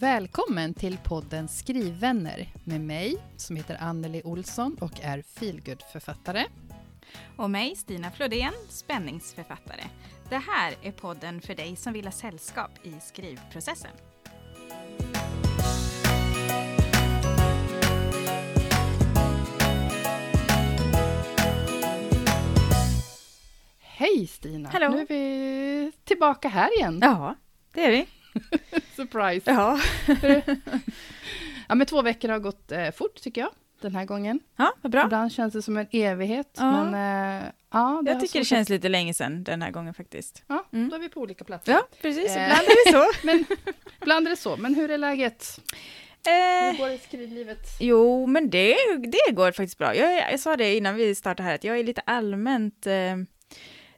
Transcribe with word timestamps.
Välkommen 0.00 0.74
till 0.74 0.98
podden 1.04 1.48
Skrivvänner 1.48 2.52
med 2.64 2.80
mig 2.80 3.16
som 3.36 3.56
heter 3.56 3.76
Anneli 3.80 4.22
Olsson 4.24 4.76
och 4.80 5.00
är 5.02 5.22
feelgood-författare. 5.22 6.44
Och 7.36 7.50
mig, 7.50 7.76
Stina 7.76 8.10
Flodén, 8.10 8.52
spänningsförfattare. 8.68 9.84
Det 10.28 10.36
här 10.36 10.74
är 10.82 10.92
podden 10.92 11.40
för 11.40 11.54
dig 11.54 11.76
som 11.76 11.92
vill 11.92 12.04
ha 12.04 12.12
sällskap 12.12 12.70
i 12.82 12.94
skrivprocessen. 13.00 13.90
Hej 23.78 24.26
Stina! 24.26 24.68
Hallå. 24.68 24.88
Nu 24.88 25.00
är 25.00 25.06
vi 25.06 25.92
tillbaka 26.04 26.48
här 26.48 26.78
igen. 26.78 26.98
Ja, 27.02 27.34
det 27.72 27.84
är 27.84 27.90
vi. 27.90 28.06
Surprise! 28.96 29.50
Ja, 29.50 29.80
Ja, 31.68 31.74
men 31.74 31.86
två 31.86 32.02
veckor 32.02 32.28
har 32.28 32.38
gått 32.38 32.72
eh, 32.72 32.90
fort 32.90 33.14
tycker 33.22 33.40
jag, 33.40 33.50
den 33.80 33.94
här 33.94 34.04
gången. 34.04 34.40
ja 34.56 34.72
vad 34.82 34.92
bra. 34.92 35.04
Ibland 35.04 35.32
känns 35.32 35.52
det 35.52 35.62
som 35.62 35.76
en 35.76 35.86
evighet, 35.92 36.50
Ja. 36.58 36.84
men 36.84 36.94
eh, 37.42 37.48
ja, 37.72 38.02
Jag 38.06 38.20
tycker 38.20 38.38
det 38.38 38.44
känns 38.44 38.68
lite 38.68 38.88
länge 38.88 39.14
sedan 39.14 39.44
den 39.44 39.62
här 39.62 39.70
gången 39.70 39.94
faktiskt. 39.94 40.42
Ja, 40.46 40.64
Mm. 40.72 40.88
då 40.88 40.96
är 40.96 41.00
vi 41.00 41.08
på 41.08 41.20
olika 41.20 41.44
platser. 41.44 41.72
Ja, 41.72 41.88
precis. 42.02 42.36
Eh. 42.36 42.42
Ibland 42.44 42.62
är 42.68 42.86
det 42.86 42.92
så. 42.92 43.12
Men 43.26 43.44
ibland 44.02 44.26
är 44.26 44.30
det 44.30 44.36
så. 44.36 44.56
Men 44.56 44.74
hur 44.74 44.90
är 44.90 44.98
läget? 44.98 45.60
Hur 46.26 46.32
Eh, 46.32 46.78
går 46.78 46.88
det 46.88 46.94
i 46.94 46.98
skrivlivet? 46.98 47.58
jo, 47.80 48.26
men 48.26 48.50
det, 48.50 48.76
det 48.98 49.32
går 49.34 49.52
faktiskt 49.52 49.78
bra. 49.78 49.94
Jag, 49.96 50.32
jag 50.32 50.40
sa 50.40 50.56
det 50.56 50.76
innan 50.76 50.94
vi 50.94 51.14
startade 51.14 51.48
här, 51.48 51.54
att 51.54 51.64
jag 51.64 51.78
är 51.78 51.84
lite 51.84 52.00
allmänt 52.06 52.86
eh, 52.86 52.92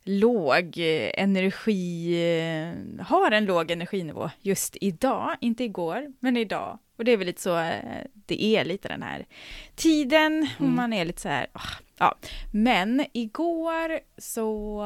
låg 0.05 0.79
eh, 0.79 1.11
energi, 1.15 2.15
eh, 2.39 3.05
har 3.07 3.31
en 3.31 3.45
låg 3.45 3.71
energinivå 3.71 4.31
just 4.41 4.77
idag, 4.81 5.37
inte 5.41 5.65
igår, 5.65 6.13
men 6.21 6.37
idag. 6.37 6.79
Och 6.99 7.05
det 7.05 7.13
är 7.13 7.17
väl 7.17 7.27
lite 7.27 7.43
så 7.43 7.59
eh, 7.59 8.05
det 8.27 8.45
är 8.45 8.65
lite 8.65 8.89
den 8.89 9.03
här 9.03 9.27
tiden, 9.75 10.49
Mm. 10.59 10.75
man 10.75 10.93
är 10.93 11.05
lite 11.05 11.21
så 11.23 11.29
här, 11.29 11.47
ah, 11.53 11.69
ja. 11.99 12.15
Men 12.53 13.05
igår 13.13 14.01
så 14.19 14.83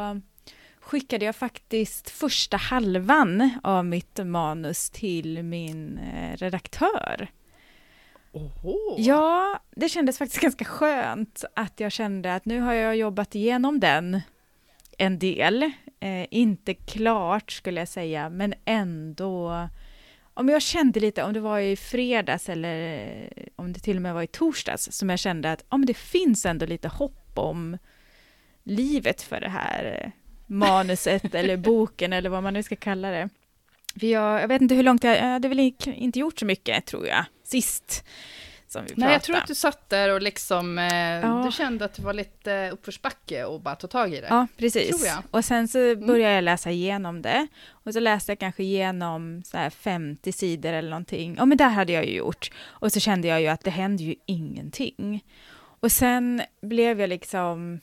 skickade 0.81 1.25
jag 1.25 1.37
faktiskt 1.37 2.11
första 2.11 2.57
halvan 2.57 3.51
av 3.63 3.85
mitt 3.85 4.21
manus 4.25 4.91
till 4.91 5.43
min 5.43 6.01
redaktör. 6.37 7.29
Oho. 8.33 8.95
Ja, 8.99 9.59
det 9.77 9.89
kändes 9.89 10.19
faktiskt 10.19 10.41
ganska 10.43 10.65
skönt 10.65 11.45
att 11.57 11.81
jag 11.81 11.93
kände 11.93 12.35
att 12.35 12.45
nu 12.45 12.61
har 12.61 12.73
jag 12.73 12.97
jobbat 12.97 13.35
igenom 13.35 13.81
den 13.81 14.21
en 14.99 15.19
del. 15.19 15.63
Eh, 16.01 16.27
inte 16.31 16.75
klart 16.75 17.53
skulle 17.53 17.81
jag 17.81 17.89
säga, 17.89 18.29
men 18.29 18.55
ändå. 18.65 19.69
Om 20.37 20.49
jag 20.49 20.63
kände 20.63 21.01
lite, 21.01 21.23
om 21.23 21.33
det 21.33 21.41
var 21.41 21.59
i 21.59 21.77
fredags 21.77 22.49
eller 22.49 23.29
om 23.57 23.73
det 23.73 23.81
till 23.81 23.97
och 23.97 24.03
med 24.03 24.15
var 24.15 24.23
i 24.23 24.27
torsdags, 24.27 24.93
som 24.93 25.11
jag 25.11 25.19
kände 25.19 25.53
att 25.53 25.65
men 25.71 25.87
det 25.87 25.95
finns 25.95 26.47
ändå 26.47 26.67
lite 26.67 26.89
hopp 26.89 27.33
om 27.35 27.79
livet 28.63 29.23
för 29.23 29.41
det 29.41 29.49
här 29.49 30.01
eh, 30.01 30.11
manuset 30.47 31.35
eller 31.35 31.57
boken 31.57 32.13
eller 32.13 32.31
vad 32.31 32.43
man 32.43 32.55
nu 32.55 32.63
ska 32.63 32.77
kalla 32.77 33.11
det. 33.11 33.29
För 34.01 34.07
jag, 34.07 34.43
jag 34.43 34.49
vet 34.49 34.63
inte 34.63 34.75
hur 34.75 34.83
långt 34.83 35.05
jag, 35.05 35.17
jag 35.17 35.23
hade 35.23 35.49
väl 35.49 35.73
inte 35.87 36.19
gjort 36.19 36.39
så 36.39 36.47
mycket 36.47 36.87
tror 36.87 37.07
jag, 37.07 37.25
sist 37.45 38.05
som 38.75 38.83
vi 38.83 38.89
pratade. 38.89 39.07
Nej, 39.07 39.13
jag 39.13 39.23
tror 39.23 39.37
att 39.37 39.47
du 39.47 39.55
satt 39.55 39.91
där 39.91 40.09
och 40.15 40.23
liksom, 40.23 40.79
eh, 40.79 40.85
Ja. 40.95 41.43
du 41.47 41.53
kände 41.53 41.85
att 41.85 41.95
det 41.95 42.03
var 42.03 42.13
lite 42.13 42.71
uppförsbacke 42.71 43.45
och 43.45 43.61
bara 43.61 43.75
tog 43.77 43.91
tag 43.91 44.15
i 44.15 44.21
det. 44.21 44.27
Ja, 44.31 44.47
precis. 44.57 45.17
Och 45.31 45.45
sen 45.45 45.69
så 45.69 45.79
började 45.97 46.35
jag 46.35 46.45
läsa 46.45 46.71
igenom 46.71 47.23
det. 47.23 47.47
Och 47.71 47.93
så 47.93 48.01
läste 48.01 48.33
jag 48.33 48.39
kanske 48.39 48.63
igenom 48.63 49.43
så 49.45 49.57
här 49.59 49.71
50 49.71 50.33
sidor 50.33 50.73
eller 50.73 50.91
någonting. 50.91 51.35
Ja, 51.39 51.45
men 51.45 51.59
det 51.59 51.65
hade 51.65 51.93
jag 51.93 52.07
ju 52.07 52.15
gjort. 52.17 52.51
Och 52.65 52.93
så 52.93 53.01
kände 53.01 53.29
jag 53.29 53.41
ju 53.41 53.49
att 53.49 53.65
det 53.65 53.71
händer 53.71 54.05
ju 54.05 54.15
ingenting. 54.27 55.25
Och 55.81 55.93
sen 55.93 56.43
blev 56.63 57.01
jag 57.01 57.09
liksom 57.09 57.81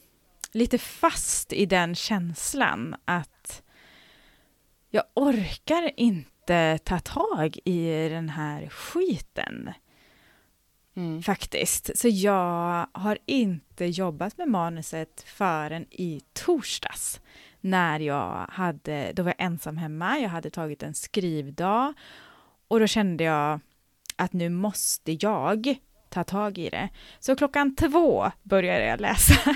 lite 0.51 0.77
fast 0.77 1.53
i 1.53 1.65
den 1.65 1.95
känslan 1.95 2.95
att 3.05 3.61
jag 4.89 5.03
orkar 5.13 5.91
inte 5.97 6.77
ta 6.83 6.99
tag 6.99 7.57
i 7.65 8.09
den 8.09 8.29
här 8.29 8.69
skiten 8.69 9.69
Mm. 10.95 11.23
faktiskt. 11.23 11.97
Så 11.97 12.07
jag 12.07 12.87
har 12.91 13.17
inte 13.25 13.85
jobbat 13.85 14.37
med 14.37 14.47
manuset 14.47 15.23
förrän 15.27 15.85
i 15.91 16.21
torsdags. 16.33 17.21
När 17.61 17.99
jag 17.99 18.45
hade, 18.49 19.11
då 19.13 19.23
var 19.23 19.33
jag 19.37 19.45
ensam 19.45 19.77
hemma, 19.77 20.19
jag 20.19 20.29
hade 20.29 20.49
tagit 20.49 20.83
en 20.83 20.93
skrivdag 20.93 21.93
och 22.67 22.79
då 22.79 22.87
kände 22.87 23.23
jag 23.23 23.59
att 24.15 24.33
nu 24.33 24.49
måste 24.49 25.11
jag 25.11 25.75
ta 26.09 26.23
tag 26.23 26.57
i 26.57 26.69
det. 26.69 26.89
Så 27.19 27.35
klockan 27.35 27.75
två 27.75 28.31
började 28.43 28.85
jag 28.85 29.01
läsa. 29.01 29.33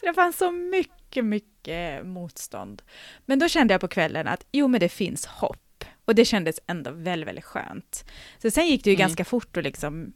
så 0.00 0.06
det 0.06 0.14
fanns 0.14 0.38
så 0.38 0.50
mycket, 0.50 1.24
mycket 1.24 2.06
motstånd. 2.06 2.82
Men 3.26 3.38
då 3.38 3.48
kände 3.48 3.74
jag 3.74 3.80
på 3.80 3.88
kvällen 3.88 4.28
att 4.28 4.46
jo, 4.52 4.68
men 4.68 4.80
det 4.80 4.88
finns 4.88 5.26
hopp. 5.26 5.69
Och 6.04 6.14
det 6.14 6.24
kändes 6.24 6.60
ändå 6.66 6.90
väldigt, 6.90 7.28
väldigt 7.28 7.44
skönt. 7.44 8.04
Så 8.38 8.50
sen 8.50 8.66
gick 8.66 8.84
det 8.84 8.90
ju 8.90 8.94
Mm. 8.96 9.00
ganska 9.06 9.24
fort 9.24 9.56
att 9.56 9.64
liksom 9.64 10.12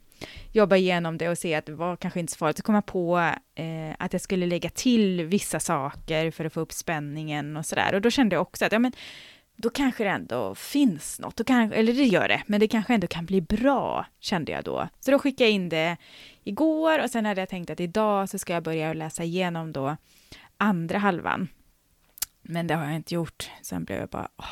jobba 0.52 0.76
igenom 0.76 1.18
det 1.18 1.28
och 1.28 1.38
se 1.38 1.54
att 1.54 1.66
det 1.66 1.72
var 1.74 1.96
kanske 1.96 2.20
inte 2.20 2.32
så 2.32 2.36
farligt. 2.38 2.56
Så 2.56 2.62
kom 2.62 2.74
jag 2.74 2.86
på 2.86 3.18
eh, 3.54 3.94
att 3.98 4.12
jag 4.12 4.22
skulle 4.22 4.46
lägga 4.46 4.70
till 4.70 5.22
vissa 5.24 5.60
saker 5.60 6.30
för 6.30 6.44
att 6.44 6.52
få 6.52 6.60
upp 6.60 6.72
spänningen 6.72 7.56
och 7.56 7.66
sådär. 7.66 7.94
Och 7.94 8.00
då 8.00 8.10
kände 8.10 8.36
jag 8.36 8.42
också 8.42 8.64
att 8.64 8.72
ja, 8.72 8.78
men, 8.78 8.92
då 9.56 9.70
kanske 9.70 10.04
det 10.04 10.10
ändå 10.10 10.54
finns 10.54 11.20
något. 11.20 11.36
Då 11.36 11.44
kan, 11.44 11.72
eller 11.72 11.92
det 11.92 12.04
gör 12.04 12.28
det, 12.28 12.42
men 12.46 12.60
det 12.60 12.68
kanske 12.68 12.94
ändå 12.94 13.06
kan 13.06 13.26
bli 13.26 13.40
bra, 13.40 14.06
kände 14.20 14.52
jag 14.52 14.64
då. 14.64 14.88
Så 15.00 15.10
då 15.10 15.18
skickade 15.18 15.44
jag 15.50 15.54
in 15.54 15.68
det 15.68 15.96
igår 16.44 17.02
och 17.02 17.10
sen 17.10 17.24
hade 17.26 17.40
jag 17.40 17.48
tänkt 17.48 17.70
att 17.70 17.80
idag 17.80 18.28
så 18.28 18.38
ska 18.38 18.52
jag 18.52 18.62
börja 18.62 18.92
läsa 18.92 19.24
igenom 19.24 19.72
då 19.72 19.96
andra 20.56 20.98
halvan. 20.98 21.48
Men 22.42 22.66
det 22.66 22.74
har 22.74 22.84
jag 22.84 22.94
inte 22.96 23.14
gjort. 23.14 23.50
Sen 23.62 23.84
blev 23.84 23.98
jag 23.98 24.08
bara, 24.08 24.28
åh, 24.36 24.46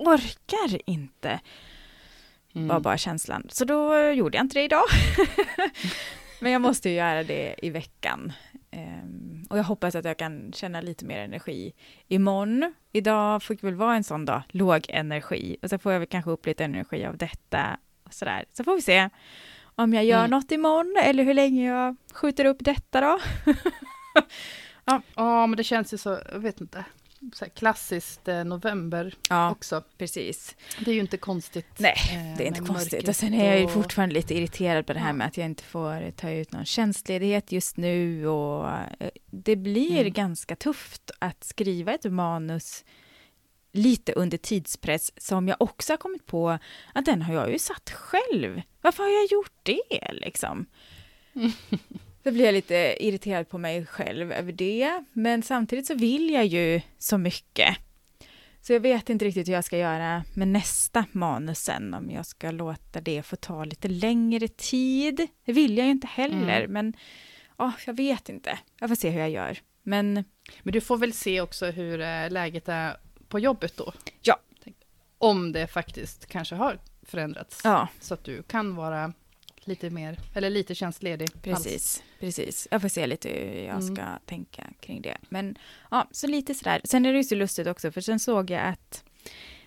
orkar 0.00 0.80
inte 0.90 1.40
Mm. 2.54 2.68
var 2.68 2.80
bara 2.80 2.98
känslan. 2.98 3.46
Så 3.50 3.64
då 3.64 4.00
gjorde 4.10 4.36
jag 4.38 4.44
inte 4.44 4.58
det 4.58 4.62
idag. 4.64 4.82
Men 6.40 6.52
jag 6.52 6.60
måste 6.62 6.88
ju 6.90 6.94
göra 6.96 7.22
det 7.24 7.54
i 7.62 7.70
veckan. 7.70 8.32
Ehm, 8.70 9.46
och 9.50 9.58
jag 9.58 9.64
hoppas 9.64 9.94
att 9.94 10.04
jag 10.04 10.16
kan 10.16 10.52
känna 10.52 10.80
lite 10.80 11.04
mer 11.04 11.18
energi 11.18 11.72
imorgon. 12.08 12.74
Idag 12.92 13.42
får 13.42 13.54
det 13.54 13.62
väl 13.62 13.74
vara 13.74 13.96
en 13.96 14.04
sån 14.04 14.24
dag, 14.24 14.42
låg 14.48 14.86
energi. 14.88 15.56
Och 15.62 15.70
så 15.70 15.78
får 15.78 15.92
jag 15.92 15.98
väl 16.00 16.08
kanske 16.08 16.30
upp 16.30 16.46
lite 16.46 16.64
energi 16.64 17.06
av 17.06 17.16
detta. 17.16 17.76
Och 18.04 18.14
sådär. 18.14 18.44
Så 18.52 18.64
får 18.64 18.74
vi 18.74 18.82
se 18.82 19.08
om 19.62 19.94
jag 19.94 20.04
gör 20.04 20.18
Mm. 20.18 20.30
något 20.30 20.52
imorgon 20.52 20.96
eller 21.04 21.24
hur 21.24 21.34
länge 21.34 21.66
jag 21.68 21.96
skjuter 22.12 22.44
upp 22.44 22.58
detta 22.60 23.00
då. 23.00 23.20
Ja, 25.16 25.46
men 25.46 25.56
det 25.56 25.64
känns 25.64 25.92
ju 25.94 25.98
så, 25.98 26.18
jag 26.32 26.38
vet 26.38 26.60
inte, 26.60 26.84
så 27.34 27.44
klassiskt 27.50 28.28
eh, 28.28 28.44
november 28.44 29.14
Ja, 29.28 29.50
också. 29.50 29.82
precis. 29.98 30.56
Det 30.84 30.90
är 30.90 30.94
ju 30.94 31.00
inte 31.00 31.16
konstigt. 31.16 31.66
Nej, 31.78 31.94
eh, 32.12 32.36
Det 32.38 32.44
är 32.44 32.46
inte 32.48 32.60
konstigt. 32.60 33.08
Och 33.08 33.16
sen 33.16 33.34
är 33.34 33.56
jag 33.56 33.72
fortfarande 33.72 34.14
lite 34.14 34.34
irriterad 34.34 34.86
på 34.86 34.92
det 34.92 34.98
här 34.98 35.06
Ja. 35.08 35.12
med 35.12 35.26
att 35.26 35.36
jag 35.36 35.46
inte 35.46 35.62
får 35.62 36.10
ta 36.10 36.30
ut 36.30 36.52
någon 36.52 36.64
tjänstledighet 36.64 37.52
just 37.52 37.76
nu. 37.76 38.26
Och 38.28 38.68
eh, 38.68 39.10
det 39.26 39.56
blir 39.56 40.00
Mm. 40.00 40.12
ganska 40.12 40.56
tufft 40.56 41.10
att 41.18 41.44
skriva 41.44 41.92
ett 41.94 42.04
manus 42.12 42.84
lite 43.72 44.12
under 44.12 44.38
tidspress 44.38 45.12
som 45.24 45.48
jag 45.48 45.56
också 45.60 45.92
har 45.92 45.96
kommit 45.98 46.26
på 46.26 46.58
att 46.94 47.04
den 47.04 47.22
har 47.22 47.34
jag 47.34 47.52
ju 47.52 47.58
satt 47.58 47.90
själv. 47.90 48.62
Varför 48.80 49.02
har 49.02 49.10
jag 49.10 49.26
gjort 49.32 49.52
det 49.62 50.12
liksom? 50.12 50.66
Så 52.22 52.30
blir 52.32 52.44
jag 52.44 52.52
lite 52.54 52.96
irriterad 53.00 53.48
på 53.48 53.58
mig 53.58 53.86
själv 53.86 54.32
över 54.32 54.52
det. 54.52 55.04
Men 55.12 55.42
samtidigt 55.42 55.86
så 55.86 55.94
vill 55.94 56.30
jag 56.30 56.46
ju 56.46 56.80
så 56.98 57.18
mycket. 57.18 57.76
Så 58.62 58.72
jag 58.72 58.80
vet 58.80 59.10
inte 59.10 59.24
riktigt 59.24 59.48
hur 59.48 59.52
jag 59.52 59.64
ska 59.64 59.78
göra 59.78 60.24
med 60.34 60.48
nästa 60.48 61.04
manus 61.12 61.58
sen, 61.58 61.94
om 61.94 62.10
jag 62.10 62.26
ska 62.26 62.50
låta 62.50 63.00
det 63.00 63.22
få 63.22 63.36
ta 63.36 63.64
lite 63.64 63.88
längre 63.88 64.48
tid. 64.48 65.26
Det 65.44 65.52
vill 65.52 65.76
jag 65.78 65.84
ju 65.84 65.90
inte 65.90 66.06
heller, 66.06 66.60
Mm. 66.60 66.72
men 66.72 66.94
ja, 67.58 67.72
jag 67.86 67.94
vet 67.96 68.28
inte. 68.28 68.58
Jag 68.80 68.88
får 68.90 68.96
se 68.96 69.10
hur 69.10 69.20
jag 69.20 69.30
gör. 69.30 69.58
Men 69.82 70.24
Men 70.62 70.72
du 70.72 70.80
får 70.80 70.96
väl 70.96 71.12
se 71.12 71.40
också 71.40 71.66
hur 71.66 72.00
eh, 72.00 72.30
läget 72.30 72.68
är 72.68 72.96
på 73.28 73.38
jobbet 73.38 73.76
då. 73.76 73.92
Ja. 74.22 74.36
Om 75.18 75.52
det 75.52 75.66
faktiskt 75.66 76.26
kanske 76.26 76.54
har 76.54 76.78
förändrats. 77.02 77.60
ja, 77.64 77.88
Så 78.00 78.14
att 78.14 78.24
du 78.24 78.42
kan 78.42 78.74
vara 78.74 79.12
lite 79.64 79.90
mer, 79.90 80.18
eller 80.34 80.50
lite 80.50 80.74
tjänstledig. 80.74 81.28
alls. 81.32 81.42
precis. 81.42 82.02
precis. 82.20 82.68
Jag 82.70 82.80
får 82.82 82.88
se 82.88 83.06
lite 83.06 83.28
hur 83.28 83.62
jag 83.64 83.82
Mm. 83.82 83.96
ska 83.96 84.04
tänka 84.26 84.62
kring 84.80 85.02
det. 85.02 85.16
Men 85.28 85.58
ja, 85.90 86.08
så 86.12 86.26
lite 86.26 86.54
sådär. 86.54 86.80
Sen 86.84 87.06
är 87.06 87.12
det 87.12 87.18
ju 87.18 87.24
så 87.24 87.34
lustigt 87.34 87.66
också, 87.66 87.92
för 87.92 88.00
sen 88.00 88.20
såg 88.20 88.50
jag 88.50 88.62
att, 88.68 89.04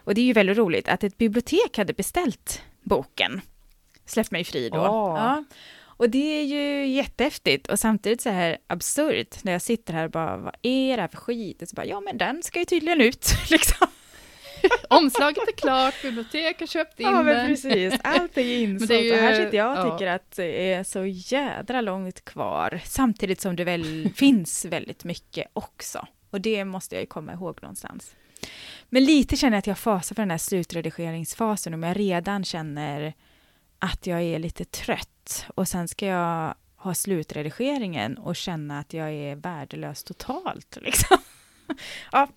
och 0.04 0.14
det 0.16 0.22
är 0.22 0.26
ju 0.26 0.34
väldigt 0.34 0.58
roligt, 0.58 0.88
att 0.88 1.04
ett 1.04 1.18
bibliotek 1.18 1.78
hade 1.78 1.94
beställt 1.94 2.62
boken. 2.82 3.42
Släpp 4.06 4.32
mig 4.32 4.44
fri 4.44 4.70
då. 4.70 4.78
Åh. 4.80 4.86
Ja. 5.18 5.44
Och 5.98 6.10
det 6.10 6.40
är 6.40 6.44
ju 6.44 6.88
jättehäftigt 6.88 7.68
och 7.68 7.80
samtidigt 7.80 8.22
så 8.22 8.30
här 8.30 8.58
absurt 8.68 9.44
när 9.44 9.52
jag 9.52 9.62
sitter 9.62 9.94
här 9.94 10.06
och 10.06 10.12
bara, 10.12 10.38
vad 10.38 10.56
är 10.62 10.96
det 10.98 11.02
här 11.02 11.08
för 11.08 11.18
skit? 11.18 11.62
Och 11.62 11.68
så 11.68 11.76
bara, 11.76 11.86
ja 11.86 12.00
men 12.00 12.18
den 12.18 12.44
ska 12.44 12.60
ju 12.60 12.66
tydligen 12.66 13.02
ut, 13.02 13.28
liksom. 13.50 13.88
Omslaget 14.90 15.48
är 15.48 15.52
klart, 15.52 16.02
bibliotek 16.02 16.60
har 16.60 16.68
köpt 16.68 17.00
in 17.00 17.06
Ja, 17.06 17.24
men 17.24 17.48
precis. 17.48 17.94
Allt 18.04 18.38
är 18.38 18.42
ju 18.44 18.60
insålt. 18.60 18.92
är 18.92 18.98
ju- 19.00 19.12
och 19.14 19.18
här 19.18 19.46
sitter 19.46 19.58
jag 19.58 19.72
och 19.72 19.78
ja. 19.88 19.98
tycker 19.98 20.12
att 20.12 20.32
det 20.36 20.74
är 20.74 20.84
så 20.84 21.06
jädra 21.06 21.82
långt 21.82 22.26
kvar. 22.26 22.82
Samtidigt 22.86 23.42
som 23.42 23.56
det 23.56 23.64
väl 23.64 24.10
finns 24.16 24.66
väldigt 24.66 25.04
mycket 25.04 25.48
också. 25.54 26.08
Och 26.30 26.42
det 26.42 26.66
måste 26.66 26.96
jag 26.96 27.02
ju 27.02 27.08
komma 27.08 27.34
ihåg 27.34 27.60
någonstans. 27.62 28.16
Men 28.90 29.06
lite 29.06 29.38
känner 29.38 29.54
jag 29.56 29.60
att 29.60 29.68
jag 29.68 29.78
fasar 29.78 30.16
för 30.16 30.22
den 30.22 30.32
här 30.32 30.38
slutredigeringsfasen 30.38 31.74
om 31.74 31.84
jag 31.84 32.00
redan 32.00 32.44
känner 32.44 33.14
att 33.80 34.08
jag 34.08 34.22
är 34.22 34.40
lite 34.40 34.66
trött. 34.66 35.46
Och 35.56 35.68
sen 35.68 35.88
ska 35.88 36.06
jag 36.06 36.54
ha 36.76 36.94
slutredigeringen 36.94 38.18
och 38.18 38.36
känna 38.36 38.80
att 38.80 38.94
jag 38.94 39.12
är 39.12 39.36
värdelös 39.36 40.04
totalt. 40.04 40.78
Liksom. 40.82 41.18
Ja, 42.12 42.28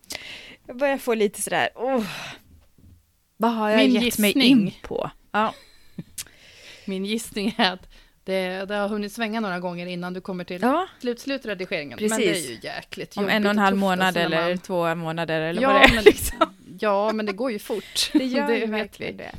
jag 0.66 0.76
börjar 0.76 0.98
få 0.98 1.14
lite 1.14 1.42
sådär, 1.42 1.68
oh, 1.74 2.04
vad 3.36 3.52
har 3.54 3.70
jag 3.70 3.78
Min 3.78 3.90
gett 4.02 4.18
mig 4.18 4.28
gissning. 4.30 4.42
in 4.66 4.72
på? 4.82 5.10
Ja. 5.32 5.54
Min 6.84 7.04
gissning 7.04 7.54
är 7.58 7.72
att 7.72 7.88
det, 8.24 8.64
det 8.64 8.74
har 8.74 8.88
hunnit 8.88 9.12
svänga 9.12 9.40
några 9.40 9.60
gånger 9.60 9.86
innan 9.86 10.14
du 10.14 10.20
kommer 10.20 10.44
till 10.44 10.62
ja, 10.62 10.86
slut-slutredigeringen. 11.00 11.98
Precis. 11.98 12.10
Men 12.10 12.20
det 12.20 12.38
är 12.38 12.50
ju 12.50 12.58
jäkligt 12.62 13.16
om 13.16 13.28
en 13.28 13.44
och 13.44 13.50
en 13.50 13.58
halv 13.58 13.76
månad 13.76 14.16
eller 14.16 14.48
man- 14.48 14.58
två 14.58 14.94
månader 14.94 15.40
eller 15.40 15.62
Ja, 15.62 15.72
vad 15.72 15.80
det 15.82 15.86
är. 15.88 15.94
men- 15.94 16.04
liksom. 16.04 16.54
Ja, 16.80 17.12
men 17.12 17.26
det 17.26 17.32
går 17.32 17.52
ju 17.52 17.58
fort. 17.58 18.10
Det 18.12 18.24
gör 18.24 18.50
ju 18.52 18.60
vet 18.60 18.70
verkligen 18.70 19.16
det. 19.16 19.34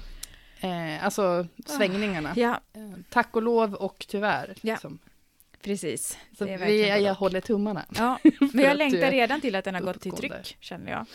Eh, 0.60 1.06
alltså 1.06 1.48
svängningarna. 1.66 2.34
Ja, 2.36 2.60
Eh, 2.74 2.82
Tack 3.10 3.36
och 3.36 3.42
lov 3.42 3.74
och 3.74 4.06
tyvärr. 4.10 4.54
Ja. 4.62 4.74
Liksom. 4.74 5.00
Precis. 5.62 6.18
Så 6.38 6.46
Det 6.46 6.54
är 6.54 6.58
vi, 6.66 6.88
jag 6.90 7.12
och. 7.12 7.18
håller 7.18 7.42
tummarna. 7.42 7.86
Ja, 7.96 8.20
men 8.54 8.66
jag 8.66 8.78
längtar 8.78 9.12
redan 9.12 9.42
till 9.42 9.56
att 9.56 9.66
den 9.66 9.76
har 9.76 9.82
gått 9.82 10.02
till 10.02 10.12
tryck, 10.12 10.58
känner 10.60 10.92
jag. 10.92 11.06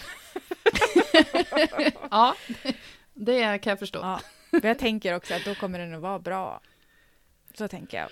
ja, 2.11 2.35
det 3.15 3.59
kan 3.59 3.71
jag 3.71 3.79
förstå. 3.79 3.99
Ja, 4.03 4.21
för 4.51 4.69
jag 4.69 4.79
tänker 4.79 5.15
också 5.17 5.35
att 5.35 5.45
då 5.45 5.55
kommer 5.55 5.79
den 5.79 5.95
att 5.95 6.01
vara 6.03 6.19
bra. 6.19 6.61
Så 7.55 7.69
tänker 7.69 7.99
jag. 7.99 8.09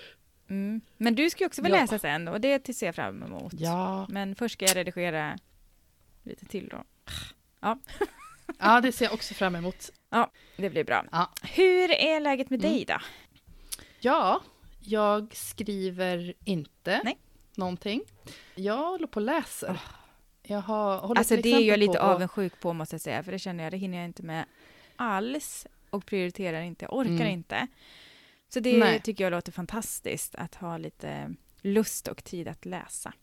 Mm. 0.49 0.81
Men 0.97 1.15
du 1.15 1.29
ska 1.29 1.43
ju 1.43 1.47
också 1.47 1.61
väl 1.61 1.71
Ja. 1.71 1.77
läsa 1.81 1.99
sen 1.99 2.27
och 2.27 2.41
det 2.41 2.75
ser 2.75 2.85
jag 2.85 2.95
fram 2.95 3.23
emot. 3.23 3.53
Ja. 3.57 4.05
Men 4.09 4.35
först 4.35 4.53
ska 4.53 4.65
jag 4.65 4.75
redigera 4.75 5.37
lite 6.23 6.45
till 6.45 6.67
då. 6.67 6.83
ja, 8.59 8.81
det 8.81 8.91
ser 8.91 9.05
jag 9.05 9.13
också 9.13 9.33
fram 9.33 9.55
emot. 9.55 9.89
Det 10.57 10.69
blir 10.69 10.83
bra. 10.83 11.05
Ja. 11.11 11.31
Hur 11.43 11.91
är 11.91 12.19
läget 12.19 12.49
med 12.49 12.59
Mm. 12.65 12.73
dig 12.73 12.85
då? 12.85 12.97
Ja, 13.99 14.41
jag 14.83 15.35
skriver 15.35 16.33
inte 16.45 17.01
Nej. 17.03 17.17
någonting. 17.55 18.01
Jag 18.55 18.77
håller 18.89 19.07
på 19.07 19.19
och 19.19 19.25
läser. 19.25 19.81
Jag 20.43 20.61
har, 20.61 20.97
håller 20.97 21.19
Alltså 21.19 21.35
det 21.35 21.49
är 21.53 21.59
jag 21.61 21.79
lite 21.79 21.97
på 21.97 22.03
avundsjuk 22.03 22.59
på 22.61 22.73
måste 22.73 22.93
jag 22.93 23.01
säga, 23.01 23.23
för 23.23 23.31
det 23.31 23.39
känner 23.39 23.63
jag, 23.63 23.73
det 23.73 23.77
hinner 23.77 23.97
jag 23.97 24.05
inte 24.05 24.23
med 24.23 24.45
alls 24.95 25.67
och 25.89 26.05
prioriterar 26.05 26.61
inte, 26.61 26.87
orkar 26.87 27.11
Mm. 27.11 27.27
inte. 27.27 27.67
Så 28.49 28.59
det 28.59 28.77
Nej. 28.77 29.01
tycker 29.01 29.23
jag 29.23 29.31
låter 29.31 29.51
fantastiskt, 29.51 30.35
att 30.35 30.55
ha 30.55 30.77
lite 30.77 31.33
lust 31.61 32.07
och 32.07 32.23
tid 32.23 32.47
att 32.47 32.65
läsa. 32.65 33.13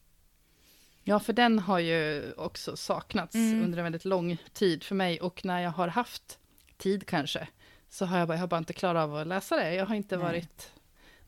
Ja, 1.04 1.20
för 1.20 1.32
den 1.32 1.58
har 1.58 1.78
ju 1.78 2.32
också 2.36 2.76
saknats 2.76 3.34
Mm. 3.34 3.62
under 3.64 3.78
en 3.78 3.84
väldigt 3.84 4.04
lång 4.04 4.36
tid 4.52 4.84
för 4.84 4.94
mig. 4.94 5.20
Och 5.20 5.44
när 5.44 5.60
jag 5.60 5.70
har 5.70 5.88
haft 5.88 6.38
tid 6.76 7.06
kanske, 7.06 7.48
så 7.88 8.04
har 8.06 8.18
jag 8.18 8.28
bara, 8.28 8.34
jag 8.34 8.40
har 8.40 8.46
bara 8.48 8.58
inte 8.58 8.72
klarat 8.72 9.02
av 9.02 9.16
att 9.16 9.26
läsa 9.26 9.56
det. 9.56 9.74
Jag 9.74 9.86
har 9.86 9.94
inte 9.94 10.16
Nej. 10.16 10.24
varit 10.24 10.72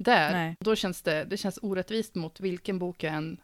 där. 0.04 0.32
Nej. 0.32 0.56
Då 0.60 0.76
känns 0.76 1.02
det, 1.02 1.24
det 1.24 1.36
känns 1.36 1.58
orättvist 1.62 2.14
mot 2.14 2.40
vilken 2.40 2.78
bok 2.78 3.02
jag 3.02 3.14
än 3.14 3.40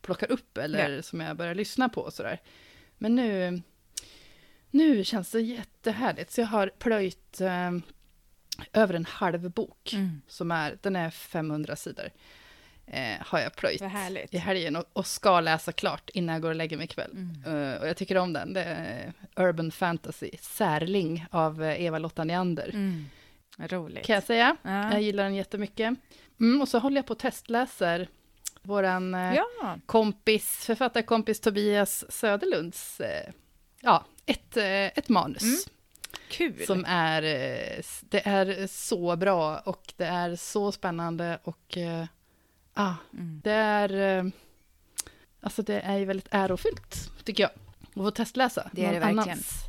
plockar 0.00 0.30
upp 0.32 0.58
eller 0.58 1.02
som 1.02 1.20
jag 1.20 1.36
börjar 1.36 1.54
lyssna 1.54 1.88
på 1.88 2.00
och 2.00 2.12
sådär. 2.12 2.40
Men 2.98 3.14
nu, 3.16 3.62
nu 4.70 5.04
känns 5.04 5.30
det 5.30 5.40
jättehärligt. 5.40 6.30
Så 6.30 6.40
jag 6.40 6.46
har 6.46 6.70
plöjt 6.78 7.40
eh, 7.40 7.70
över 8.72 8.94
en 8.94 9.04
halv 9.04 9.50
bok, 9.50 9.92
Mm. 9.94 10.20
som 10.28 10.50
är, 10.50 10.78
den 10.82 10.96
är 10.96 11.10
500 11.10 11.76
sidor. 11.76 12.10
Eh, 12.86 13.16
har 13.20 13.38
jag 13.40 13.56
plöjt 13.56 13.82
i 14.30 14.38
helgen 14.38 14.76
och, 14.76 14.84
och 14.92 15.06
ska 15.06 15.40
läsa 15.40 15.72
klart 15.72 16.10
innan 16.14 16.32
jag 16.32 16.42
går 16.42 16.48
och 16.50 16.56
lägger 16.56 16.76
mig 16.76 16.84
ikväll. 16.84 17.10
Mm. 17.12 17.72
Eh, 17.72 17.80
och 17.80 17.88
jag 17.88 17.96
tycker 17.96 18.16
om 18.18 18.32
den. 18.32 18.52
Det 18.52 18.62
är 18.64 19.12
Urban 19.36 19.70
Fantasy, 19.70 20.30
Särling 20.40 21.26
av 21.30 21.62
eh, 21.64 21.82
Eva-Lotta 21.82 22.24
Neander. 22.24 22.70
Mm. 22.74 23.04
Roligt. 23.58 24.06
Kan 24.06 24.14
jag 24.14 24.22
säga. 24.24 24.56
Ja. 24.62 24.92
Jag 24.92 25.02
gillar 25.02 25.24
den 25.24 25.34
jättemycket. 25.34 25.94
Mm, 26.40 26.60
och 26.60 26.68
så 26.68 26.78
håller 26.78 26.96
jag 26.96 27.06
på 27.06 27.12
och 27.12 27.18
testläser 27.18 28.08
våran 28.62 29.14
eh, 29.14 29.34
ja. 29.34 29.78
kompis, 29.86 30.64
författarkompis 30.66 31.40
Tobias 31.40 32.04
Söderlunds, 32.12 33.00
eh, 33.00 33.32
ja, 33.80 34.04
ett, 34.26 34.56
eh, 34.56 34.64
ett 34.86 35.08
manus. 35.08 35.42
Mm. 35.42 35.58
Kul. 36.30 36.66
Som 36.66 36.84
är, 36.88 37.22
det 38.10 38.26
är 38.26 38.66
så 38.66 39.16
bra 39.16 39.58
och 39.58 39.92
det 39.96 40.04
är 40.04 40.36
så 40.36 40.72
spännande 40.72 41.38
och 41.42 41.76
eh, 41.76 42.04
ah, 42.74 42.94
Mm. 43.12 43.40
det 43.44 43.50
är, 43.52 44.32
alltså 45.40 45.62
det 45.62 45.80
är 45.80 45.96
ju 45.96 46.04
väldigt 46.04 46.28
ärofyllt, 46.30 47.10
tycker 47.24 47.42
jag. 47.42 47.50
Att 47.88 47.94
få 47.94 48.10
testläsa 48.10 48.70
Det 48.72 48.84
är 48.84 48.92
det 48.92 48.92
någon 48.92 49.16
verkligen. 49.16 49.28
annans 49.38 49.67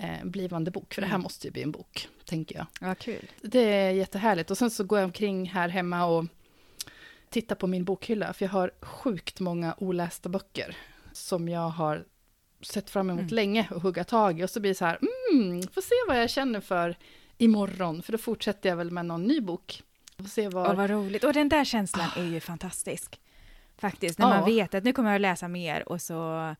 eh, 0.00 0.24
blivande 0.24 0.70
bok, 0.70 0.94
för 0.94 1.00
det 1.02 1.06
här 1.08 1.14
Mm. 1.14 1.22
måste 1.22 1.46
ju 1.46 1.50
bli 1.50 1.62
en 1.62 1.70
bok, 1.72 2.08
tänker 2.24 2.56
jag. 2.56 2.66
Vad 2.88 2.98
kul. 2.98 3.30
Det 3.42 3.60
är 3.72 3.90
jättehärligt. 3.90 4.50
Och 4.50 4.58
sen 4.58 4.70
så 4.70 4.84
går 4.84 4.98
jag 4.98 5.06
omkring 5.06 5.48
här 5.50 5.68
hemma 5.68 6.04
och 6.04 6.24
tittar 7.30 7.56
på 7.56 7.66
min 7.66 7.84
bokhylla, 7.84 8.32
för 8.32 8.44
jag 8.44 8.52
har 8.52 8.70
sjukt 8.82 9.40
många 9.40 9.74
olästa 9.78 10.28
böcker 10.28 10.76
som 11.12 11.48
jag 11.48 11.68
har 11.68 12.04
sett 12.62 12.90
fram 12.90 13.10
emot 13.10 13.20
Mm. 13.20 13.34
länge 13.34 13.68
och 13.70 13.82
hugga 13.82 14.04
tag 14.04 14.40
i. 14.40 14.44
Och 14.44 14.50
så 14.50 14.60
blir 14.60 14.70
det 14.70 14.74
så 14.74 14.84
här, 14.84 14.98
mm, 15.32 15.62
får 15.62 15.80
se 15.82 15.94
vad 16.08 16.20
jag 16.22 16.30
känner 16.30 16.60
för 16.60 16.96
imorgon, 17.38 18.02
för 18.02 18.12
då 18.12 18.18
fortsätter 18.18 18.68
jag 18.68 18.76
väl 18.76 18.90
med 18.90 19.06
någon 19.06 19.24
ny 19.24 19.40
bok. 19.40 19.82
Får 20.16 20.24
se 20.24 20.48
vad... 20.48 20.70
Och 20.70 20.76
vad 20.76 20.90
roligt. 20.90 21.24
Och 21.24 21.32
den 21.32 21.48
där 21.48 21.64
känslan 21.64 22.08
är 22.16 22.24
ju 22.24 22.40
fantastisk. 22.40 23.20
Faktiskt, 23.78 24.18
när 24.18 24.26
Ja. 24.28 24.34
man 24.40 24.44
vet 24.44 24.74
att 24.74 24.84
nu 24.84 24.92
kommer 24.92 25.08
jag 25.10 25.14
att 25.14 25.20
läsa 25.20 25.48
mer 25.48 25.88
och 25.88 26.02
så 26.02 26.54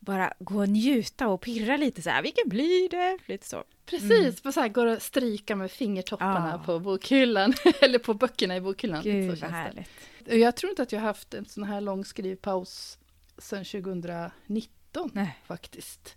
bara 0.00 0.32
gå 0.38 0.58
och 0.58 0.68
njuta 0.68 1.28
och 1.28 1.40
pirra 1.40 1.76
lite 1.76 2.02
så 2.02 2.10
här, 2.10 2.22
vilken 2.22 2.48
blir 2.48 2.88
det? 2.88 3.18
Lite 3.26 3.46
så. 3.48 3.64
Precis, 3.86 4.40
Mm. 4.44 4.52
så 4.52 4.60
här 4.60 4.68
går 4.68 4.86
och 4.86 5.02
stryka 5.02 5.56
med 5.56 5.70
fingertopparna 5.70 6.50
Ja. 6.58 6.64
på 6.66 6.78
bokhyllan, 6.78 7.54
eller 7.80 7.98
på 7.98 8.14
böckerna 8.14 8.56
i 8.56 8.60
bokhyllan. 8.60 9.02
så 9.02 9.08
Gud 9.08 9.28
känns 9.28 9.40
vad 9.42 9.50
det. 9.50 9.56
härligt. 9.56 9.90
Och 10.26 10.36
Jag 10.38 10.56
tror 10.56 10.70
inte 10.70 10.82
att 10.82 10.92
jag 10.92 11.00
har 11.00 11.06
haft 11.06 11.34
en 11.34 11.44
sån 11.44 11.64
här 11.64 11.80
lång 11.80 12.04
skrivpaus 12.04 12.98
sedan 13.38 13.64
2019 13.64 15.10
Nej. 15.14 15.38
faktiskt. 15.46 16.16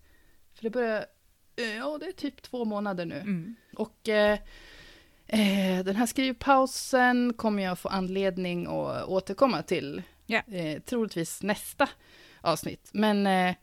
För 0.53 0.63
det 0.63 0.69
börjar, 0.69 1.05
eh, 1.55 1.75
ja 1.75 1.97
det 1.97 2.05
är 2.05 2.11
typ 2.11 2.41
två 2.41 2.65
månader 2.65 3.05
nu. 3.05 3.15
Mm. 3.15 3.55
Och 3.75 4.09
eh, 4.09 4.39
eh, 5.27 5.83
den 5.85 5.95
här 5.95 6.05
skrivpausen 6.05 7.33
kommer 7.33 7.63
jag 7.63 7.79
få 7.79 7.89
anledning 7.89 8.65
att 8.67 9.05
återkomma 9.07 9.61
till. 9.63 10.01
Ja. 10.25 10.41
Eh, 10.47 10.81
troligtvis 10.81 11.43
nästa 11.43 11.89
avsnitt. 12.41 12.89
Men 12.93 13.27
eh, 13.27 13.55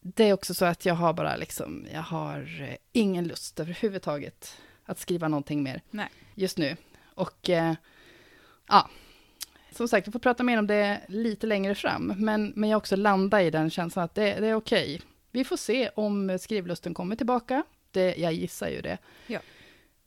det 0.00 0.24
är 0.24 0.32
också 0.32 0.54
så 0.54 0.64
att 0.64 0.86
jag 0.86 0.94
har 0.94 1.12
bara 1.12 1.36
liksom, 1.36 1.86
jag 1.92 2.02
har 2.02 2.62
eh, 2.62 2.76
ingen 2.92 3.28
lust 3.28 3.60
överhuvudtaget 3.60 4.56
att 4.84 4.98
skriva 4.98 5.28
någonting 5.28 5.62
mer 5.62 5.82
Nej. 5.90 6.08
just 6.34 6.58
nu. 6.58 6.76
Och 7.14 7.50
eh, 7.50 7.74
ja, 8.68 8.90
som 9.72 9.88
sagt, 9.88 10.06
jag 10.06 10.12
får 10.12 10.20
prata 10.20 10.42
mer 10.42 10.58
om 10.58 10.66
det 10.66 11.00
lite 11.08 11.46
längre 11.46 11.74
fram. 11.74 12.14
Men, 12.16 12.52
men 12.56 12.70
jag 12.70 12.78
också 12.78 12.96
landa 12.96 13.42
i 13.42 13.50
den 13.50 13.70
känslan 13.70 14.04
att 14.04 14.14
det, 14.14 14.40
det 14.40 14.46
är 14.46 14.54
okej. 14.54 15.00
Vi 15.30 15.44
får 15.44 15.56
se 15.56 15.90
om 15.94 16.38
skrivlusten 16.40 16.94
kommer 16.94 17.16
tillbaka. 17.16 17.64
Det, 17.90 18.14
jag 18.16 18.32
gissar 18.32 18.68
ju 18.68 18.80
det. 18.80 18.98
Ja. 19.26 19.40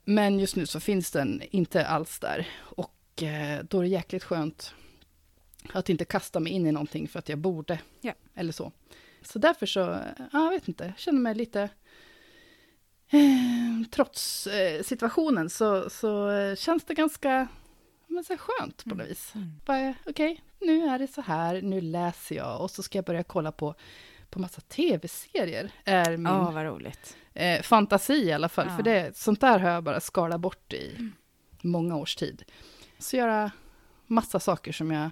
Men 0.04 0.40
just 0.40 0.56
nu 0.56 0.66
så 0.66 0.80
finns 0.80 1.10
den 1.10 1.42
inte 1.50 1.86
alls 1.86 2.18
där. 2.18 2.48
Och 2.60 3.22
eh, 3.22 3.64
då 3.64 3.78
är 3.78 3.82
det 3.82 3.88
jäkligt 3.88 4.24
skönt 4.24 4.74
att 5.72 5.88
inte 5.88 6.04
kasta 6.04 6.40
mig 6.40 6.52
in 6.52 6.66
i 6.66 6.72
någonting 6.72 7.08
för 7.08 7.18
att 7.18 7.28
jag 7.28 7.38
borde. 7.38 7.78
Ja. 8.00 8.12
Eller 8.34 8.52
så. 8.52 8.72
Så 9.24 9.38
därför 9.38 9.66
så, 9.66 9.80
ja, 9.80 10.28
jag 10.32 10.50
vet 10.50 10.68
inte, 10.68 10.84
jag 10.84 10.98
känner 10.98 11.20
mig 11.20 11.34
lite... 11.34 11.68
Eh, 13.08 13.88
trots 13.90 14.46
eh, 14.46 14.82
situationen 14.82 15.50
så, 15.50 15.90
så 15.90 16.30
eh, 16.30 16.56
känns 16.56 16.84
det 16.84 16.94
ganska 16.94 17.48
men, 18.06 18.24
så 18.24 18.36
skönt 18.36 18.84
på 18.84 18.88
något 18.90 18.94
Mm. 18.98 19.08
vis. 19.08 19.32
Mm. 19.68 19.94
Okej, 20.06 20.42
nu 20.60 20.84
är 20.86 20.98
det 20.98 21.06
så 21.06 21.20
här, 21.20 21.62
nu 21.62 21.80
läser 21.80 22.36
jag 22.36 22.60
och 22.60 22.70
så 22.70 22.82
ska 22.82 22.98
jag 22.98 23.04
börja 23.04 23.22
kolla 23.22 23.52
på, 23.52 23.74
på 24.30 24.38
massa 24.40 24.60
tv-serier. 24.60 25.70
Är 25.84 26.10
min 26.16 26.26
Ja, 26.26 26.50
vad 26.50 26.64
roligt. 26.64 27.16
eh, 27.34 27.62
fantasi 27.62 28.14
i 28.14 28.32
alla 28.32 28.48
fall. 28.48 28.66
Ja. 28.70 28.76
För 28.76 28.82
det, 28.82 29.16
sånt 29.16 29.40
där 29.40 29.58
har 29.58 29.70
jag 29.70 29.84
bara 29.84 30.00
skalat 30.00 30.40
bort 30.40 30.72
i 30.72 30.94
Mm. 30.94 31.12
många 31.62 31.96
års 31.96 32.16
tid. 32.16 32.44
Så 32.98 33.16
göra 33.16 33.50
massa 34.06 34.40
saker 34.40 34.72
som 34.72 34.90
jag 34.90 35.10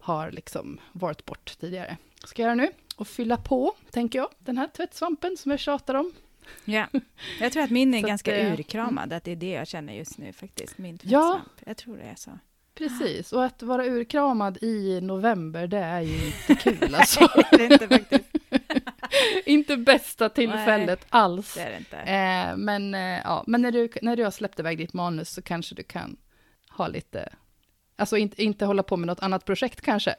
har 0.00 0.30
liksom 0.30 0.80
varit 0.92 1.24
bort 1.24 1.56
tidigare. 1.60 1.96
Ska 2.24 2.42
jag 2.42 2.46
göra 2.46 2.54
nu 2.54 2.72
och 3.00 3.08
fylla 3.08 3.36
på, 3.36 3.74
tänker 3.90 4.18
jag, 4.18 4.28
den 4.38 4.58
här 4.58 4.68
tvättsvampen 4.68 5.36
som 5.36 5.50
jag 5.50 5.60
tjatar 5.60 5.94
om. 5.94 6.12
Ja. 6.64 6.86
Jag 7.40 7.52
tror 7.52 7.62
att 7.62 7.70
min 7.70 7.94
är 7.94 8.00
ganska 8.08 8.32
det- 8.32 8.52
urkramad, 8.52 9.12
att 9.12 9.24
det 9.24 9.32
är 9.32 9.36
det 9.36 9.50
jag 9.50 9.68
känner 9.68 9.92
just 9.92 10.18
nu 10.18 10.32
faktiskt, 10.32 10.78
min 10.78 10.98
Ja. 11.02 11.20
tvättsvamp. 11.32 11.62
Jag 11.66 11.76
tror 11.76 11.96
det 11.96 12.02
är 12.02 12.14
så. 12.14 12.30
Precis, 12.74 13.32
och 13.32 13.44
att 13.44 13.62
vara 13.62 13.86
urkramad 13.86 14.58
i 14.62 15.00
november, 15.00 15.66
det 15.66 15.78
är 15.78 16.00
ju 16.00 16.26
inte 16.48 16.54
kul 16.54 16.94
alltså. 16.94 17.28
det 17.50 17.64
är 17.66 17.72
inte 17.72 17.88
faktiskt. 17.88 18.24
inte 19.46 19.76
bäst 19.76 19.84
bästa 20.04 20.28
tillfället 20.28 21.06
alls. 21.08 21.54
Det 21.54 21.60
är 21.62 21.70
det 21.70 21.78
inte. 21.78 21.96
Eh, 21.96 22.56
men 22.56 22.94
eh, 22.94 23.20
ja, 23.24 23.44
men 23.46 23.62
när, 23.62 23.72
du, 23.72 23.88
när 24.02 24.16
du 24.16 24.24
har 24.24 24.30
släppt 24.30 24.58
iväg 24.60 24.78
ditt 24.78 24.92
manus 24.92 25.30
så 25.30 25.42
kanske 25.42 25.74
du 25.74 25.82
kan 25.82 26.16
ha 26.70 26.88
lite, 26.88 27.28
alltså 27.96 28.16
inte, 28.16 28.42
inte 28.42 28.64
hålla 28.66 28.82
på 28.82 28.96
med 28.96 29.06
något 29.06 29.20
annat 29.20 29.44
projekt 29.44 29.80
kanske. 29.80 30.14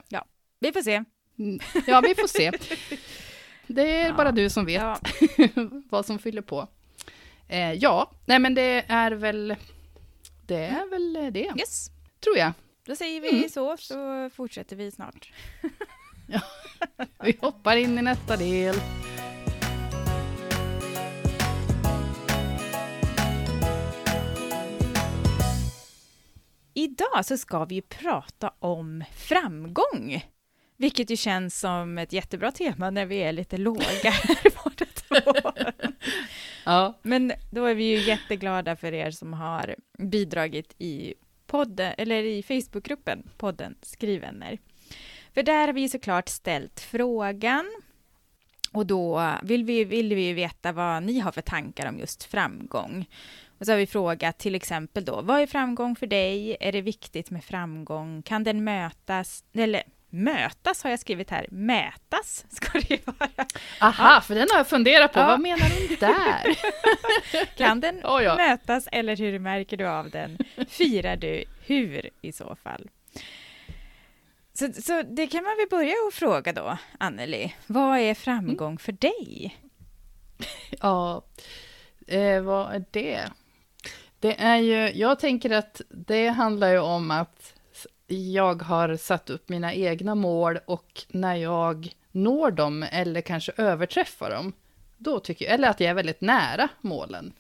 Vi 0.59 0.71
får 0.71 0.81
se. 0.81 1.03
Mm, 1.39 1.60
Ja, 1.88 2.01
vi 2.01 2.15
får 2.15 2.27
se. 2.27 2.51
Det 3.67 3.81
är 4.01 4.08
Ja. 4.08 4.13
bara 4.13 4.31
du 4.31 4.50
som 4.50 4.65
vet 4.65 4.81
Ja. 4.81 5.00
vad 5.89 6.05
som 6.05 6.19
fyller 6.19 6.41
på. 6.41 6.67
Eh, 7.48 7.74
ja, 7.74 8.12
nej 8.25 8.39
men 8.39 8.55
det 8.55 8.86
är 8.88 9.12
väl, 9.12 9.55
det 10.48 10.55
är 10.65 10.89
väl 10.89 11.34
det, 11.34 11.51
Yes. 11.60 11.89
tror 12.24 12.38
jag. 12.38 12.51
Då 12.86 12.96
säger 12.96 13.22
vi 13.22 13.29
Mm. 13.29 13.50
så, 13.50 13.77
så 13.77 14.29
fortsätter 14.36 14.75
vi 14.75 14.91
snart. 14.91 15.31
Vi 17.24 17.38
hoppar 17.41 17.75
in 17.75 18.00
i 18.00 18.01
nästa 18.01 18.38
del. 18.38 18.75
Idag 26.74 27.25
så 27.25 27.38
ska 27.38 27.65
vi 27.65 27.81
prata 27.81 28.53
om 28.60 29.03
framgång. 29.15 30.25
Vilket 30.79 31.09
ju 31.09 31.17
känns 31.17 31.59
som 31.59 31.98
ett 31.98 32.13
jättebra 32.13 32.51
tema 32.51 32.89
när 32.89 33.05
vi 33.05 33.17
är 33.17 33.31
lite 33.31 33.57
låga 33.57 34.13
båda 34.63 34.86
två. 34.86 35.51
Ja, 36.65 37.00
Men 37.01 37.31
då 37.51 37.65
är 37.65 37.75
vi 37.75 37.83
ju 37.83 37.98
jätteglada 38.00 38.75
för 38.75 38.93
er 38.93 39.12
som 39.12 39.33
har 39.33 39.75
bidragit 39.98 40.75
i 40.77 41.13
podden, 41.48 41.93
eller 41.98 42.24
i 42.24 42.43
Facebookgruppen 42.43 43.29
podden 43.38 43.75
Skrivvänner. 43.81 44.57
För 45.33 45.43
där 45.43 45.67
har 45.67 45.74
vi 45.74 45.89
såklart 45.89 46.29
ställt 46.29 46.79
frågan 46.79 47.65
och 48.71 48.86
då 48.86 49.33
vill 49.43 49.63
vi, 49.63 49.83
vill 49.83 50.15
vi 50.15 50.33
veta 50.33 50.71
vad 50.71 51.03
ni 51.03 51.19
har 51.19 51.31
för 51.31 51.41
tankar 51.41 51.89
om 51.89 52.00
just 52.00 52.24
framgång. 52.24 53.05
Och 53.59 53.65
så 53.65 53.71
har 53.71 53.77
vi 53.77 53.88
frågat 53.88 54.38
till 54.38 54.55
exempel 54.55 55.05
då, 55.05 55.21
vad 55.21 55.41
är 55.41 55.48
framgång 55.48 55.95
för 55.95 56.07
dig? 56.07 56.57
Är 56.59 56.71
det 56.71 56.81
viktigt 56.81 57.29
med 57.29 57.43
framgång? 57.43 58.21
Kan 58.21 58.43
den 58.43 58.63
mötas, 58.63 59.43
eller 59.53 59.83
mötas 60.10 60.84
har 60.84 60.89
jag 60.89 61.00
skrivit 61.00 61.30
här, 61.30 61.48
mätas 61.51 62.46
ska 62.50 62.80
det 62.80 62.89
ju 62.89 63.00
vara. 63.06 63.46
aha, 63.82 64.22
för 64.22 64.36
den 64.36 64.48
har 64.51 64.58
jag 64.58 64.68
funderat 64.68 65.13
på. 65.13 65.20
Ja. 65.20 65.28
Vad 65.28 65.39
menar 65.39 65.70
hon 65.70 65.98
där? 66.00 66.56
Kan 67.58 67.80
den 67.80 68.01
Oj, 68.04 68.24
ja. 68.24 68.36
mötas 68.36 68.88
eller 68.92 69.18
hur 69.18 69.39
märker 69.39 69.78
du 69.78 69.88
av 69.88 70.10
den? 70.10 70.38
Firar 70.70 71.16
du 71.16 71.44
hur 71.66 72.10
i 72.22 72.32
så 72.32 72.56
fall? 72.63 72.89
Så, 74.54 74.74
så 74.82 75.01
det 75.01 75.28
kan 75.28 75.44
man 75.44 75.58
väl 75.58 75.68
börja 75.70 75.94
och 76.08 76.13
fråga 76.13 76.54
då, 76.54 76.78
Anneli. 76.98 77.56
Vad 77.68 78.00
är 78.00 78.13
framgång 78.13 78.78
för 78.78 78.92
dig? 78.92 79.58
Ja, 80.82 81.22
eh, 82.08 82.42
vad 82.42 82.75
är 82.75 82.86
det? 82.92 83.30
Det 84.20 84.42
är 84.42 84.58
ju, 84.58 84.92
jag 85.00 85.20
tänker 85.20 85.50
att 85.50 85.82
det 85.89 86.28
handlar 86.28 86.72
ju 86.72 86.80
om 86.80 87.12
att 87.12 87.54
jag 88.10 88.62
har 88.62 88.96
satt 88.96 89.30
upp 89.30 89.50
mina 89.50 89.74
egna 89.74 90.16
mål 90.16 90.60
och 90.66 91.06
när 91.08 91.36
jag 91.36 91.94
når 92.12 92.51
dem 92.51 92.84
eller 92.92 93.22
kanske 93.22 93.51
överträffar 93.58 94.30
dem, 94.30 94.54
då 94.98 95.20
tycker 95.20 95.46
jag, 95.46 95.54
eller 95.54 95.70
att 95.70 95.80
jag 95.80 95.89
är 95.89 95.94
väldigt 95.94 96.22
nära 96.22 96.70
målen, 96.82 97.34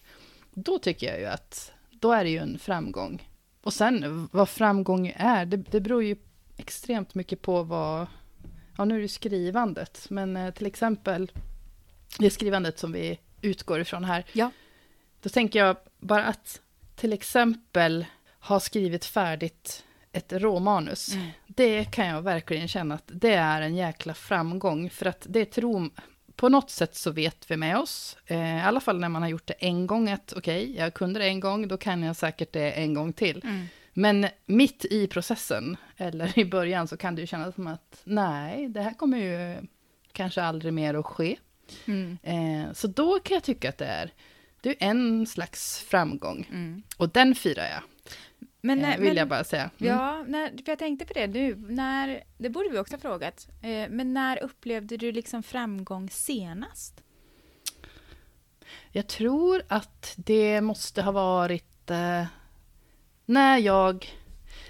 då 0.51 0.79
tycker 0.79 1.07
jag 1.07 1.19
ju 1.19 1.25
att 1.25 1.71
då 1.91 2.11
är 2.11 2.23
det 2.23 2.29
ju 2.29 2.37
en 2.37 2.59
framgång. 2.59 3.29
Och 3.61 3.73
sen 3.73 4.29
vad 4.31 4.49
framgång 4.49 5.13
är, 5.15 5.45
det, 5.45 5.57
det 5.57 5.81
beror 5.81 6.03
ju 6.03 6.15
extremt 6.57 7.15
mycket 7.15 7.41
på 7.41 7.63
vad, 7.63 8.07
ja 8.77 8.85
nu 8.85 8.97
är 8.97 9.01
det 9.01 9.07
skrivandet, 9.07 10.09
men 10.09 10.37
eh, 10.37 10.53
till 10.53 10.67
exempel 10.67 11.31
det 12.17 12.29
skrivandet 12.29 12.79
som 12.79 12.91
vi 12.91 13.19
utgår 13.41 13.79
ifrån 13.79 14.03
här. 14.03 14.25
Ja. 14.33 14.51
Då 15.21 15.29
tänker 15.29 15.59
jag 15.59 15.77
bara 15.99 16.25
att 16.25 16.61
till 16.95 17.13
exempel 17.13 18.05
ha 18.39 18.59
skrivit 18.59 19.05
färdigt 19.05 19.83
ett 20.11 20.33
råmanus. 20.33 21.13
Mm. 21.13 21.27
Det 21.47 21.85
kan 21.85 22.07
jag 22.07 22.21
verkligen 22.21 22.67
känna 22.67 22.95
att 22.95 23.03
det 23.13 23.33
är 23.33 23.61
en 23.61 23.75
jäkla 23.75 24.13
framgång. 24.13 24.89
För 24.89 25.05
att 25.05 25.25
det 25.29 25.45
tror, 25.45 25.89
på 26.35 26.49
något 26.49 26.69
sätt 26.69 26.95
så 26.95 27.11
vet 27.11 27.51
vi 27.51 27.57
med 27.57 27.77
oss, 27.77 28.17
eh, 28.25 28.57
i 28.57 28.61
alla 28.61 28.79
fall 28.79 28.99
när 28.99 29.09
man 29.09 29.21
har 29.21 29.29
gjort 29.29 29.47
det 29.47 29.53
en 29.53 29.87
gång, 29.87 30.09
att 30.09 30.33
okej, 30.37 30.75
jag 30.77 30.93
kunde 30.93 31.19
det 31.19 31.25
en 31.25 31.39
gång, 31.39 31.67
då 31.67 31.77
kan 31.77 32.03
jag 32.03 32.15
säkert 32.15 32.53
det 32.53 32.71
en 32.71 32.93
gång 32.93 33.13
till. 33.13 33.41
Mm. 33.43 33.65
Men 33.93 34.27
mitt 34.45 34.85
i 34.85 35.07
processen, 35.07 35.77
eller 35.97 36.39
i 36.39 36.45
början, 36.45 36.87
så 36.87 36.97
kan 36.97 37.15
det 37.15 37.21
ju 37.21 37.27
kännas 37.27 37.55
som 37.55 37.67
att 37.67 38.01
nej, 38.03 38.67
det 38.67 38.81
här 38.81 38.93
kommer 38.93 39.17
ju 39.17 39.67
kanske 40.11 40.41
aldrig 40.41 40.73
mer 40.73 40.93
att 40.93 41.05
ske. 41.05 41.37
Mm. 41.85 42.17
Eh, 42.23 42.73
så 42.73 42.87
då 42.87 43.19
kan 43.19 43.35
jag 43.35 43.43
tycka 43.43 43.69
att 43.69 43.77
det 43.77 43.85
är, 43.85 44.13
det 44.61 44.69
är 44.69 44.89
en 44.89 45.25
slags 45.25 45.79
framgång. 45.79 46.47
Mm. 46.51 46.83
Och 46.97 47.09
den 47.09 47.35
firar 47.35 47.65
jag, 47.65 47.81
Men, 48.61 48.85
eh, 48.85 48.97
vill 48.97 49.07
men, 49.07 49.17
jag 49.17 49.27
bara 49.27 49.43
säga. 49.43 49.69
Mm. 49.79 49.93
Ja, 49.93 50.23
när, 50.27 50.49
för 50.49 50.71
jag 50.71 50.79
tänkte 50.79 51.05
på 51.05 51.13
det 51.13 51.27
nu, 51.27 51.55
när, 51.55 52.23
det 52.37 52.49
borde 52.49 52.69
vi 52.69 52.79
också 52.79 52.93
ha 52.93 52.99
frågat, 52.99 53.47
eh, 53.61 53.89
men 53.89 54.13
när 54.13 54.43
upplevde 54.43 54.97
du 54.97 55.11
liksom 55.11 55.43
framgång 55.43 56.09
senast? 56.09 57.03
Jag 58.91 59.07
tror 59.07 59.63
att 59.67 60.13
det 60.17 60.61
måste 60.61 61.01
ha 61.01 61.11
varit 61.11 61.89
eh, 61.89 62.25
när 63.25 63.57
jag 63.57 64.07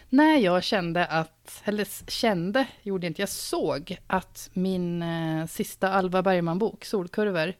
när 0.09 0.37
jag 0.37 0.63
kände 0.63 1.05
att, 1.05 1.61
eller 1.65 2.09
kände, 2.11 2.67
gjorde 2.81 3.07
inte, 3.07 3.21
jag 3.21 3.29
såg 3.29 3.97
att 4.07 4.49
min 4.53 5.01
eh, 5.01 5.45
sista 5.45 5.93
Alva 5.93 6.21
Bergman-bok, 6.21 6.85
Solkurvor, 6.85 7.53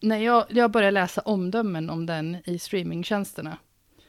när 0.00 0.18
jag, 0.18 0.44
jag 0.48 0.70
började 0.70 0.90
läsa 0.90 1.20
omdömen 1.20 1.90
om 1.90 2.06
den 2.06 2.36
i 2.44 2.58
streamingtjänsterna, 2.58 3.58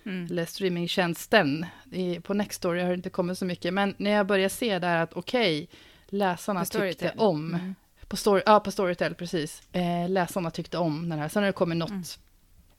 Mm. 0.10 0.26
eller 0.32 0.46
streamingtjänsten, 0.46 1.66
i, 1.92 2.20
på 2.20 2.34
Nextory 2.34 2.82
har 2.82 2.90
det 2.90 2.94
inte 2.96 3.10
kommit 3.10 3.38
så 3.38 3.46
mycket, 3.46 3.74
men 3.74 3.96
när 3.98 4.12
jag 4.12 4.28
började 4.28 4.50
se 4.50 4.80
där 4.80 4.98
att 4.98 5.14
okej, 5.14 5.70
läsarna 6.08 6.60
På 6.60 6.66
tyckte 6.66 7.14
om, 7.18 7.54
Mm. 7.56 7.76
på, 8.08 8.18
story, 8.18 8.42
ja, 8.46 8.60
på 8.60 8.72
Storytel, 8.72 9.16
precis. 9.16 9.62
Eh, 9.72 10.10
läsarna 10.10 10.52
tyckte 10.52 10.78
om 10.78 11.10
den 11.10 11.20
här. 11.20 11.30
Sen 11.30 11.44
har 11.44 11.48
det 11.48 11.54
kommit 11.54 11.78
något, 11.78 11.90
Mm. 11.90 12.04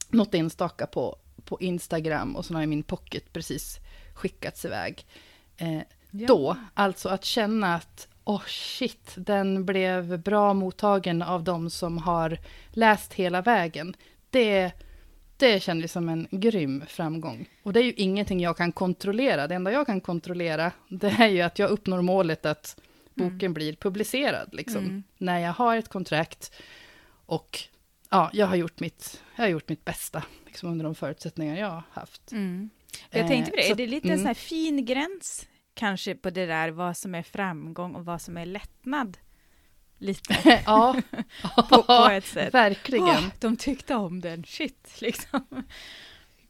något 0.09 0.33
enstaka 0.35 0.87
på, 0.87 1.15
på 1.45 1.57
Instagram 1.61 2.35
och 2.35 2.45
så 2.45 2.53
har 2.53 2.65
min 2.65 2.83
pocket 2.83 3.33
precis 3.33 3.79
skickats 4.13 4.65
iväg. 4.65 5.05
Eh, 5.57 5.79
Ja. 6.13 6.27
Då, 6.27 6.57
alltså 6.73 7.09
att 7.09 7.25
känna 7.25 7.75
att 7.75 8.07
åh 8.23 8.41
shit, 8.47 9.11
den 9.15 9.65
blev 9.65 10.19
bra 10.19 10.53
mottagen 10.53 11.21
av 11.21 11.43
de 11.43 11.69
som 11.69 11.97
har 11.97 12.37
läst 12.71 13.13
hela 13.13 13.41
vägen. 13.41 13.93
Det, 14.29 14.71
det 15.45 15.59
kändes 15.63 15.91
som 15.91 16.09
en 16.09 16.27
grym 16.31 16.83
framgång. 16.87 17.49
Och 17.63 17.73
det 17.73 17.79
är 17.79 17.83
ju 17.83 17.93
ingenting 17.93 18.39
jag 18.39 18.57
kan 18.57 18.71
kontrollera. 18.71 19.47
Det 19.47 19.55
enda 19.55 19.71
jag 19.71 19.85
kan 19.85 20.01
kontrollera, 20.01 20.71
det 20.87 21.07
är 21.19 21.27
ju 21.27 21.41
att 21.41 21.59
jag 21.59 21.69
uppnår 21.69 22.01
målet 22.01 22.45
att 22.45 22.79
boken 23.13 23.53
blir 23.53 23.73
publicerad, 23.75 24.49
liksom. 24.53 24.83
Mm. 24.83 25.03
När 25.17 25.39
jag 25.39 25.53
har 25.53 25.77
ett 25.77 25.87
kontrakt 25.89 26.51
och 27.25 27.59
ja, 28.09 28.29
jag 28.33 28.47
har 28.47 28.55
gjort 28.55 28.79
mitt, 28.79 29.23
jag 29.35 29.43
har 29.43 29.49
gjort 29.49 29.69
mitt 29.69 29.85
bästa, 29.85 30.23
liksom 30.45 30.69
under 30.71 30.85
de 30.85 30.95
förutsättningar 30.95 31.55
jag 31.59 31.67
har 31.69 31.83
haft. 31.91 32.31
Mm. 32.31 32.69
Jag 33.09 33.21
Eh, 33.21 33.27
tänkte 33.27 33.51
på 33.51 33.57
det, 33.57 33.63
så- 33.63 33.71
är 33.71 33.75
det 33.75 33.87
lite 33.87 34.07
en 34.07 34.11
mm. 34.13 34.19
sån 34.19 34.27
här 34.27 34.33
fin 34.33 34.85
gräns 34.85 35.47
kanske 35.73 36.15
på 36.15 36.29
det 36.29 36.45
där 36.45 36.69
vad 36.69 36.97
som 36.97 37.15
är 37.15 37.23
framgång 37.23 37.95
och 37.95 38.05
vad 38.05 38.21
som 38.21 38.37
är 38.37 38.45
lättnad? 38.45 39.17
Lite 40.01 40.63
ja, 40.65 41.01
på, 41.69 41.83
på 41.83 42.09
ett 42.11 42.25
sätt. 42.25 42.53
verkligen. 42.53 43.07
Åh, 43.07 43.27
de 43.39 43.57
tyckte 43.57 43.95
om 43.95 44.21
den, 44.21 44.43
shit 44.43 45.01
liksom. 45.01 45.63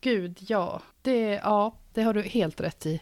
Gud, 0.02 0.38
ja. 0.40 0.82
Det, 1.02 1.20
ja, 1.20 1.76
det 1.94 2.02
har 2.02 2.14
du 2.14 2.22
helt 2.22 2.62
rätt 2.62 2.86
i. 2.86 3.02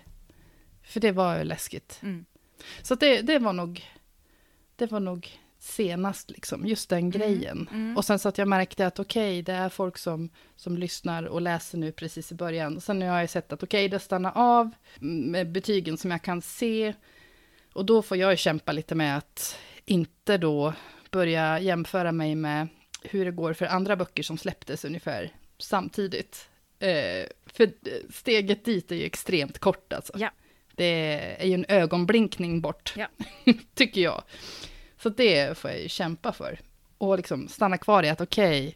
För 0.84 1.00
det 1.00 1.12
var 1.12 1.38
ju 1.38 1.44
läskigt. 1.44 2.00
Mm. 2.04 2.26
Så 2.82 2.96
det, 2.96 3.22
det 3.22 3.40
var 3.40 3.54
nog, 3.54 3.86
det 4.76 4.92
var 4.92 5.00
nog 5.00 5.40
senast, 5.60 6.32
liksom, 6.32 6.66
just 6.68 6.90
den 6.90 7.10
grejen. 7.10 7.70
Mm. 7.72 7.98
Och 7.98 8.06
sen 8.06 8.20
så 8.20 8.30
att 8.30 8.38
jag 8.38 8.48
märkte 8.48 8.88
att 8.88 9.00
okej, 9.00 9.42
det 9.42 9.54
är 9.54 9.70
folk 9.70 9.98
som, 9.98 10.30
som 10.56 10.78
lyssnar 10.78 11.24
och 11.24 11.42
läser 11.42 11.78
nu 11.78 11.92
precis 11.92 12.32
i 12.32 12.36
början. 12.36 12.82
Sen 12.82 13.00
nu 13.00 13.10
har 13.10 13.20
jag 13.20 13.30
sett 13.30 13.54
att 13.54 13.64
okej, 13.64 13.90
det 13.90 14.00
stannar 14.00 14.32
av 14.36 14.72
med 15.00 15.52
betygen 15.52 15.98
som 15.98 16.12
jag 16.12 16.22
kan 16.22 16.42
se. 16.42 16.94
Och 17.74 17.86
då 17.86 18.02
får 18.02 18.18
jag 18.18 18.32
ju 18.32 18.38
kämpa 18.38 18.72
lite 18.72 18.96
med 18.96 19.18
att 19.18 19.58
inte 19.90 20.38
då 20.38 20.74
börja 21.12 21.60
jämföra 21.60 22.12
mig 22.12 22.36
med 22.36 22.68
hur 23.04 23.26
det 23.26 23.32
går 23.32 23.54
för 23.54 23.66
andra 23.66 23.96
böcker 23.96 24.24
som 24.24 24.38
släpptes 24.38 24.86
ungefär 24.86 25.32
samtidigt. 25.58 26.50
Eh, 26.80 27.26
för 27.46 27.72
steget 28.14 28.66
dit 28.66 28.92
är 28.92 28.96
ju 28.96 29.04
extremt 29.04 29.60
kort 29.60 29.94
alltså. 29.94 30.14
Ja. 30.16 30.30
Det 30.76 30.86
är 31.40 31.46
ju 31.48 31.54
en 31.54 31.66
ögonblinkning 31.68 32.62
bort, 32.62 32.94
Ja. 32.98 33.08
tycker 33.74 34.02
jag. 34.02 34.24
Så 34.98 35.10
det 35.10 35.58
får 35.58 35.72
jag 35.72 35.82
ju 35.82 35.90
kämpa 35.90 36.32
för. 36.34 36.60
Och 36.98 37.18
liksom 37.18 37.48
stanna 37.48 37.78
kvar 37.78 38.04
i 38.04 38.10
att 38.10 38.22
okej, 38.22 38.76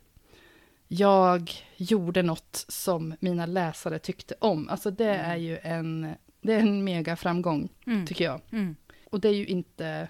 jag 0.87 1.51
gjorde 1.77 2.21
något 2.21 2.65
som 2.67 3.15
mina 3.19 3.45
läsare 3.45 3.99
tyckte 3.99 4.35
om. 4.39 4.69
Alltså 4.69 4.91
det 4.91 5.13
Mm. 5.15 5.31
är 5.31 5.35
ju 5.35 5.57
en, 5.57 6.13
det 6.41 6.53
är 6.53 6.59
en 6.59 6.83
mega 6.83 7.15
framgång, 7.15 7.69
Mm. 7.87 8.05
tycker 8.07 8.25
jag. 8.25 8.41
Mm. 8.51 8.75
Och 9.05 9.19
det 9.19 9.27
är 9.29 9.33
ju 9.33 9.45
inte, 9.45 10.07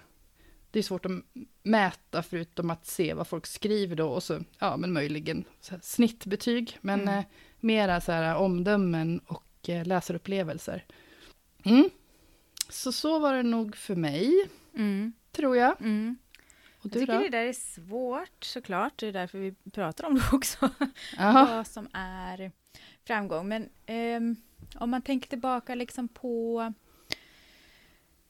det 0.74 0.80
är 0.80 0.84
svårt 0.84 1.06
att 1.06 1.12
mäta 1.64 2.24
förutom 2.24 2.70
att 2.70 2.86
se 2.86 3.14
vad 3.14 3.28
folk 3.28 3.46
skriver 3.46 3.96
då 3.96 4.10
och 4.10 4.24
så, 4.24 4.40
ja 4.60 4.78
men 4.78 4.94
möjligen 4.94 5.44
snittbetyg, 5.82 6.78
men 6.82 7.02
Mm. 7.02 7.18
eh, 7.20 7.26
mera 7.60 8.02
så 8.02 8.12
här 8.12 8.36
omdömen 8.36 9.20
och 9.20 9.70
eh, 9.70 9.86
läsarupplevelser. 9.86 10.86
Mm. 11.64 11.90
Så 12.70 12.92
så 12.92 13.20
var 13.20 13.34
det 13.34 13.44
nog 13.44 13.76
för 13.76 13.96
mig, 13.96 14.34
Mm. 14.76 15.14
tror 15.32 15.58
jag. 15.58 15.82
Mm. 15.82 16.18
Och 16.80 16.86
Jag 16.86 16.92
du 16.92 17.00
tycker 17.00 17.14
då? 17.14 17.20
det 17.20 17.30
där 17.30 17.46
är 17.46 17.54
svårt 17.54 18.44
såklart, 18.44 18.94
det 18.98 19.08
är 19.08 19.12
därför 19.14 19.38
vi 19.40 19.54
pratar 19.72 20.08
om 20.08 20.16
det 20.16 20.24
också. 20.34 20.70
Vad 21.20 21.68
som 21.68 21.88
är 21.94 22.52
framgång. 23.08 23.48
Men 23.48 23.70
ehm, 23.86 24.36
om 24.76 24.90
man 24.90 25.02
tänker 25.02 25.30
tillbaka 25.30 25.76
liksom 25.76 26.08
på 26.08 26.74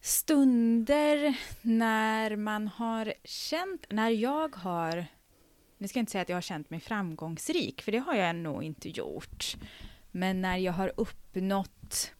stunder 0.04 1.38
när 1.62 2.36
man 2.36 2.68
har 2.68 3.14
känt, 3.24 3.86
när 3.90 4.10
jag 4.10 4.56
har, 4.56 5.06
nu 5.78 5.88
ska 5.88 6.00
jag 6.00 6.02
inte 6.02 6.12
säga 6.12 6.22
att 6.22 6.30
jag 6.30 6.36
har 6.36 6.42
känt 6.42 6.70
mig 6.70 6.80
framgångsrik, 6.80 7.82
för 7.82 7.92
det 7.92 7.98
har 7.98 8.16
jag 8.16 8.36
nog 8.36 8.64
inte 8.64 8.90
gjort. 8.90 9.56
Men 10.12 10.42
när 10.42 10.58
jag 10.58 10.74
har 10.74 10.92
uppnått 10.98 12.12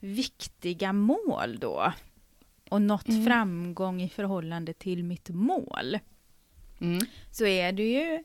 viktiga 0.00 0.92
mål 0.92 1.58
då 1.58 1.92
och 2.70 2.82
nått 2.82 3.08
Mm. 3.08 3.24
framgång 3.26 4.02
i 4.02 4.08
förhållande 4.08 4.72
till 4.72 5.04
mitt 5.04 5.28
mål 5.28 5.98
Mm. 6.80 7.00
så 7.32 7.46
är 7.46 7.72
det 7.72 7.82
ju 7.92 8.24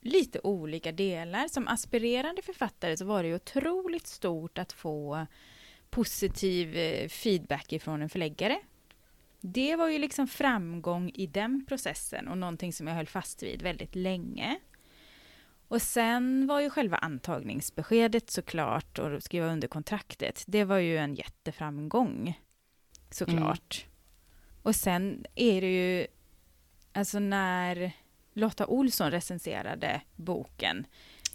lite 0.00 0.40
olika 0.42 0.92
delar. 0.92 1.48
Som 1.48 1.68
aspirerande 1.68 2.42
författare 2.42 2.96
så 2.96 3.04
var 3.04 3.22
det 3.22 3.28
ju 3.28 3.34
otroligt 3.34 4.06
stort 4.06 4.58
att 4.58 4.72
få 4.72 5.26
positiv 5.90 6.76
eh, 6.76 7.08
feedback 7.08 7.72
ifrån 7.72 8.02
en 8.02 8.08
förläggare. 8.08 8.58
Det 9.40 9.76
var 9.76 9.88
ju 9.88 9.98
liksom 9.98 10.26
framgång 10.28 11.10
i 11.14 11.26
den 11.26 11.64
processen 11.68 12.28
och 12.28 12.38
någonting 12.38 12.72
som 12.72 12.86
jag 12.86 12.94
höll 12.94 13.06
fast 13.06 13.42
vid 13.42 13.62
väldigt 13.62 13.94
länge. 13.94 14.58
Och 15.68 15.82
sen 15.82 16.46
var 16.46 16.60
ju 16.60 16.70
själva 16.70 16.96
antagningsbeskedet 16.96 18.30
såklart 18.30 18.98
och 18.98 19.22
skriva 19.22 19.46
under 19.46 19.68
kontraktet. 19.68 20.44
Det 20.46 20.64
var 20.64 20.76
ju 20.78 20.96
en 20.98 21.14
jätteframgång 21.14 22.40
såklart. 23.10 23.86
Och 24.62 24.76
sen 24.76 25.26
är 25.34 25.60
det 25.60 25.72
ju, 25.98 26.06
alltså 26.92 27.18
när 27.18 27.92
Lotta 28.32 28.66
Olsson 28.66 29.10
recenserade 29.10 30.00
boken 30.16 30.86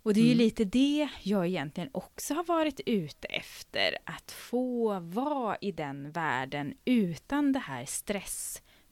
Och 0.04 0.14
det 0.14 0.20
är 0.20 0.24
ju 0.24 0.32
Mm. 0.32 0.38
lite 0.38 0.64
det 0.66 1.10
jag 1.24 1.48
egentligen 1.48 1.90
också 1.94 2.34
har 2.34 2.44
varit 2.44 2.80
ute 2.86 3.28
efter. 3.28 3.98
Att 4.04 4.32
få 4.32 5.00
vara 5.00 5.58
i 5.62 5.72
den 5.72 6.12
världen 6.12 6.74
utan 6.86 7.52
det 7.52 7.60
här 7.60 7.86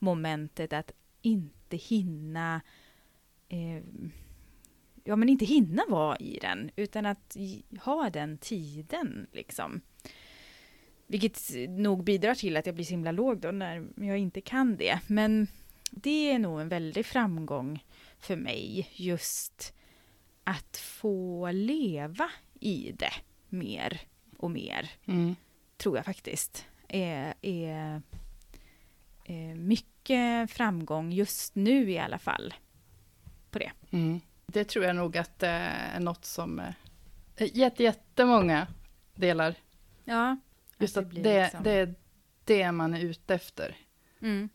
stressmomentet 0.06 0.72
att 0.72 0.92
inte 1.22 1.76
hinna 1.76 2.60
eh, 3.48 3.82
ja, 5.04 5.16
men 5.16 5.28
inte 5.28 5.44
hinna 5.44 5.82
vara 5.88 6.16
i 6.16 6.38
den, 6.42 6.70
utan 6.76 7.06
att 7.06 7.36
ha 7.84 8.10
den 8.10 8.38
tiden 8.38 9.26
liksom. 9.32 9.80
Vilket 11.06 11.40
nog 11.68 12.04
bidrar 12.04 12.34
till 12.34 12.56
att 12.56 12.66
jag 12.66 12.74
blir 12.74 12.84
så 12.84 12.90
himla 12.90 13.12
låg 13.12 13.40
då 13.40 13.50
när 13.50 13.86
jag 13.96 14.18
inte 14.18 14.40
kan 14.40 14.76
det. 14.76 15.00
Men 15.06 15.46
det 15.90 16.30
är 16.30 16.38
nog 16.38 16.60
en 16.60 16.68
väldig 16.68 17.06
framgång 17.06 17.84
för 18.18 18.36
mig, 18.36 18.88
just 18.94 19.74
att 20.44 20.76
få 20.76 21.50
leva 21.50 22.30
i 22.60 22.92
det 22.92 23.12
mer 23.48 24.00
och 24.38 24.50
mer, 24.50 24.90
Mm. 25.06 25.36
tror 25.76 25.96
jag 25.96 26.04
faktiskt. 26.04 26.66
Är, 26.88 27.34
är, 27.42 27.70
är 27.70 28.02
mycket 29.56 30.50
framgång 30.50 31.12
just 31.12 31.54
nu 31.54 31.90
i 31.90 31.98
alla 31.98 32.18
fall. 32.18 32.54
På 33.50 33.58
det. 33.58 33.72
Mm. 33.90 34.20
Det 34.46 34.64
tror 34.64 34.84
jag 34.84 34.96
nog 34.96 35.16
att 35.16 35.38
det 35.38 35.48
är 35.48 36.00
något 36.00 36.24
som 36.24 36.58
eh, 36.58 37.56
jätte, 37.56 37.82
jättemånga 37.82 38.66
delar. 39.14 39.54
Ja. 40.04 40.36
Just 40.78 40.96
att 40.96 41.06
blir 41.06 41.22
det, 41.22 41.42
liksom- 41.42 41.62
det 41.62 41.70
är 41.70 41.94
det 42.44 42.72
man 42.72 42.94
är 42.94 43.00
ute 43.00 43.34
efter. 43.34 43.76
Mm. 44.20 44.48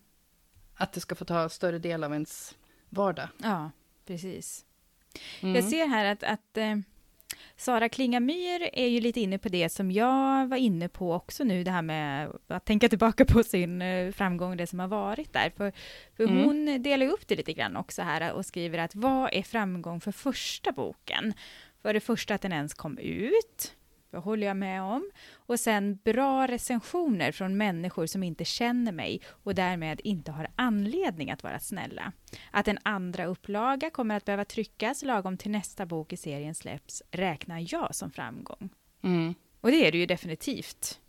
Att 0.75 0.93
det 0.93 0.99
ska 0.99 1.15
få 1.15 1.25
ta 1.25 1.49
större 1.49 1.79
del 1.79 2.03
av 2.03 2.13
ens 2.13 2.57
vardag. 2.89 3.27
Ja, 3.37 3.71
precis. 4.05 4.65
Mm. 5.41 5.55
Jag 5.55 5.63
ser 5.63 5.87
här 5.87 6.05
att, 6.05 6.23
att 6.23 6.57
eh, 6.57 6.75
Sara 7.57 7.89
Klingamyr 7.89 8.69
är 8.73 8.87
ju 8.87 9.01
lite 9.01 9.19
inne 9.21 9.37
på 9.37 9.49
det 9.49 9.69
som 9.69 9.91
jag 9.91 10.47
var 10.47 10.57
inne 10.57 10.89
på 10.89 11.13
också 11.13 11.43
nu, 11.43 11.63
det 11.63 11.71
här 11.71 11.81
med 11.81 12.31
att 12.47 12.65
tänka 12.65 12.89
tillbaka 12.89 13.25
på 13.25 13.43
sin 13.43 13.81
eh, 13.81 14.11
framgång, 14.11 14.57
det 14.57 14.67
som 14.67 14.79
har 14.79 14.87
varit 14.87 15.33
där. 15.33 15.49
För, 15.57 15.71
för 16.17 16.23
Mm. 16.23 16.43
hon 16.43 16.83
delar 16.83 17.07
upp 17.07 17.27
det 17.27 17.35
lite 17.35 17.53
grann 17.53 17.77
också 17.77 18.01
här 18.01 18.33
och 18.33 18.45
skriver 18.45 18.77
att 18.77 18.95
vad 18.95 19.29
är 19.33 19.43
framgång 19.43 20.01
för 20.01 20.11
första 20.11 20.71
boken? 20.71 21.33
För 21.81 21.93
det 21.93 21.99
första 21.99 22.33
att 22.33 22.41
den 22.41 22.53
ens 22.53 22.73
kom 22.73 22.97
ut, 22.97 23.75
det 24.11 24.17
håller 24.17 24.47
jag 24.47 24.57
med 24.57 24.81
om. 24.81 25.11
Och 25.33 25.59
sen 25.59 25.99
bra 26.03 26.47
recensioner 26.47 27.31
från 27.31 27.57
människor 27.57 28.05
som 28.05 28.23
inte 28.23 28.45
känner 28.45 28.91
mig 28.91 29.21
och 29.27 29.55
därmed 29.55 30.01
inte 30.03 30.31
har 30.31 30.47
anledning 30.55 31.31
att 31.31 31.43
vara 31.43 31.59
snälla. 31.59 32.11
Att 32.51 32.67
en 32.67 32.77
andra 32.83 33.25
upplaga 33.25 33.89
kommer 33.89 34.17
att 34.17 34.25
behöva 34.25 34.45
tryckas 34.45 35.03
lagom 35.03 35.37
till 35.37 35.51
nästa 35.51 35.85
bok 35.85 36.13
i 36.13 36.17
serien 36.17 36.55
släpps 36.55 37.03
räknar 37.11 37.73
jag 37.73 37.95
som 37.95 38.11
framgång. 38.11 38.69
Mm. 39.03 39.35
Och 39.61 39.71
det 39.71 39.87
är 39.87 39.91
det 39.91 39.97
ju 39.97 40.05
definitivt. 40.05 40.99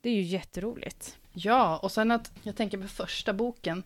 Det 0.00 0.10
är 0.10 0.14
ju 0.14 0.22
jätteroligt. 0.22 1.18
Ja, 1.32 1.78
och 1.82 1.92
sen 1.92 2.10
att 2.10 2.32
jag 2.42 2.56
tänker 2.56 2.78
på 2.78 2.88
första 2.88 3.32
boken. 3.32 3.82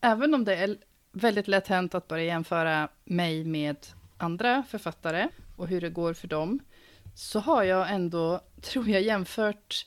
Även 0.00 0.34
om 0.34 0.44
det 0.44 0.56
är 0.56 0.76
väldigt 1.12 1.48
lätt 1.48 1.68
hänt 1.68 1.94
att 1.94 2.08
börja 2.08 2.24
jämföra 2.24 2.88
mig 3.04 3.44
med 3.44 3.76
andra 4.16 4.62
författare 4.62 5.28
och 5.56 5.68
hur 5.68 5.80
det 5.80 5.90
går 5.90 6.14
för 6.14 6.28
dem, 6.28 6.60
så 7.16 7.40
har 7.40 7.62
jag 7.62 7.90
ändå, 7.90 8.40
tror 8.60 8.88
jag, 8.88 9.02
jämfört 9.02 9.86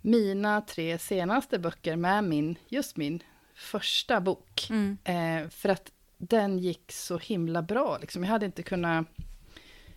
mina 0.00 0.60
tre 0.60 0.98
senaste 0.98 1.58
böcker 1.58 1.96
med 1.96 2.24
min, 2.24 2.56
just 2.68 2.96
min 2.96 3.22
första 3.54 4.20
bok. 4.20 4.70
Eh, 5.04 5.48
för 5.48 5.68
att 5.68 5.92
den 6.18 6.58
gick 6.58 6.92
så 6.92 7.18
himla 7.18 7.62
bra. 7.62 7.98
Liksom. 8.00 8.24
Jag, 8.24 8.30
hade 8.30 8.46
inte 8.46 8.62
kunnat, 8.62 9.06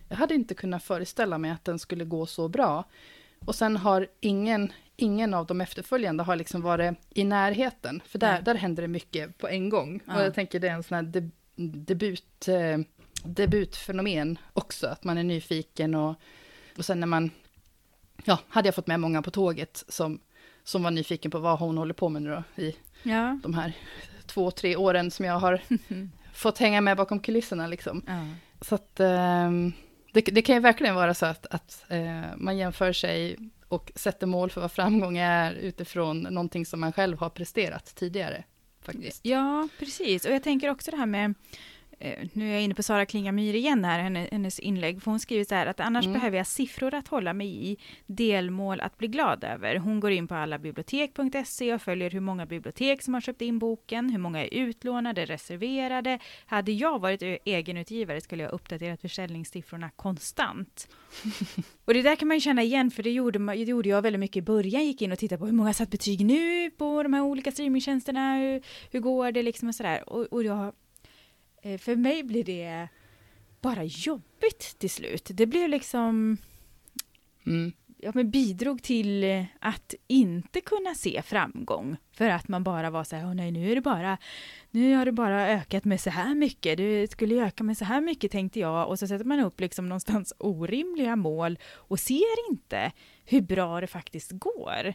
jag 0.08 0.16
hade 0.16 0.34
inte 0.34 0.54
kunnat 0.54 0.82
föreställa 0.82 1.38
mig 1.38 1.50
att 1.50 1.64
den 1.64 1.78
skulle 1.78 2.04
gå 2.04 2.26
så 2.26 2.48
bra. 2.48 2.84
Och 3.44 3.54
sen 3.54 3.76
har 3.76 4.08
ingen, 4.20 4.72
ingen 4.96 5.34
av 5.34 5.46
de 5.46 5.60
efterföljande 5.60 6.22
har 6.22 6.36
liksom 6.36 6.62
varit 6.62 6.98
i 7.10 7.24
närheten. 7.24 8.02
För 8.06 8.18
där, 8.18 8.32
Nej. 8.32 8.42
där 8.42 8.54
händer 8.54 8.82
det 8.82 8.88
mycket 8.88 9.38
på 9.38 9.48
en 9.48 9.68
gång. 9.68 10.00
Ja. 10.06 10.16
Och 10.16 10.22
jag 10.22 10.34
tänker 10.34 10.60
det 10.60 10.68
är 10.68 10.74
en 10.74 10.82
sån 10.82 10.94
här 10.94 11.02
deb, 11.02 11.30
debut, 11.86 12.48
eh, 12.48 12.78
debutfenomen 13.24 14.38
också. 14.52 14.86
Att 14.86 15.04
man 15.04 15.18
är 15.18 15.22
nyfiken 15.22 15.94
och, 15.94 16.14
och 16.78 16.84
sen 16.84 17.00
när 17.00 17.06
man... 17.06 17.30
Ja, 18.24 18.38
hade 18.48 18.68
jag 18.68 18.74
fått 18.74 18.86
med 18.86 19.00
många 19.00 19.22
på 19.22 19.30
tåget 19.30 19.84
som, 19.88 20.20
som 20.64 20.82
var 20.82 20.90
nyfiken 20.90 21.30
på 21.30 21.38
vad 21.38 21.58
hon 21.58 21.78
håller 21.78 21.94
på 21.94 22.08
med 22.08 22.22
nu 22.22 22.30
då, 22.30 22.62
i 22.62 22.76
Ja. 23.02 23.38
de 23.42 23.54
här 23.54 23.72
två, 24.26 24.50
tre 24.50 24.76
åren 24.76 25.10
som 25.10 25.24
jag 25.24 25.38
har 25.38 25.60
fått 26.32 26.58
hänga 26.58 26.80
med 26.80 26.96
bakom 26.96 27.20
kulisserna. 27.20 27.66
Liksom. 27.66 28.02
ja. 28.06 28.26
Så 28.60 28.74
att 28.74 29.00
ehm, 29.00 29.72
det, 30.12 30.20
det 30.20 30.42
kan 30.42 30.54
ju 30.54 30.60
verkligen 30.60 30.94
vara 30.94 31.14
så 31.14 31.26
att, 31.26 31.46
att 31.46 31.84
eh, 31.88 32.22
man 32.36 32.56
jämför 32.56 32.92
sig 32.92 33.36
och 33.68 33.92
sätter 33.94 34.26
mål 34.26 34.50
för 34.50 34.60
vad 34.60 34.72
framgång 34.72 35.18
är 35.18 35.52
utifrån 35.52 36.20
någonting 36.20 36.66
som 36.66 36.80
man 36.80 36.92
själv 36.92 37.18
har 37.18 37.30
presterat 37.30 37.94
tidigare. 37.94 38.44
Faktiskt. 38.82 39.20
Ja, 39.24 39.68
precis. 39.78 40.24
Och 40.24 40.32
jag 40.32 40.42
tänker 40.42 40.70
också 40.70 40.90
det 40.90 40.96
här 40.96 41.06
med 41.06 41.34
nu 42.32 42.48
är 42.48 42.52
jag 42.52 42.62
inne 42.62 42.74
på 42.74 42.82
Sara 42.82 43.06
Klinga 43.06 43.32
Myhr 43.32 43.54
igen 43.54 43.84
här, 43.84 44.28
hennes 44.32 44.58
inlägg, 44.58 45.02
för 45.02 45.10
hon 45.10 45.20
skriver 45.20 45.44
så 45.44 45.54
här 45.54 45.66
att 45.66 45.80
annars 45.80 46.04
mm. 46.04 46.18
behöver 46.18 46.36
jag 46.36 46.46
siffror 46.46 46.94
att 46.94 47.08
hålla 47.08 47.32
mig 47.32 47.70
i, 47.70 47.76
delmål 48.06 48.80
att 48.80 48.98
bli 48.98 49.08
glad 49.08 49.44
över. 49.44 49.76
Hon 49.76 50.00
går 50.00 50.10
in 50.10 50.28
på 50.28 50.34
allabibliotek.se 50.34 51.74
och 51.74 51.82
följer 51.82 52.10
hur 52.10 52.20
många 52.20 52.46
bibliotek 52.46 53.02
som 53.02 53.14
har 53.14 53.20
köpt 53.20 53.42
in 53.42 53.58
boken, 53.58 54.10
hur 54.10 54.18
många 54.18 54.44
är 54.44 54.54
utlånade, 54.54 55.24
reserverade. 55.24 56.18
Hade 56.46 56.72
jag 56.72 56.98
varit 56.98 57.22
egenutgivare 57.44 58.20
skulle 58.20 58.42
jag 58.42 58.52
uppdaterat 58.52 59.00
försäljningssiffrorna 59.00 59.90
konstant. 59.90 60.88
och 61.84 61.94
det 61.94 62.02
där 62.02 62.16
kan 62.16 62.28
man 62.28 62.36
ju 62.36 62.40
känna 62.40 62.62
igen, 62.62 62.90
för 62.90 63.02
det 63.02 63.10
gjorde, 63.10 63.38
det 63.38 63.62
gjorde 63.62 63.88
jag 63.88 64.02
väldigt 64.02 64.20
mycket 64.20 64.36
i 64.36 64.42
början, 64.42 64.84
gick 64.84 65.02
in 65.02 65.12
och 65.12 65.18
tittade 65.18 65.38
på 65.38 65.46
hur 65.46 65.52
många 65.52 65.74
satt 65.74 65.90
betyg 65.90 66.26
nu 66.26 66.70
på 66.70 67.02
de 67.02 67.12
här 67.12 67.22
olika 67.22 67.52
streamingtjänsterna, 67.52 68.36
hur, 68.36 68.62
hur 68.90 69.00
går 69.00 69.32
det 69.32 69.42
liksom 69.42 69.68
och 69.68 69.74
sådär. 69.74 70.08
Och, 70.08 70.32
och 70.32 70.44
jag 70.44 70.72
Eh, 70.83 70.83
för 71.78 71.96
mig 71.96 72.22
blir 72.22 72.44
det 72.44 72.88
bara 73.60 73.84
jobbigt 73.84 74.78
till 74.78 74.90
slut. 74.90 75.30
Det 75.34 75.46
blev 75.46 75.68
liksom... 75.68 76.36
Mm. 77.46 77.72
Ja, 78.04 78.10
men 78.14 78.30
bidrog 78.30 78.82
till 78.82 79.44
att 79.60 79.94
inte 80.06 80.60
kunna 80.60 80.94
se 80.94 81.22
framgång. 81.22 81.96
För 82.12 82.28
att 82.28 82.48
man 82.48 82.64
bara 82.64 82.90
var 82.90 83.04
så 83.04 83.16
här, 83.16 83.24
oh, 83.24 83.34
nej 83.34 83.50
nu 83.50 83.70
är 83.70 83.74
det 83.74 83.80
bara, 83.80 84.18
nu 84.70 84.94
har 84.94 85.04
det 85.04 85.12
bara 85.12 85.48
ökat 85.48 85.84
med 85.84 86.00
så 86.00 86.10
här 86.10 86.34
mycket, 86.34 86.76
det 86.76 87.10
skulle 87.10 87.44
öka 87.44 87.64
med 87.64 87.78
så 87.78 87.84
här 87.84 88.00
mycket 88.00 88.32
tänkte 88.32 88.60
jag. 88.60 88.88
Och 88.88 88.98
så 88.98 89.06
sätter 89.06 89.24
man 89.24 89.40
upp 89.40 89.60
liksom 89.60 89.88
någonstans 89.88 90.32
orimliga 90.38 91.16
mål 91.16 91.58
och 91.72 92.00
ser 92.00 92.50
inte 92.50 92.92
hur 93.24 93.40
bra 93.40 93.80
det 93.80 93.86
faktiskt 93.86 94.30
går. 94.32 94.94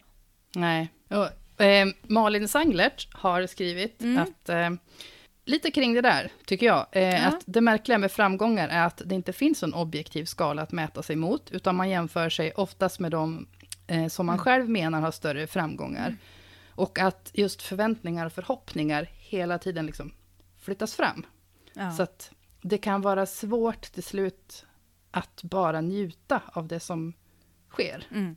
Nej. 0.54 0.88
Och, 1.08 1.64
eh, 1.64 1.86
Malin 2.02 2.48
Sanglert 2.48 3.08
har 3.14 3.46
skrivit 3.46 4.02
mm. 4.02 4.22
att 4.22 4.48
eh, 4.48 4.70
lite 5.50 5.70
kring 5.70 5.94
det 5.94 6.00
där, 6.00 6.32
tycker 6.44 6.66
jag. 6.66 6.86
Eh, 6.92 7.02
ja. 7.02 7.26
Att 7.26 7.42
det 7.46 7.60
märkliga 7.60 7.98
med 7.98 8.12
framgångar 8.12 8.68
är 8.68 8.86
att 8.86 9.02
det 9.04 9.14
inte 9.14 9.32
finns 9.32 9.62
en 9.62 9.74
objektiv 9.74 10.24
skala 10.24 10.62
att 10.62 10.72
mäta 10.72 11.02
sig 11.02 11.16
mot, 11.16 11.50
utan 11.50 11.76
man 11.76 11.90
jämför 11.90 12.28
sig 12.28 12.52
oftast 12.52 13.00
med 13.00 13.10
de 13.10 13.46
eh, 13.86 14.06
som 14.06 14.26
man 14.26 14.34
mm. 14.34 14.44
själv 14.44 14.68
menar 14.68 15.00
har 15.00 15.10
större 15.10 15.46
framgångar. 15.46 16.06
Mm. 16.06 16.18
Och 16.70 16.98
att 16.98 17.30
just 17.34 17.62
förväntningar 17.62 18.26
och 18.26 18.32
förhoppningar 18.32 19.08
hela 19.12 19.58
tiden 19.58 19.86
liksom 19.86 20.12
flyttas 20.58 20.94
fram. 20.94 21.26
Ja. 21.72 21.90
Så 21.90 22.02
att 22.02 22.30
det 22.62 22.78
kan 22.78 23.02
vara 23.02 23.26
svårt 23.26 23.82
till 23.82 24.02
slut 24.02 24.66
att 25.10 25.42
bara 25.42 25.80
njuta 25.80 26.42
av 26.46 26.68
det 26.68 26.80
som 26.80 27.12
sker. 27.70 28.06
Mm. 28.10 28.36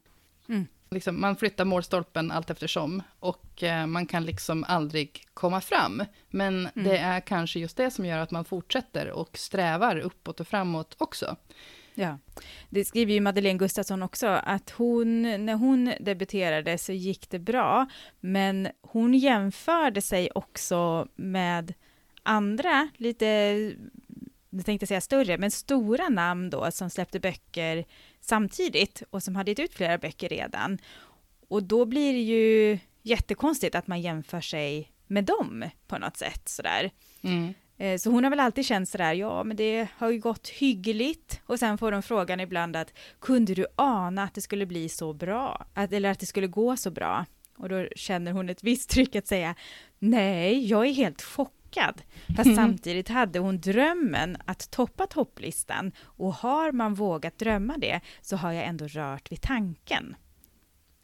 Liksom, 0.93 1.21
man 1.21 1.35
flyttar 1.35 1.65
målstolpen 1.65 2.31
allt 2.31 2.49
eftersom 2.49 3.03
och 3.19 3.63
eh, 3.63 3.85
man 3.85 4.05
kan 4.05 4.25
liksom 4.25 4.63
aldrig 4.67 5.25
komma 5.33 5.61
fram. 5.61 6.03
Men 6.29 6.53
mm. 6.53 6.89
det 6.89 6.97
är 6.97 7.19
kanske 7.19 7.59
just 7.59 7.77
det 7.77 7.91
som 7.91 8.05
gör 8.05 8.17
att 8.17 8.31
man 8.31 8.45
fortsätter 8.45 9.09
och 9.09 9.37
strävar 9.37 9.97
uppåt 9.97 10.39
och 10.39 10.47
framåt 10.47 10.95
också. 10.97 11.35
Ja, 11.95 12.17
det 12.69 12.85
skriver 12.85 13.13
ju 13.13 13.21
Madeleine 13.21 13.59
Gustafsson 13.59 14.03
också, 14.03 14.27
att 14.27 14.69
hon, 14.69 15.21
när 15.21 15.53
hon 15.53 15.93
debuterade 15.99 16.77
så 16.77 16.91
gick 16.91 17.29
det 17.29 17.39
bra, 17.39 17.85
men 18.19 18.67
hon 18.81 19.13
jämförde 19.13 20.01
sig 20.01 20.29
också 20.35 21.07
med 21.15 21.73
andra, 22.23 22.89
lite, 22.97 23.71
jag 24.57 24.65
tänkte 24.65 24.87
säga 24.87 25.01
större, 25.01 25.37
men 25.37 25.51
stora 25.51 26.09
namn 26.09 26.49
då, 26.49 26.71
som 26.71 26.89
släppte 26.89 27.19
böcker 27.19 27.85
samtidigt 28.21 29.03
och 29.09 29.23
som 29.23 29.35
hade 29.35 29.51
gett 29.51 29.59
ut 29.59 29.73
flera 29.73 29.97
böcker 29.97 30.29
redan. 30.29 30.77
Och 31.47 31.63
då 31.63 31.85
blir 31.85 32.13
det 32.13 32.19
ju 32.19 32.79
jättekonstigt 33.01 33.75
att 33.75 33.87
man 33.87 34.01
jämför 34.01 34.41
sig 34.41 34.91
med 35.07 35.23
dem 35.23 35.65
på 35.87 35.97
något 35.97 36.17
sätt 36.17 36.49
sådär. 36.49 36.91
Mm. 37.21 37.53
Eh, 37.77 37.97
så 37.97 38.09
hon 38.09 38.23
har 38.23 38.31
väl 38.31 38.39
alltid 38.39 38.65
känt 38.65 38.89
sådär, 38.89 39.13
ja 39.13 39.43
men 39.43 39.57
det 39.57 39.87
har 39.97 40.11
ju 40.11 40.19
gått 40.19 40.47
hyggligt. 40.49 41.41
Och 41.45 41.59
sen 41.59 41.77
får 41.77 41.91
de 41.91 42.01
frågan 42.01 42.39
ibland 42.39 42.75
att, 42.75 42.93
kunde 43.19 43.53
du 43.53 43.65
ana 43.75 44.23
att 44.23 44.33
det 44.33 44.41
skulle 44.41 44.65
bli 44.65 44.89
så 44.89 45.13
bra? 45.13 45.65
Att, 45.73 45.93
eller 45.93 46.09
att 46.09 46.19
det 46.19 46.25
skulle 46.25 46.47
gå 46.47 46.77
så 46.77 46.91
bra? 46.91 47.25
Och 47.57 47.69
då 47.69 47.87
känner 47.95 48.31
hon 48.31 48.49
ett 48.49 48.63
visst 48.63 48.89
tryck 48.89 49.15
att 49.15 49.27
säga, 49.27 49.55
nej, 49.99 50.67
jag 50.67 50.85
är 50.87 50.93
helt 50.93 51.21
chockad 51.21 51.62
chockad. 51.73 52.01
Fast 52.27 52.45
mm. 52.45 52.55
samtidigt 52.55 53.09
hade 53.09 53.39
hon 53.39 53.59
drömmen 53.59 54.37
att 54.45 54.71
toppa 54.71 55.07
topplistan 55.07 55.91
och 56.01 56.33
har 56.33 56.71
man 56.71 56.93
vågat 56.93 57.37
drömma 57.37 57.77
det 57.77 57.99
så 58.21 58.35
har 58.35 58.51
jag 58.51 58.65
ändå 58.65 58.87
rört 58.87 59.31
vid 59.31 59.41
tanken. 59.41 60.15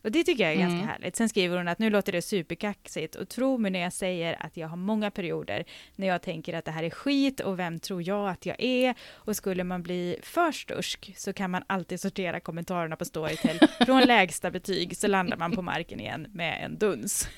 Och 0.04 0.12
det 0.12 0.24
tycker 0.24 0.44
jag 0.44 0.54
är 0.54 0.58
mm. 0.58 0.70
ganska 0.70 0.88
härligt. 0.92 1.16
Sen 1.16 1.30
skriver 1.30 1.58
hon 1.58 1.68
att 1.68 1.80
nu 1.80 1.90
låter 1.90 2.12
det 2.12 2.22
superkaxigt 2.22 3.16
och 3.16 3.30
tro 3.30 3.58
mig 3.58 3.72
när 3.72 3.80
jag 3.80 3.94
säger 3.94 4.46
att 4.46 4.58
jag 4.58 4.68
har 4.68 4.78
många 4.78 5.12
perioder 5.12 5.66
när 5.96 6.08
jag 6.08 6.22
tänker 6.22 6.54
att 6.54 6.66
det 6.66 6.72
här 6.72 6.84
är 6.84 6.90
skit 6.90 7.40
och 7.40 7.60
vem 7.60 7.80
tror 7.80 8.08
jag 8.08 8.30
att 8.30 8.46
jag 8.46 8.56
är? 8.60 8.96
Och 9.12 9.36
skulle 9.36 9.64
man 9.64 9.84
bli 9.84 10.20
för 10.24 10.52
stursk 10.52 11.14
så 11.18 11.34
kan 11.34 11.52
man 11.52 11.64
alltid 11.68 12.00
sortera 12.00 12.40
kommentarerna 12.40 12.96
på 12.96 13.06
Storytel. 13.06 13.60
Från 13.86 14.02
lägsta 14.02 14.52
betyg 14.52 14.98
så 14.98 15.08
landar 15.08 15.38
man 15.38 15.52
på 15.52 15.62
marken 15.62 16.00
igen 16.00 16.28
med 16.34 16.66
en 16.66 16.78
duns. 16.78 17.30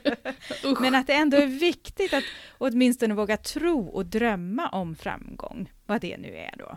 Men 0.80 0.94
att 0.94 1.06
det 1.06 1.12
ändå 1.12 1.36
är 1.36 1.46
viktigt 1.46 2.14
att 2.14 2.24
åtminstone 2.58 3.14
våga 3.14 3.36
tro 3.36 3.86
och 3.88 4.06
drömma 4.06 4.68
om 4.68 4.96
framgång, 4.96 5.72
vad 5.86 6.00
det 6.00 6.16
nu 6.16 6.36
är 6.36 6.54
då. 6.58 6.76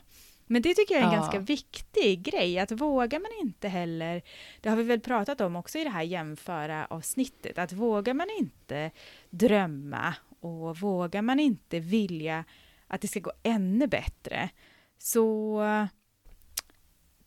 Men 0.52 0.62
det 0.62 0.74
tycker 0.74 0.96
jag 0.96 1.04
är 1.04 1.08
en 1.08 1.14
ja. 1.14 1.20
ganska 1.20 1.40
viktig 1.40 2.22
grej, 2.22 2.60
att 2.60 2.72
vågar 2.72 3.20
man 3.20 3.32
inte 3.42 3.68
heller, 3.68 4.22
det 4.62 4.70
har 4.70 4.76
vi 4.76 4.84
väl 4.84 5.00
pratat 5.00 5.42
om 5.42 5.56
också 5.56 5.78
i 5.78 5.84
det 5.84 5.90
här 5.90 6.04
jämföra 6.04 6.86
avsnittet, 6.86 7.58
att 7.58 7.74
vågar 7.74 8.14
man 8.14 8.28
inte 8.40 8.92
drömma 9.30 10.16
och 10.40 10.78
vågar 10.78 11.22
man 11.22 11.40
inte 11.40 11.80
vilja 11.80 12.46
att 12.88 13.02
det 13.02 13.08
ska 13.08 13.20
gå 13.20 13.32
ännu 13.44 13.88
bättre, 13.88 14.50
så 14.98 15.62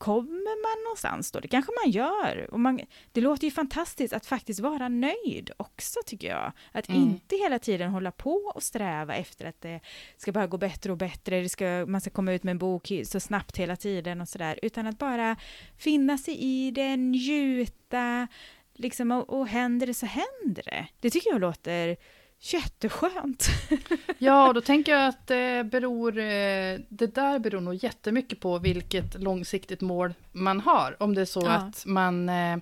kommer 0.03 0.62
man 0.62 0.85
någonstans 0.85 1.33
då? 1.33 1.41
Det 1.41 1.49
kanske 1.49 1.73
man 1.85 1.91
gör. 1.91 2.49
Och 2.51 2.61
man, 2.61 2.81
det 3.12 3.21
låter 3.21 3.45
ju 3.45 3.51
fantastiskt 3.51 4.12
att 4.15 4.27
faktiskt 4.27 4.61
vara 4.61 4.88
nöjd 4.88 5.51
också, 5.57 6.01
tycker 6.07 6.29
jag. 6.29 6.53
Att 6.73 6.88
mm. 6.88 7.03
inte 7.03 7.37
hela 7.37 7.59
tiden 7.59 7.91
hålla 7.91 8.11
på 8.11 8.35
och 8.55 8.62
sträva 8.62 9.15
efter 9.15 9.47
att 9.47 9.61
det 9.61 9.81
ska 10.17 10.33
bara 10.33 10.47
gå 10.47 10.59
bättre 10.59 10.93
och 10.93 10.99
bättre, 10.99 11.41
det 11.41 11.49
ska, 11.49 11.85
man 11.88 12.01
ska 12.01 12.11
komma 12.11 12.33
ut 12.33 12.43
med 12.43 12.51
en 12.51 12.59
bok 12.59 12.93
så 13.05 13.21
snabbt 13.21 13.57
hela 13.57 13.77
tiden 13.77 14.21
och 14.21 14.29
sådär, 14.29 14.59
utan 14.62 14.87
att 14.87 14.99
bara 14.99 15.37
finna 15.77 16.19
sig 16.19 16.37
i 16.38 16.71
det, 16.71 16.97
njuta, 16.97 18.29
liksom, 18.75 19.12
och, 19.12 19.38
och 19.38 19.49
händer 19.49 19.87
det 19.87 19.95
så 19.95 20.07
händer 20.07 20.62
det. 20.62 20.87
Det 21.01 21.11
tycker 21.11 21.31
jag 21.31 21.41
låter 21.41 21.97
Jätteskönt! 22.44 23.48
ja, 24.18 24.48
och 24.48 24.55
då 24.55 24.61
tänker 24.61 24.92
jag 24.92 25.09
att 25.09 25.26
det 25.26 25.66
beror, 25.66 26.18
eh, 26.18 26.78
det 26.88 27.14
där 27.14 27.38
beror 27.38 27.61
nog 27.61 27.74
jättemycket 27.74 28.40
på 28.40 28.59
vilket 28.59 29.22
långsiktigt 29.22 29.81
mål 29.81 30.14
man 30.33 30.61
har. 30.61 31.02
Om 31.02 31.14
det 31.14 31.20
är 31.20 31.24
så 31.24 31.40
ja. 31.40 31.50
att 31.50 31.87
man 31.87 32.28
eh, 32.28 32.59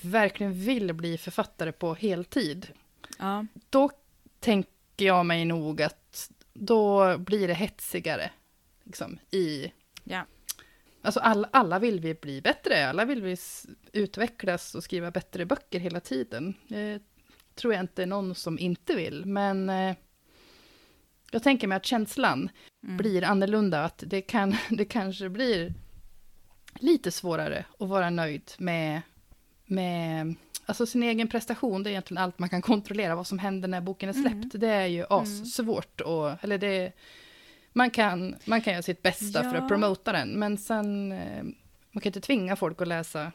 verkligen 0.00 0.52
vill 0.52 0.92
bli 0.92 1.18
författare 1.18 1.72
på 1.72 1.94
heltid. 1.94 2.66
Ja. 3.18 3.46
Då 3.70 3.90
tänker 4.40 5.06
jag 5.06 5.26
mig 5.26 5.44
nog 5.44 5.82
att 5.82 6.30
då 6.52 7.18
blir 7.18 7.48
det 7.48 7.54
hetsigare. 7.54 8.30
Liksom, 8.84 9.18
i... 9.30 9.72
Ja. 10.04 10.24
Alltså 11.02 11.20
alla, 11.20 11.48
alla 11.52 11.78
vill 11.78 12.00
vi 12.00 12.14
bli 12.14 12.40
bättre, 12.40 12.88
alla 12.88 13.04
vill 13.04 13.22
vi 13.22 13.36
utvecklas 13.92 14.74
och 14.74 14.84
skriva 14.84 15.10
bättre 15.10 15.46
böcker 15.46 15.80
hela 15.80 16.00
tiden. 16.00 16.54
Eh, 16.70 17.00
tror 17.54 17.74
jag 17.74 17.80
inte 17.80 18.06
någon 18.06 18.34
som 18.34 18.58
inte 18.58 18.94
vill, 18.94 19.26
men 19.26 19.70
eh, 19.70 19.96
jag 21.30 21.42
tänker 21.42 21.68
mig 21.68 21.76
att 21.76 21.86
känslan 21.86 22.50
mm. 22.84 22.96
blir 22.96 23.24
annorlunda, 23.24 23.84
att 23.84 24.02
det, 24.06 24.20
kan, 24.20 24.56
det 24.70 24.84
kanske 24.84 25.28
blir 25.28 25.74
lite 26.74 27.10
svårare 27.10 27.64
att 27.78 27.88
vara 27.88 28.10
nöjd 28.10 28.50
med, 28.58 29.00
med 29.66 30.34
alltså 30.66 30.86
sin 30.86 31.02
egen 31.02 31.28
prestation, 31.28 31.82
det 31.82 31.88
är 31.88 31.92
egentligen 31.92 32.22
allt 32.22 32.38
man 32.38 32.48
kan 32.48 32.62
kontrollera, 32.62 33.16
vad 33.16 33.26
som 33.26 33.38
händer 33.38 33.68
när 33.68 33.80
boken 33.80 34.08
är 34.08 34.12
släppt, 34.12 34.34
mm. 34.34 34.50
det 34.52 34.68
är 34.68 34.86
ju 34.86 35.04
assvårt, 35.10 36.00
och, 36.00 36.44
eller 36.44 36.58
det, 36.58 36.92
man 37.72 37.90
kan, 37.90 38.36
man 38.44 38.60
kan 38.60 38.72
göra 38.72 38.82
sitt 38.82 39.02
bästa 39.02 39.44
ja. 39.44 39.50
för 39.50 39.58
att 39.58 39.68
promota 39.68 40.12
den, 40.12 40.28
men 40.28 40.58
sen, 40.58 41.12
eh, 41.12 41.44
man 41.90 42.00
kan 42.00 42.10
inte 42.10 42.20
tvinga 42.20 42.56
folk 42.56 42.82
att 42.82 42.88
läsa 42.88 43.32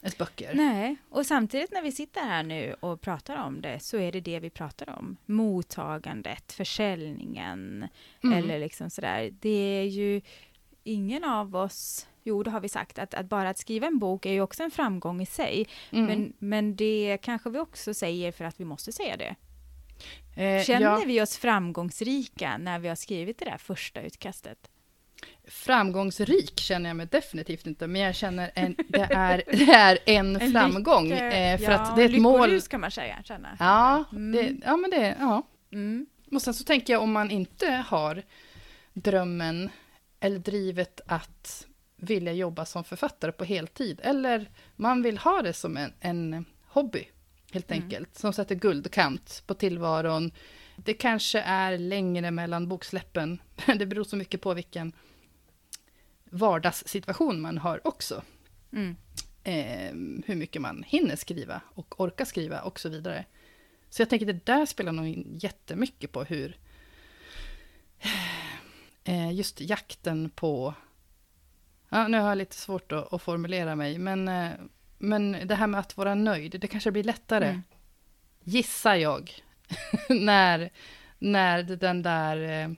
ens 0.00 0.18
böcker. 0.18 0.54
Nej, 0.54 0.96
och 1.08 1.26
samtidigt 1.26 1.72
när 1.72 1.82
vi 1.82 1.92
sitter 1.92 2.20
här 2.20 2.42
nu 2.42 2.74
och 2.80 3.00
pratar 3.00 3.36
om 3.36 3.60
det 3.60 3.80
så 3.80 3.96
är 3.96 4.12
det 4.12 4.20
det 4.20 4.40
vi 4.40 4.50
pratar 4.50 4.98
om. 4.98 5.16
Mottagandet, 5.26 6.52
försäljningen 6.52 7.88
mm. 8.24 8.38
eller 8.38 8.58
liksom 8.58 8.90
sådär. 8.90 9.30
Det 9.40 9.78
är 9.80 9.84
ju 9.84 10.20
ingen 10.84 11.24
av 11.24 11.56
oss 11.56 12.06
Jo, 12.28 12.42
det 12.42 12.50
har 12.50 12.60
vi 12.60 12.68
sagt, 12.68 12.98
att, 12.98 13.14
att, 13.14 13.26
bara 13.26 13.48
att 13.48 13.58
skriva 13.58 13.86
en 13.86 13.98
bok 13.98 14.26
är 14.26 14.32
ju 14.32 14.40
också 14.40 14.62
en 14.62 14.70
framgång 14.70 15.20
i 15.20 15.26
sig. 15.26 15.66
Mm. 15.90 16.06
Men, 16.06 16.32
men 16.38 16.76
det 16.76 17.18
kanske 17.22 17.50
vi 17.50 17.58
också 17.58 17.94
säger 17.94 18.32
för 18.32 18.44
att 18.44 18.60
vi 18.60 18.64
måste 18.64 18.92
säga 18.92 19.16
det. 19.16 19.34
Eh, 20.42 20.64
Känner 20.64 20.86
ja. 20.86 21.02
vi 21.06 21.22
oss 21.22 21.36
framgångsrika 21.36 22.58
när 22.58 22.78
vi 22.78 22.88
har 22.88 22.96
skrivit 22.96 23.38
det 23.38 23.44
där 23.44 23.58
första 23.58 24.00
utkastet? 24.00 24.70
Framgångsrik 25.48 26.60
känner 26.60 26.90
jag 26.90 26.96
mig 26.96 27.06
definitivt 27.06 27.66
inte, 27.66 27.86
men 27.86 28.00
jag 28.00 28.14
känner 28.14 28.50
en, 28.54 28.76
det, 28.88 28.98
är, 29.10 29.42
det 29.46 29.72
är 29.72 29.98
en, 30.06 30.36
en 30.36 30.52
framgång. 30.52 31.08
Lycka, 31.08 31.52
eh, 31.52 31.58
för 31.58 31.72
ja, 31.72 31.78
att 31.78 31.96
det 31.96 32.02
är 32.02 32.14
ett 32.14 32.22
mål. 32.22 32.60
kan 32.60 32.80
man 32.80 32.90
säga, 32.90 33.16
känna. 33.24 33.56
Ja, 33.58 34.04
mm. 34.12 34.32
det, 34.32 34.66
ja 34.66 34.76
men 34.76 34.90
det, 34.90 35.16
ja. 35.20 35.42
Mm. 35.72 36.06
Och 36.32 36.42
sen 36.42 36.54
så 36.54 36.64
tänker 36.64 36.92
jag 36.92 37.02
om 37.02 37.12
man 37.12 37.30
inte 37.30 37.70
har 37.70 38.22
drömmen 38.92 39.70
eller 40.20 40.38
drivet 40.38 41.00
att 41.06 41.66
vilja 41.96 42.32
jobba 42.32 42.64
som 42.64 42.84
författare 42.84 43.32
på 43.32 43.44
heltid. 43.44 44.00
Eller 44.04 44.50
man 44.76 45.02
vill 45.02 45.18
ha 45.18 45.42
det 45.42 45.52
som 45.52 45.76
en, 45.76 45.92
en 46.00 46.44
hobby, 46.66 47.08
helt 47.52 47.70
Mm. 47.70 47.82
enkelt. 47.84 48.18
Som 48.18 48.32
sätter 48.32 48.54
guldkant 48.54 49.42
på 49.46 49.54
tillvaron. 49.54 50.30
Det 50.84 50.94
kanske 50.94 51.40
är 51.40 51.78
längre 51.78 52.30
mellan 52.30 52.68
boksläppen. 52.68 53.38
Det 53.78 53.86
beror 53.86 54.04
så 54.04 54.16
mycket 54.16 54.40
på 54.40 54.54
vilken 54.54 54.92
vardagssituation 56.24 57.40
man 57.40 57.58
har 57.58 57.86
också. 57.88 58.22
Mm. 58.72 58.96
Eh, 59.44 60.22
hur 60.26 60.34
mycket 60.34 60.62
man 60.62 60.82
hinner 60.82 61.16
skriva 61.16 61.60
och 61.74 62.00
orkar 62.00 62.24
skriva 62.24 62.60
och 62.60 62.80
så 62.80 62.88
vidare. 62.88 63.24
Så 63.90 64.02
jag 64.02 64.10
tänker 64.10 64.26
det 64.26 64.46
där 64.46 64.66
spelar 64.66 64.92
nog 64.92 65.06
in 65.06 65.38
jättemycket 65.42 66.12
på 66.12 66.24
hur 66.24 66.56
eh, 69.04 69.32
just 69.32 69.60
jakten 69.60 70.30
på... 70.30 70.74
Ja, 71.88 72.08
nu 72.08 72.18
har 72.18 72.28
jag 72.28 72.38
lite 72.38 72.56
svårt 72.56 72.92
att, 72.92 73.12
att 73.12 73.22
formulera 73.22 73.76
mig, 73.76 73.98
men, 73.98 74.28
eh, 74.28 74.50
men 74.98 75.32
det 75.44 75.54
här 75.54 75.66
med 75.66 75.80
att 75.80 75.96
vara 75.96 76.14
nöjd, 76.14 76.60
det 76.60 76.66
kanske 76.66 76.90
blir 76.90 77.04
lättare, 77.04 77.48
Mm. 77.48 77.62
gissar 78.44 78.94
jag, 78.94 79.42
när, 80.08 80.70
när 81.18 81.62
den 81.62 82.02
där 82.02 82.62
eh, 82.64 82.70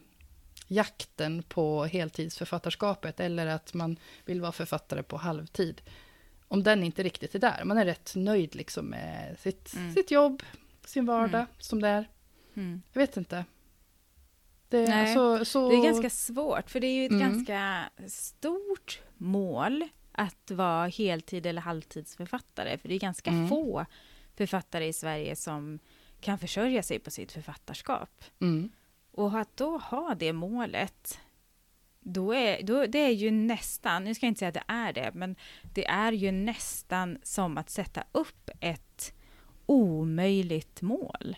jakten 0.67 1.43
på 1.43 1.85
heltidsförfattarskapet, 1.85 3.21
eller 3.21 3.47
att 3.47 3.75
man 3.75 3.97
vill 4.25 4.41
vara 4.41 4.53
författare 4.53 5.03
på 5.03 5.17
halvtid, 5.17 5.83
om 6.49 6.63
den 6.63 6.83
inte 6.85 7.03
riktigt 7.03 7.35
är 7.35 7.39
där. 7.39 7.65
Man 7.65 7.79
är 7.79 7.85
rätt 7.85 8.13
nöjd 8.17 8.55
liksom 8.55 8.87
med 8.87 9.37
sitt, 9.39 9.75
Mm. 9.77 9.95
sitt 9.95 10.11
jobb, 10.11 10.43
sin 10.85 11.07
vardag, 11.07 11.47
som 11.59 11.81
det 11.83 11.89
är. 11.89 12.09
Mm. 12.55 12.83
Jag 12.93 13.01
vet 13.01 13.17
inte. 13.17 13.45
Det, 14.69 14.89
Nej, 14.89 15.15
så, 15.15 15.45
så, 15.45 15.71
Det 15.71 15.77
är 15.77 15.85
ganska 15.85 16.11
svårt, 16.11 16.71
för 16.71 16.81
det 16.81 16.87
är 16.87 16.95
ju 16.95 17.05
ett 17.05 17.11
Mm. 17.13 17.31
ganska 17.33 17.85
stort 18.09 19.01
mål 19.17 19.89
att 20.13 20.51
vara 20.51 20.87
heltid 20.87 21.47
eller 21.47 21.63
halvtidsförfattare, 21.63 22.79
för 22.79 22.89
det 22.89 22.95
är 22.95 22.99
ganska 22.99 23.31
Mm. 23.31 23.49
få 23.49 23.87
författare 24.37 24.87
i 24.87 24.93
Sverige 24.93 25.37
som 25.37 25.79
kan 26.21 26.39
försörja 26.39 26.83
sig 26.83 26.99
på 26.99 27.11
sitt 27.11 27.33
författarskap. 27.33 28.25
Mm. 28.41 28.71
Och 29.13 29.39
att 29.39 29.57
då 29.57 29.79
ha 29.79 30.15
det 30.15 30.33
målet, 30.33 31.19
då 32.01 32.35
är, 32.35 32.63
då, 32.63 32.87
det 32.87 32.99
är 32.99 33.11
ju 33.11 33.31
nästan, 33.31 34.05
nu 34.05 34.15
ska 34.15 34.27
jag 34.27 34.31
inte 34.31 34.39
säga 34.39 34.49
att 34.49 34.55
det 34.55 34.73
är 34.73 34.93
det, 34.93 35.11
men 35.15 35.37
det 35.75 35.87
är 35.87 36.13
ju 36.13 36.33
nästan 36.33 37.19
som 37.23 37.59
att 37.59 37.71
sätta 37.71 38.05
upp 38.13 38.51
ett 38.61 39.15
omöjligt 39.67 40.83
mål. 40.83 41.37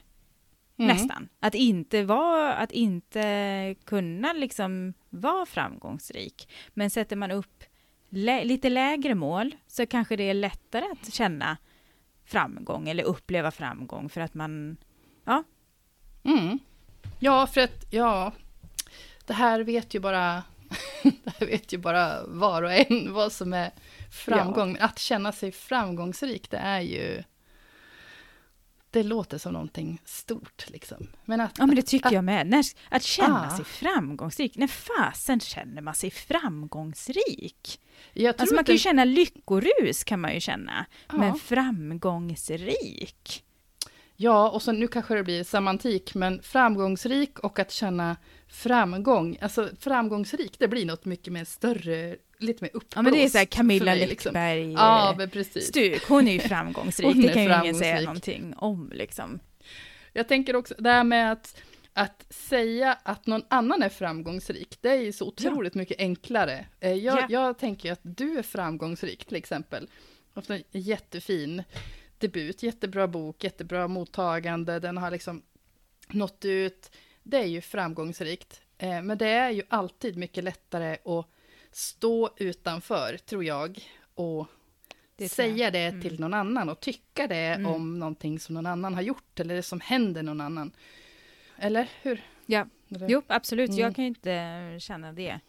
Mm. 0.76 0.96
Nästan. 0.96 1.28
Att 1.40 1.54
inte, 1.54 2.04
vara, 2.04 2.54
att 2.54 2.72
inte 2.72 3.74
kunna 3.84 4.32
liksom 4.32 4.94
vara 5.10 5.46
framgångsrik. 5.46 6.48
Men 6.74 6.90
sätter 6.90 7.16
man 7.16 7.30
upp 7.30 7.64
lä- 8.08 8.44
lite 8.44 8.70
lägre 8.70 9.14
mål 9.14 9.54
så 9.66 9.86
kanske 9.86 10.16
det 10.16 10.24
är 10.24 10.34
lättare 10.34 10.84
att 10.92 11.14
känna 11.14 11.56
framgång 12.32 12.88
eller 12.88 13.04
uppleva 13.04 13.50
framgång 13.50 14.08
för 14.08 14.20
att 14.20 14.34
man... 14.34 14.76
Mm. 16.24 16.58
Ja, 17.18 17.46
för 17.46 17.60
att, 17.60 17.84
ja, 17.90 18.32
det 19.26 19.34
här 19.34 19.60
vet 19.60 19.94
ju 19.94 20.00
bara, 20.00 20.42
det 21.02 21.32
här 21.38 21.46
vet 21.46 21.72
ju 21.72 21.78
bara 21.78 22.26
var 22.26 22.62
och 22.62 22.72
en 22.72 23.12
vad 23.12 23.32
som 23.32 23.52
är 23.52 23.70
framgång. 24.10 24.72
Men 24.72 24.82
att 24.82 24.98
känna 24.98 25.32
sig 25.32 25.52
framgångsrik, 25.52 26.50
det 26.50 26.56
är 26.56 26.80
ju, 26.80 27.22
det 28.90 29.02
låter 29.02 29.38
som 29.38 29.52
någonting 29.52 30.00
stort 30.04 30.70
liksom. 30.70 31.06
Men 31.24 31.40
att, 31.40 31.58
Ja, 31.58 31.66
men 31.66 31.76
det 31.76 31.82
tycker 31.82 32.06
att, 32.06 32.12
jag 32.12 32.24
med. 32.24 32.46
När, 32.46 32.64
att 32.88 33.02
känna 33.02 33.46
Ah. 33.46 33.56
sig 33.56 33.64
framgångsrik. 33.64 34.56
När 34.56 34.66
fasen 34.66 35.40
känner 35.40 35.82
man 35.82 35.94
sig 35.94 36.10
framgångsrik? 36.10 37.80
Alltså 38.38 38.54
man 38.54 38.64
kan 38.64 38.72
ju 38.72 38.76
det- 38.78 38.82
känna 38.82 39.04
lyckorus, 39.04 40.04
kan 40.04 40.20
man 40.20 40.34
ju 40.34 40.40
känna. 40.40 40.86
Ja. 41.08 41.16
Men 41.16 41.34
framgångsrik? 41.34 43.44
Ja, 44.16 44.50
och 44.50 44.62
så 44.62 44.72
nu 44.72 44.88
kanske 44.88 45.14
det 45.14 45.22
blir 45.22 45.44
semantik, 45.44 46.14
men 46.14 46.42
framgångsrik 46.42 47.38
och 47.38 47.58
att 47.58 47.72
känna 47.72 48.16
framgång. 48.48 49.36
Alltså 49.40 49.68
framgångsrik, 49.80 50.58
det 50.58 50.68
blir 50.68 50.86
något 50.86 51.04
mycket 51.04 51.32
mer 51.32 51.44
större, 51.44 52.16
lite 52.38 52.64
mer 52.64 52.70
uppblåst. 52.74 52.92
Ja, 52.96 53.02
men 53.02 53.12
det 53.12 53.24
är 53.24 53.28
så 53.28 53.38
här 53.38 53.44
Camilla 53.44 53.94
liksom. 53.94 54.32
Läckberg. 54.32 54.72
Ja, 54.72 55.14
men 55.18 55.30
precis. 55.30 55.66
Stuk, 55.66 56.02
hon 56.08 56.28
är 56.28 56.32
ju 56.32 56.40
framgångsrik, 56.40 57.06
Hon 57.06 57.22
det 57.22 57.32
kan 57.32 57.42
ju 57.42 57.60
ingen 57.62 57.74
säga 57.74 58.00
någonting 58.00 58.54
om 58.56 58.90
liksom. 58.94 59.40
Jag 60.12 60.28
tänker 60.28 60.56
också 60.56 60.74
det 60.78 60.90
här 60.90 61.04
med 61.04 61.32
att, 61.32 61.56
att 61.92 62.26
säga 62.30 62.98
att 63.02 63.26
någon 63.26 63.42
annan 63.48 63.82
är 63.82 63.88
framgångsrik, 63.88 64.78
det 64.80 64.90
är 64.90 65.00
ju 65.00 65.12
så 65.12 65.26
otroligt 65.28 65.74
mycket 65.74 65.98
enklare. 65.98 66.66
Eh, 66.80 66.92
Jag, 66.92 67.18
Ja. 67.20 67.26
jag 67.30 67.58
tänker 67.58 67.92
att 67.92 68.00
du 68.02 68.38
är 68.38 68.42
framgångsrik 68.42 69.24
till 69.24 69.36
exempel. 69.36 69.88
Haft 70.34 70.50
en 70.50 70.62
jättefin 70.70 71.62
debut, 72.18 72.62
jättebra 72.62 73.06
bok, 73.08 73.44
jättebra 73.44 73.88
mottagande, 73.88 74.78
den 74.78 74.96
har 74.96 75.10
liksom 75.10 75.42
nått 76.08 76.44
ut. 76.44 76.90
Det 77.22 77.36
är 77.36 77.46
ju 77.46 77.60
framgångsrikt. 77.60 78.60
Eh, 78.78 79.02
Men 79.02 79.18
det 79.18 79.26
är 79.28 79.50
ju 79.50 79.62
alltid 79.68 80.16
mycket 80.16 80.44
lättare 80.44 80.96
att 81.04 81.26
stå 81.70 82.30
utanför, 82.36 83.16
tror 83.26 83.44
jag, 83.44 83.88
och 84.14 84.46
Det 85.16 85.28
säga 85.28 85.70
det 85.70 85.78
Mm. 85.86 86.02
till 86.02 86.20
någon 86.20 86.34
annan 86.34 86.68
och 86.68 86.80
tycka 86.80 87.26
det 87.26 87.36
Mm. 87.36 87.66
om 87.66 87.98
någonting 87.98 88.40
som 88.40 88.54
någon 88.54 88.66
annan 88.66 88.94
har 88.94 89.02
gjort 89.02 89.40
eller 89.40 89.54
det 89.54 89.62
som 89.62 89.80
händer 89.80 90.22
någon 90.22 90.40
annan. 90.40 90.72
Eller 91.58 91.88
hur? 92.02 92.20
Ja. 92.46 92.66
Eller? 92.94 93.08
Jo, 93.08 93.22
absolut, 93.26 93.70
Mm. 93.70 93.80
jag 93.80 93.94
kan 93.94 94.04
ju 94.04 94.08
inte 94.08 94.76
känna 94.80 95.12
det. 95.12 95.40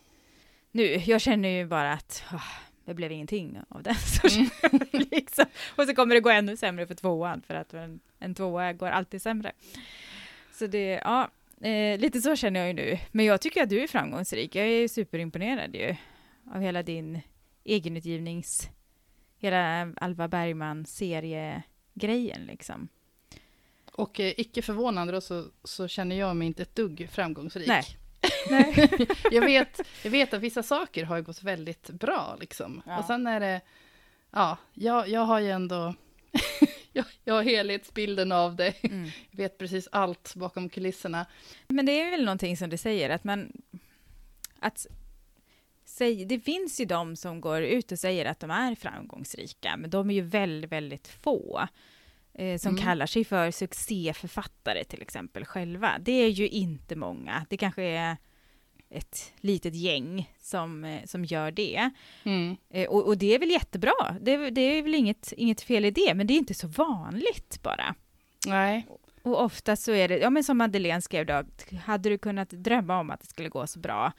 Nu, 0.72 0.84
jag 0.96 1.22
känner 1.22 1.50
ju 1.50 1.66
bara 1.66 1.94
att 1.94 2.24
ah, 2.32 2.42
det 2.86 2.94
blev 2.94 3.12
ingenting 3.12 3.58
av 3.70 3.84
den. 3.84 3.96
Mm. 4.34 4.50
liksom. 5.12 5.46
Och 5.76 5.84
så 5.86 5.96
kommer 5.96 6.16
det 6.16 6.22
gå 6.22 6.30
ännu 6.30 6.58
sämre 6.58 6.88
för 6.88 6.96
tvåan, 6.96 7.42
för 7.48 7.54
att 7.56 7.74
en, 7.74 8.00
en 8.20 8.36
tvåa 8.36 8.74
går 8.74 8.88
alltid 8.88 9.22
sämre. 9.22 9.52
Så 10.54 10.68
det, 10.68 11.02
ja, 11.04 11.30
eh, 11.62 12.00
lite 12.00 12.22
så 12.22 12.36
känner 12.36 12.60
jag 12.60 12.68
ju 12.68 12.74
nu. 12.74 12.98
Men 13.12 13.26
jag 13.26 13.42
tycker 13.42 13.64
att 13.64 13.70
du 13.70 13.84
är 13.84 13.88
framgångsrik. 13.88 14.56
Jag 14.56 14.68
är 14.68 14.88
superimponerad 14.88 15.76
ju 15.76 15.96
av 16.54 16.62
hela 16.62 16.84
din 16.84 17.22
egenutgivnings, 17.64 18.70
hela 19.38 19.94
Alva 19.98 20.28
Bergman-seriegrejen 20.28 22.46
liksom. 22.48 22.88
Och 23.96 24.20
eh, 24.20 24.34
icke 24.38 24.62
förvånande 24.62 25.14
då 25.14 25.22
så, 25.22 25.46
så 25.64 25.88
känner 25.88 26.16
jag 26.16 26.36
mig 26.36 26.48
inte 26.48 26.62
ett 26.62 26.76
dugg 26.76 27.10
framgångsrik. 27.12 27.68
Nej. 27.68 27.84
Nej. 28.50 28.90
jag, 29.32 29.42
vet, 29.42 29.82
jag 30.04 30.12
vet 30.12 30.34
att 30.34 30.42
vissa 30.42 30.64
saker 30.64 31.04
har 31.04 31.22
gått 31.22 31.44
väldigt 31.44 31.90
bra 31.90 32.38
liksom. 32.40 32.82
Ja. 32.86 33.00
Och 33.00 33.06
sen 33.06 33.28
är 33.28 33.40
det, 33.40 33.62
ja, 34.32 34.58
jag, 34.74 35.10
jag 35.10 35.22
har 35.22 35.40
ju 35.40 35.52
ändå, 35.52 35.94
jag, 36.94 37.06
jag 37.24 37.34
har 37.34 37.44
helhetsbilden 37.44 38.32
av 38.32 38.56
det. 38.56 38.84
Mm. 38.84 39.10
Jag 39.32 39.38
vet 39.38 39.58
precis 39.58 39.88
allt 39.92 40.36
bakom 40.36 40.70
kulisserna. 40.70 41.26
Men 41.68 41.86
det 41.86 42.02
är 42.02 42.12
väl 42.12 42.26
någonting 42.26 42.58
som 42.58 42.70
du 42.70 42.78
säger, 42.78 43.10
att 43.10 43.24
man... 43.24 43.52
Att 44.60 44.88
säg, 45.86 46.26
det 46.26 46.40
finns 46.40 46.80
ju 46.80 46.86
de 46.86 47.16
som 47.16 47.42
går 47.42 47.62
ut 47.62 47.92
och 47.92 48.00
säger 48.00 48.26
att 48.26 48.40
de 48.40 48.52
är 48.52 48.76
framgångsrika, 48.76 49.78
men 49.78 49.90
de 49.90 50.10
är 50.10 50.14
ju 50.14 50.22
väldigt, 50.22 50.72
väldigt 50.72 51.08
få. 51.08 51.68
Eh, 52.36 52.58
som 52.58 52.70
Mm. 52.72 52.84
kallar 52.84 53.06
sig 53.06 53.24
för 53.26 53.52
succéförfattare 53.52 54.84
till 54.84 55.02
exempel 55.02 55.46
själva. 55.46 55.92
Det 56.00 56.12
är 56.12 56.28
ju 56.28 56.48
inte 56.50 56.96
många. 56.96 57.46
Det 57.50 57.58
kanske 57.58 57.84
är 57.84 58.18
ett 58.90 59.34
litet 59.38 59.76
gäng 59.76 60.34
som, 60.40 60.84
eh, 60.84 61.06
som 61.06 61.26
gör 61.26 61.52
det. 61.52 61.90
Mm. 62.24 62.56
Eh, 62.70 62.90
och, 62.90 63.08
och 63.08 63.18
det 63.18 63.36
är 63.36 63.40
väl 63.40 63.50
jättebra. 63.52 64.16
Det, 64.22 64.32
är- 64.34 64.52
det 64.52 64.62
är 64.62 64.82
väl 64.84 64.96
inget, 64.96 65.34
inget 65.38 65.62
fel 65.62 65.86
i 65.86 65.92
det, 65.92 66.14
men 66.14 66.28
det 66.28 66.34
är 66.34 66.38
inte 66.38 66.54
så 66.54 66.68
vanligt 66.68 67.60
bara. 67.64 67.96
Nej, 68.48 68.88
Och 69.24 69.44
ofta 69.44 69.76
så 69.76 69.92
är 69.92 70.08
det, 70.08 70.18
ja 70.18 70.30
men 70.30 70.44
som 70.44 70.58
Madeleine 70.58 71.02
skrev 71.02 71.26
då, 71.26 71.44
hade 71.86 72.10
du 72.10 72.18
kunnat 72.18 72.50
drömma 72.50 73.00
om 73.00 73.10
att 73.12 73.20
det 73.22 73.28
skulle 73.28 73.50
gå 73.50 73.68
så 73.68 73.80
bra? 73.80 74.12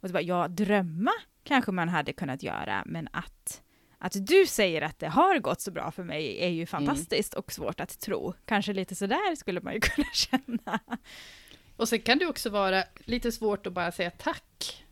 Och 0.00 0.08
så 0.08 0.12
bara, 0.12 0.22
ja, 0.22 0.48
drömma 0.48 1.10
kanske 1.44 1.72
man 1.72 1.88
hade 1.88 2.12
kunnat 2.12 2.42
göra, 2.42 2.82
men 2.86 3.08
att, 3.12 3.62
att 3.98 4.26
du 4.26 4.46
säger 4.46 4.82
att 4.82 4.98
det 4.98 5.08
har 5.08 5.38
gått 5.38 5.60
så 5.60 5.70
bra 5.70 5.90
för 5.90 6.02
mig 6.04 6.38
är 6.44 6.48
ju 6.48 6.66
fantastiskt 6.66 7.34
och 7.34 7.52
svårt 7.52 7.80
att 7.80 8.00
tro. 8.00 8.34
Kanske 8.44 8.72
lite 8.72 8.94
sådär 8.94 9.36
skulle 9.36 9.60
man 9.60 9.74
ju 9.74 9.80
kunna 9.82 10.08
känna. 10.12 10.80
och 11.76 11.88
sen 11.88 12.00
kan 12.00 12.18
det 12.18 12.26
också 12.26 12.50
vara 12.50 12.84
lite 13.04 13.32
svårt 13.32 13.66
att 13.66 13.72
bara 13.72 13.92
säga 13.92 14.10
tack. 14.10 14.84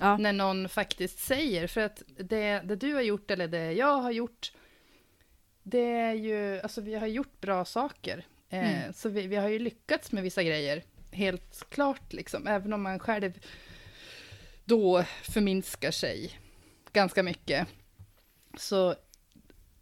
Ja, 0.00 0.16
när 0.16 0.32
någon 0.32 0.68
faktiskt 0.68 1.18
säger, 1.18 1.66
för 1.66 1.80
att 1.80 2.02
det, 2.18 2.60
det 2.64 2.76
du 2.76 2.94
har 2.94 3.02
gjort 3.02 3.30
eller 3.30 3.48
det 3.48 3.72
jag 3.72 3.96
har 3.96 4.10
gjort, 4.10 4.52
det 5.62 5.92
är 5.92 6.14
ju, 6.14 6.60
alltså 6.60 6.80
vi 6.80 6.94
har 6.94 7.06
gjort 7.06 7.40
bra 7.40 7.64
saker. 7.64 8.26
Eh, 8.48 8.80
Mm. 8.80 8.92
Så 8.92 9.08
vi, 9.08 9.26
vi 9.26 9.36
har 9.36 9.48
ju 9.48 9.58
lyckats 9.58 10.12
med 10.12 10.22
vissa 10.22 10.42
grejer, 10.42 10.82
helt 11.10 11.70
klart 11.70 12.12
liksom, 12.12 12.46
även 12.46 12.72
om 12.72 12.82
man 12.82 12.98
själv 12.98 13.32
då 14.64 15.04
förminskar 15.22 15.90
sig 15.90 16.38
ganska 16.92 17.22
mycket. 17.22 17.68
Så 18.56 18.94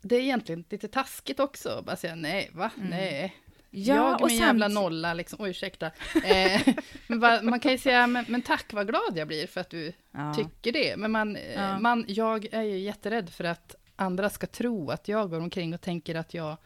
det 0.02 0.16
är 0.16 0.20
egentligen 0.20 0.64
lite 0.70 0.88
taskigt 0.88 1.40
också, 1.40 1.68
att 1.68 1.84
bara 1.84 1.96
säga 1.96 2.14
nej, 2.14 2.50
va, 2.52 2.70
Mm. 2.76 2.90
nej, 2.90 3.34
Ja, 3.70 3.94
jag 3.94 4.22
och 4.22 4.28
min 4.28 4.38
jävla 4.38 4.68
nolla, 4.68 5.14
liksom. 5.14 5.40
Oj, 5.40 5.50
ursäkta. 5.50 5.86
Eh, 6.24 6.74
men 7.06 7.20
va, 7.20 7.40
man 7.42 7.60
kan 7.60 7.72
ju 7.72 7.78
säga, 7.78 8.06
men, 8.06 8.24
men, 8.28 8.42
tack 8.42 8.72
vad 8.72 8.86
glad 8.86 9.12
jag 9.14 9.28
blir 9.28 9.46
för 9.46 9.60
att 9.60 9.70
du 9.70 9.92
ja. 10.10 10.34
tycker 10.34 10.72
det. 10.72 10.96
Men 10.96 11.10
man, 11.10 11.36
eh, 11.36 11.52
ja. 11.52 11.78
man, 11.78 12.04
jag 12.08 12.46
är 12.52 12.62
ju 12.62 12.78
jätterädd 12.78 13.30
för 13.30 13.44
att 13.44 13.74
andra 13.96 14.30
ska 14.30 14.46
tro 14.46 14.90
att 14.90 15.08
jag 15.08 15.30
går 15.30 15.40
omkring 15.40 15.74
och 15.74 15.80
tänker 15.80 16.14
att 16.14 16.34
jag 16.34 16.56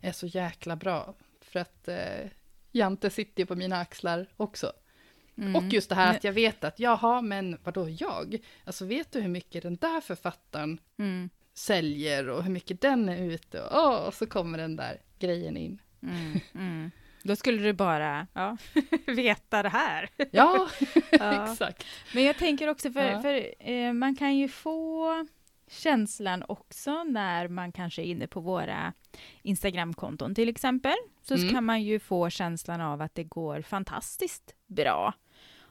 är 0.00 0.12
så 0.12 0.26
jäkla 0.26 0.76
bra. 0.76 1.14
För 1.40 1.60
att 1.60 1.88
eh, 1.88 2.30
Jante 2.72 3.10
sitter 3.10 3.42
ju 3.42 3.46
på 3.46 3.54
mina 3.54 3.80
axlar 3.80 4.26
också. 4.36 4.72
Mm. 5.38 5.56
Och 5.56 5.72
just 5.72 5.88
det 5.88 5.94
här 5.94 6.16
att 6.16 6.24
jag 6.24 6.32
vet 6.32 6.64
att, 6.64 6.78
jaha, 6.78 7.20
men 7.20 7.58
vadå 7.64 7.88
jag? 7.88 8.38
Alltså 8.64 8.84
vet 8.84 9.12
du 9.12 9.20
hur 9.20 9.28
mycket 9.28 9.62
den 9.62 9.76
där 9.76 10.00
författaren 10.00 10.78
mm. 10.98 11.30
Säljer 11.58 12.28
och 12.28 12.42
hur 12.42 12.50
mycket 12.50 12.80
den 12.80 13.08
är 13.08 13.22
ute? 13.22 13.62
Och, 13.62 14.06
och 14.06 14.14
så 14.14 14.26
kommer 14.26 14.58
den 14.58 14.76
där 14.76 15.00
grejen 15.18 15.56
in. 15.56 15.78
Mm, 16.02 16.40
mm. 16.54 16.90
Då 17.22 17.36
skulle 17.36 17.62
du 17.62 17.72
bara 17.72 18.26
ja, 18.32 18.56
veta 19.06 19.62
det 19.62 19.68
här. 19.68 20.10
Ja, 20.30 20.68
ja, 21.10 21.52
exakt. 21.52 21.86
Men 22.14 22.24
jag 22.24 22.36
tänker 22.36 22.68
också, 22.68 22.92
för, 22.92 23.10
ja. 23.10 23.22
för 23.22 23.70
eh, 23.70 23.92
man 23.92 24.16
kan 24.16 24.36
ju 24.36 24.48
få 24.48 25.26
känslan 25.70 26.44
också 26.48 27.04
när 27.04 27.48
man 27.48 27.72
kanske 27.72 28.02
är 28.02 28.04
inne 28.04 28.26
på 28.26 28.40
våra 28.40 28.92
Instagramkonton 29.42 30.34
till 30.34 30.48
exempel. 30.48 30.96
Så 31.22 31.34
mm. 31.34 31.48
kan 31.48 31.64
man 31.64 31.82
ju 31.82 31.98
få 31.98 32.30
känslan 32.30 32.80
av 32.80 33.02
att 33.02 33.14
det 33.14 33.24
går 33.24 33.62
fantastiskt 33.62 34.54
bra. 34.66 35.14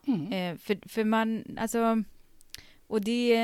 Mm. 0.07 0.31
Eh, 0.31 0.57
för, 0.57 0.89
för 0.89 1.03
man, 1.03 1.57
alltså, 1.59 2.03
och 2.87 3.01
det 3.01 3.37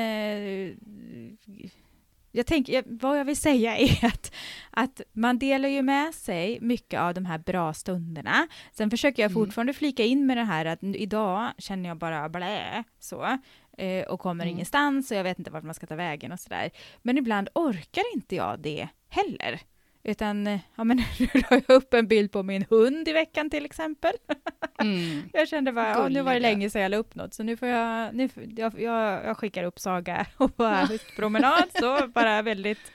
jag 2.32 2.46
tänker, 2.46 2.84
vad 2.86 3.18
jag 3.18 3.24
vill 3.24 3.36
säga 3.36 3.76
är 3.78 4.04
att, 4.04 4.34
att 4.70 5.00
man 5.12 5.38
delar 5.38 5.68
ju 5.68 5.82
med 5.82 6.14
sig 6.14 6.58
mycket 6.60 7.00
av 7.00 7.14
de 7.14 7.26
här 7.26 7.38
bra 7.38 7.74
stunderna. 7.74 8.48
Sen 8.72 8.90
försöker 8.90 9.22
jag 9.22 9.30
mm. 9.30 9.44
fortfarande 9.44 9.72
flika 9.72 10.04
in 10.04 10.26
med 10.26 10.36
det 10.36 10.44
här 10.44 10.64
att 10.64 10.82
idag 10.82 11.52
känner 11.58 11.88
jag 11.88 11.98
bara 11.98 12.28
blä, 12.28 12.84
så, 12.98 13.38
eh, 13.78 14.04
och 14.06 14.20
kommer 14.20 14.44
mm. 14.44 14.54
ingenstans 14.54 15.10
och 15.10 15.16
jag 15.16 15.24
vet 15.24 15.38
inte 15.38 15.50
vart 15.50 15.64
man 15.64 15.74
ska 15.74 15.86
ta 15.86 15.96
vägen 15.96 16.32
och 16.32 16.40
sådär. 16.40 16.70
Men 17.02 17.18
ibland 17.18 17.48
orkar 17.54 18.04
inte 18.14 18.36
jag 18.36 18.60
det 18.60 18.88
heller. 19.08 19.60
Utan, 20.04 20.46
eh, 20.46 20.60
ja 20.76 20.84
men 20.84 20.96
nu 21.18 21.28
la 21.34 21.60
jag 21.66 21.70
upp 21.76 21.94
en 21.94 22.06
bild 22.06 22.32
på 22.32 22.42
min 22.42 22.64
hund 22.70 23.08
i 23.08 23.12
veckan 23.12 23.50
till 23.50 23.64
exempel. 23.64 24.12
Mm. 24.78 25.22
jag 25.32 25.48
kände 25.48 25.72
bara, 25.72 25.88
ja, 25.88 26.08
nu 26.08 26.22
var 26.22 26.34
det 26.34 26.40
länge 26.40 26.70
sedan 26.70 26.82
jag 26.82 26.90
la 26.90 26.96
upp 26.96 27.14
något, 27.14 27.34
så 27.34 27.42
nu 27.42 27.56
får 27.56 27.68
jag, 27.68 28.14
nu, 28.14 28.28
jag, 28.56 28.80
jag, 28.80 29.24
jag 29.24 29.36
skickar 29.36 29.64
upp 29.64 29.78
Saga 29.78 30.26
och 30.36 30.50
bara 30.50 30.88
promenad, 31.16 31.64
så 31.80 32.06
bara 32.06 32.42
väldigt... 32.42 32.92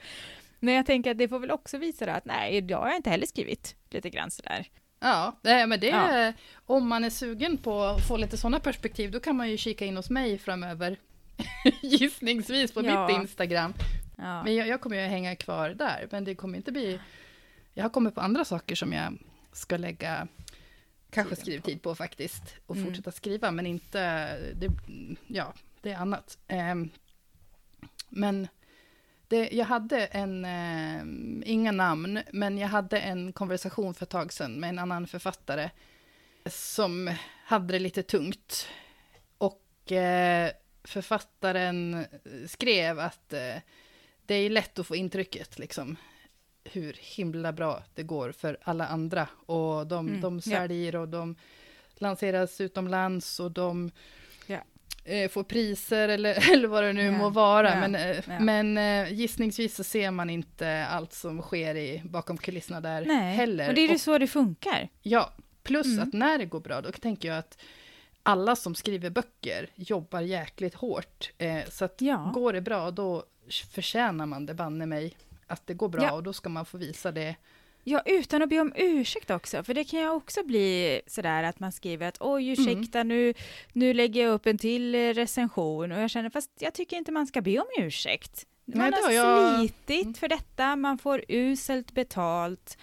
Men 0.60 0.74
jag 0.74 0.86
tänker 0.86 1.12
att 1.12 1.18
det 1.18 1.28
får 1.28 1.40
väl 1.40 1.52
också 1.52 1.78
visa 1.78 2.06
det 2.06 2.14
att 2.14 2.26
nej, 2.26 2.66
jag 2.70 2.78
har 2.78 2.96
inte 2.96 3.10
heller 3.10 3.26
skrivit 3.26 3.76
lite 3.90 4.10
grann 4.10 4.32
sådär. 4.32 4.68
Ja, 5.00 5.38
men 5.42 5.80
det 5.80 5.90
är, 5.90 6.26
ja. 6.26 6.34
om 6.66 6.88
man 6.88 7.04
är 7.04 7.10
sugen 7.10 7.58
på 7.58 7.84
att 7.84 8.08
få 8.08 8.18
lite 8.18 8.38
sådana 8.38 8.60
perspektiv, 8.60 9.12
då 9.12 9.20
kan 9.20 9.36
man 9.36 9.50
ju 9.50 9.58
kika 9.58 9.86
in 9.86 9.98
hos 9.98 10.10
mig 10.10 10.38
framöver. 10.38 10.98
Gissningsvis 11.82 12.72
på 12.72 12.86
ja. 12.86 13.08
mitt 13.08 13.18
Instagram. 13.18 13.74
Ja. 14.18 14.44
Men 14.44 14.56
jag, 14.56 14.68
jag, 14.68 14.82
kommer 14.82 14.96
ju 14.96 15.02
hänga 15.02 15.36
kvar 15.36 15.70
där, 15.70 16.08
men 16.12 16.24
det 16.24 16.36
kommer 16.36 16.58
inte 16.58 16.72
bli... 16.72 17.00
Jag 17.74 17.84
har 17.84 17.90
kommit 17.90 18.16
på 18.16 18.22
andra 18.22 18.46
saker 18.46 18.76
som 18.76 18.94
jag 18.94 19.18
ska 19.52 19.78
lägga 19.78 20.28
kanske 21.10 21.36
skrivtid 21.36 21.82
på 21.82 21.96
faktiskt, 21.96 22.44
och 22.66 22.76
mm. 22.76 22.88
fortsätta 22.88 23.12
skriva, 23.12 23.52
men 23.52 23.66
inte... 23.66 24.00
Det, 24.54 24.70
ja, 25.28 25.54
det 25.82 25.92
är 25.92 25.98
annat. 25.98 26.38
Um, 26.50 26.90
men 28.10 28.48
det, 29.28 29.50
jag 29.52 29.66
hade 29.66 30.06
en, 30.06 30.46
eh, 30.46 31.52
inga 31.52 31.72
namn, 31.72 32.20
men 32.32 32.58
jag 32.58 32.68
hade 32.68 33.00
en 33.00 33.34
konversation 33.34 33.94
för 33.94 34.06
ett 34.06 34.10
tag 34.10 34.34
sedan 34.34 34.54
med 34.54 34.70
en 34.70 34.80
annan 34.80 35.08
författare 35.08 35.70
som 36.46 37.14
hade 37.46 37.74
det 37.74 37.80
lite 37.80 38.04
tungt. 38.04 38.68
Och 39.38 39.92
eh, 39.92 40.52
författaren 40.84 42.06
skrev 42.48 43.00
att 43.00 43.34
eh, 43.34 43.56
det 44.28 44.36
är 44.36 44.50
lätt 44.50 44.80
att 44.80 44.88
få 44.88 44.96
intrycket, 44.96 45.60
liksom, 45.60 45.98
hur 46.64 46.96
himla 47.00 47.54
bra 47.54 47.84
det 47.96 48.04
går 48.04 48.32
för 48.32 48.58
alla 48.64 48.88
andra. 48.88 49.28
Och 49.46 49.88
de, 49.88 50.08
mm, 50.08 50.22
de 50.22 50.42
säljer 50.42 50.94
ja. 50.94 51.00
och 51.00 51.08
de 51.08 51.36
lanseras 51.96 52.62
utomlands 52.62 53.40
och 53.40 53.52
de 53.52 53.92
ja. 54.48 54.60
eh, 55.04 55.30
får 55.30 55.44
priser 55.44 56.10
eller, 56.10 56.52
eller 56.54 56.68
vad 56.68 56.84
det 56.84 56.94
nu 56.94 57.06
ja. 57.06 57.12
må 57.12 57.30
vara. 57.30 57.88
Men, 57.88 57.96
eh, 57.96 58.42
men 58.42 58.78
eh, 58.78 59.14
gissningsvis 59.14 59.76
så 59.76 59.84
ser 59.84 60.12
man 60.12 60.30
inte 60.30 60.86
allt 60.86 61.14
som 61.14 61.42
sker 61.42 61.76
i, 61.76 62.02
bakom 62.06 62.38
kulisserna 62.38 62.82
där 62.82 63.06
Nej. 63.06 63.36
heller. 63.36 63.70
Och 63.70 63.76
det 63.76 63.82
är 63.82 63.90
ju 63.90 63.98
så 63.98 64.18
det 64.18 64.28
funkar. 64.28 64.90
Ja, 65.02 65.34
plus 65.64 65.88
mm. 65.88 66.08
att 66.08 66.14
när 66.14 66.38
det 66.38 66.46
går 66.46 66.60
bra, 66.60 66.82
då 66.82 66.92
tänker 66.92 67.28
jag 67.28 67.38
att 67.38 67.58
alla 68.24 68.56
som 68.56 68.76
skriver 68.76 69.10
böcker 69.10 69.70
jobbar 69.76 70.22
jäkligt 70.22 70.76
hårt. 70.76 71.32
Eh, 71.38 71.64
så 71.70 71.86
att 71.86 72.00
går 72.34 72.54
det 72.54 72.62
bra, 72.62 72.92
då 72.92 73.26
förtjänar 73.50 74.26
man 74.26 74.46
det 74.46 74.54
banne 74.54 74.86
mig 74.86 75.14
att 75.48 75.68
det 75.68 75.74
går 75.74 75.90
bra 75.90 76.04
ja. 76.04 76.12
och 76.12 76.24
då 76.24 76.34
ska 76.34 76.50
man 76.50 76.66
få 76.66 76.78
visa 76.78 77.12
det. 77.12 77.36
Ja, 77.84 78.02
utan 78.06 78.42
att 78.42 78.50
be 78.50 78.60
om 78.60 78.74
ursäkt 78.76 79.30
också, 79.30 79.64
för 79.64 79.74
det 79.74 79.84
kan 79.84 80.00
jag 80.00 80.16
också 80.16 80.44
bli 80.44 81.02
sådär 81.08 81.44
att 81.44 81.60
man 81.60 81.72
skriver 81.72 82.08
att 82.08 82.18
oj, 82.20 82.50
ursäkta, 82.50 83.00
mm. 83.00 83.08
nu, 83.08 83.34
nu 83.74 83.94
lägger 83.94 84.24
jag 84.24 84.34
upp 84.34 84.46
en 84.46 84.58
till 84.58 85.14
recension 85.14 85.92
och 85.92 86.02
jag 86.02 86.10
känner 86.10 86.30
fast 86.30 86.52
jag 86.60 86.74
tycker 86.74 86.98
inte 86.98 87.12
man 87.12 87.28
ska 87.28 87.42
be 87.42 87.60
om 87.60 87.68
ursäkt. 87.78 88.46
Man 88.66 88.92
Nej, 88.92 89.02
har 89.04 89.12
jag... 89.12 89.60
slitit 89.60 90.04
mm. 90.04 90.14
för 90.14 90.28
detta, 90.28 90.76
man 90.76 90.98
får 90.98 91.24
uselt 91.28 91.92
betalt. 91.92 92.78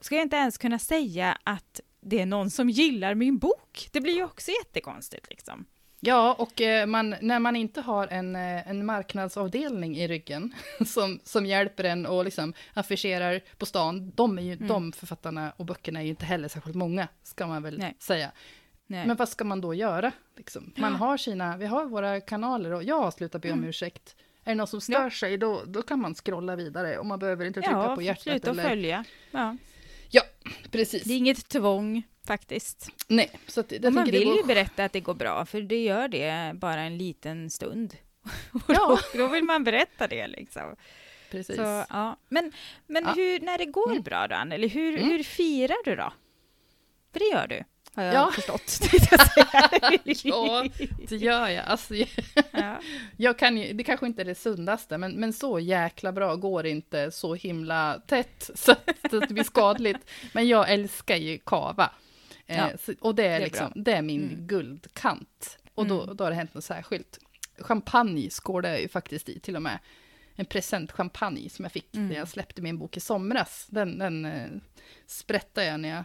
Ska 0.00 0.14
jag 0.14 0.22
inte 0.22 0.36
ens 0.36 0.58
kunna 0.58 0.78
säga 0.78 1.38
att 1.44 1.80
det 2.00 2.20
är 2.20 2.26
någon 2.26 2.50
som 2.50 2.70
gillar 2.70 3.14
min 3.14 3.38
bok? 3.38 3.88
Det 3.92 4.00
blir 4.00 4.14
ju 4.14 4.24
också 4.24 4.50
jättekonstigt 4.50 5.26
liksom. 5.30 5.64
Ja, 6.00 6.34
och 6.38 6.60
eh, 6.60 6.86
man, 6.86 7.14
när 7.20 7.38
man 7.38 7.56
inte 7.56 7.80
har 7.80 8.06
en, 8.06 8.36
eh, 8.36 8.68
en 8.68 8.86
marknadsavdelning 8.86 9.96
i 9.96 10.08
ryggen 10.08 10.54
som, 10.86 11.20
som 11.24 11.46
hjälper 11.46 11.84
en 11.84 12.06
och 12.06 12.24
liksom 12.24 12.52
affischerar 12.74 13.40
på 13.58 13.66
stan, 13.66 14.12
de, 14.14 14.38
är 14.38 14.42
ju, 14.42 14.52
mm. 14.52 14.68
de 14.68 14.92
författarna 14.92 15.52
och 15.56 15.64
böckerna 15.64 16.00
är 16.00 16.04
ju 16.04 16.10
inte 16.10 16.24
heller 16.24 16.48
särskilt 16.48 16.76
många, 16.76 17.08
ska 17.22 17.46
man 17.46 17.62
väl 17.62 17.78
Nej. 17.78 17.96
säga. 17.98 18.32
Nej. 18.86 19.06
Men 19.06 19.16
vad 19.16 19.28
ska 19.28 19.44
man 19.44 19.60
då 19.60 19.74
göra? 19.74 20.12
Liksom? 20.36 20.72
Man 20.76 20.94
har 20.94 21.16
sina, 21.16 21.56
vi 21.56 21.66
har 21.66 21.84
våra 21.84 22.20
kanaler 22.20 22.72
och 22.72 22.82
jag 22.82 23.02
har 23.02 23.10
slutat 23.10 23.42
be 23.42 23.52
om 23.52 23.58
mm. 23.58 23.68
ursäkt. 23.68 24.16
Är 24.44 24.50
det 24.50 24.54
någon 24.54 24.66
som 24.66 24.80
stör 24.80 25.02
ja. 25.02 25.10
sig, 25.10 25.38
då, 25.38 25.62
då 25.66 25.82
kan 25.82 26.00
man 26.00 26.14
scrolla 26.14 26.56
vidare 26.56 26.98
och 26.98 27.06
man 27.06 27.18
behöver 27.18 27.44
inte 27.44 27.60
trycka 27.60 27.76
ja, 27.76 27.96
på 27.96 28.02
hjärtat. 28.02 28.22
Sluta 28.22 28.50
eller... 28.50 28.68
följa. 28.68 29.04
Ja. 29.30 29.56
ja, 30.10 30.22
precis. 30.70 31.04
Det 31.04 31.12
är 31.12 31.18
inget 31.18 31.48
tvång 31.48 32.02
faktiskt. 32.30 32.90
Nej, 33.08 33.30
så 33.46 33.60
att, 33.60 33.72
jag 33.72 33.92
man 33.92 34.04
vill 34.04 34.24
går... 34.24 34.36
ju 34.36 34.42
berätta 34.42 34.84
att 34.84 34.92
det 34.92 35.00
går 35.00 35.14
bra, 35.14 35.46
för 35.46 35.60
det 35.60 35.82
gör 35.82 36.08
det 36.08 36.52
bara 36.54 36.80
en 36.80 36.98
liten 36.98 37.50
stund. 37.50 37.96
ja. 38.68 38.74
då, 39.12 39.18
då 39.18 39.26
vill 39.26 39.44
man 39.44 39.64
berätta 39.64 40.08
det 40.08 40.26
liksom. 40.26 40.76
Precis. 41.30 41.56
Så, 41.56 41.84
ja. 41.90 42.16
Men, 42.28 42.52
men 42.86 43.04
ja. 43.04 43.12
Hur, 43.12 43.40
när 43.40 43.58
det 43.58 43.64
går 43.64 43.90
mm. 43.90 44.02
bra 44.02 44.28
då, 44.28 44.54
eller 44.54 44.68
hur, 44.68 44.98
mm. 44.98 45.10
hur 45.10 45.22
firar 45.22 45.84
du 45.84 45.96
då? 45.96 46.12
För 47.12 47.18
det 47.18 47.26
gör 47.26 47.46
du, 47.46 47.64
har 47.94 48.04
jag 48.04 48.14
ja. 48.14 48.30
förstått. 48.34 48.80
ja, 50.24 50.64
det 51.08 51.16
gör 51.16 51.48
jag. 51.48 51.64
Alltså, 51.64 51.94
ja. 52.52 52.80
jag 53.16 53.38
kan 53.38 53.58
ju, 53.58 53.72
det 53.72 53.84
kanske 53.84 54.06
inte 54.06 54.22
är 54.22 54.24
det 54.24 54.34
sundaste, 54.34 54.98
men, 54.98 55.12
men 55.12 55.32
så 55.32 55.58
jäkla 55.58 56.12
bra 56.12 56.36
går 56.36 56.66
inte 56.66 57.10
så 57.10 57.34
himla 57.34 58.02
tätt 58.06 58.50
så 58.54 58.72
att, 58.72 59.10
så 59.10 59.16
att 59.16 59.28
det 59.28 59.34
blir 59.34 59.44
skadligt. 59.44 60.10
Men 60.32 60.48
jag 60.48 60.70
älskar 60.70 61.16
ju 61.16 61.38
kava. 61.38 61.90
Eh, 62.50 62.58
ja, 62.58 62.70
så, 62.78 62.94
och 63.00 63.14
det 63.14 63.22
är, 63.22 63.28
det 63.28 63.36
är, 63.36 63.40
liksom, 63.40 63.72
det 63.74 63.92
är 63.92 64.02
min 64.02 64.28
mm. 64.28 64.46
guldkant. 64.46 65.58
Och 65.74 65.86
då, 65.86 66.02
mm. 66.02 66.16
då 66.16 66.24
har 66.24 66.30
det 66.30 66.36
hänt 66.36 66.54
något 66.54 66.64
särskilt. 66.64 67.18
Champagne 67.58 68.30
skålade 68.30 68.74
jag 68.74 68.82
ju 68.82 68.88
faktiskt 68.88 69.28
i 69.28 69.40
till 69.40 69.56
och 69.56 69.62
med. 69.62 69.78
En 70.34 70.46
presentchampagne 70.46 71.50
som 71.50 71.64
jag 71.64 71.72
fick 71.72 71.94
mm. 71.96 72.08
när 72.08 72.16
jag 72.16 72.28
släppte 72.28 72.62
min 72.62 72.78
bok 72.78 72.96
i 72.96 73.00
somras. 73.00 73.66
Den, 73.70 73.98
den 73.98 74.24
eh, 74.24 74.48
sprättade 75.06 75.66
jag 75.66 75.80
när 75.80 75.88
jag... 75.88 76.04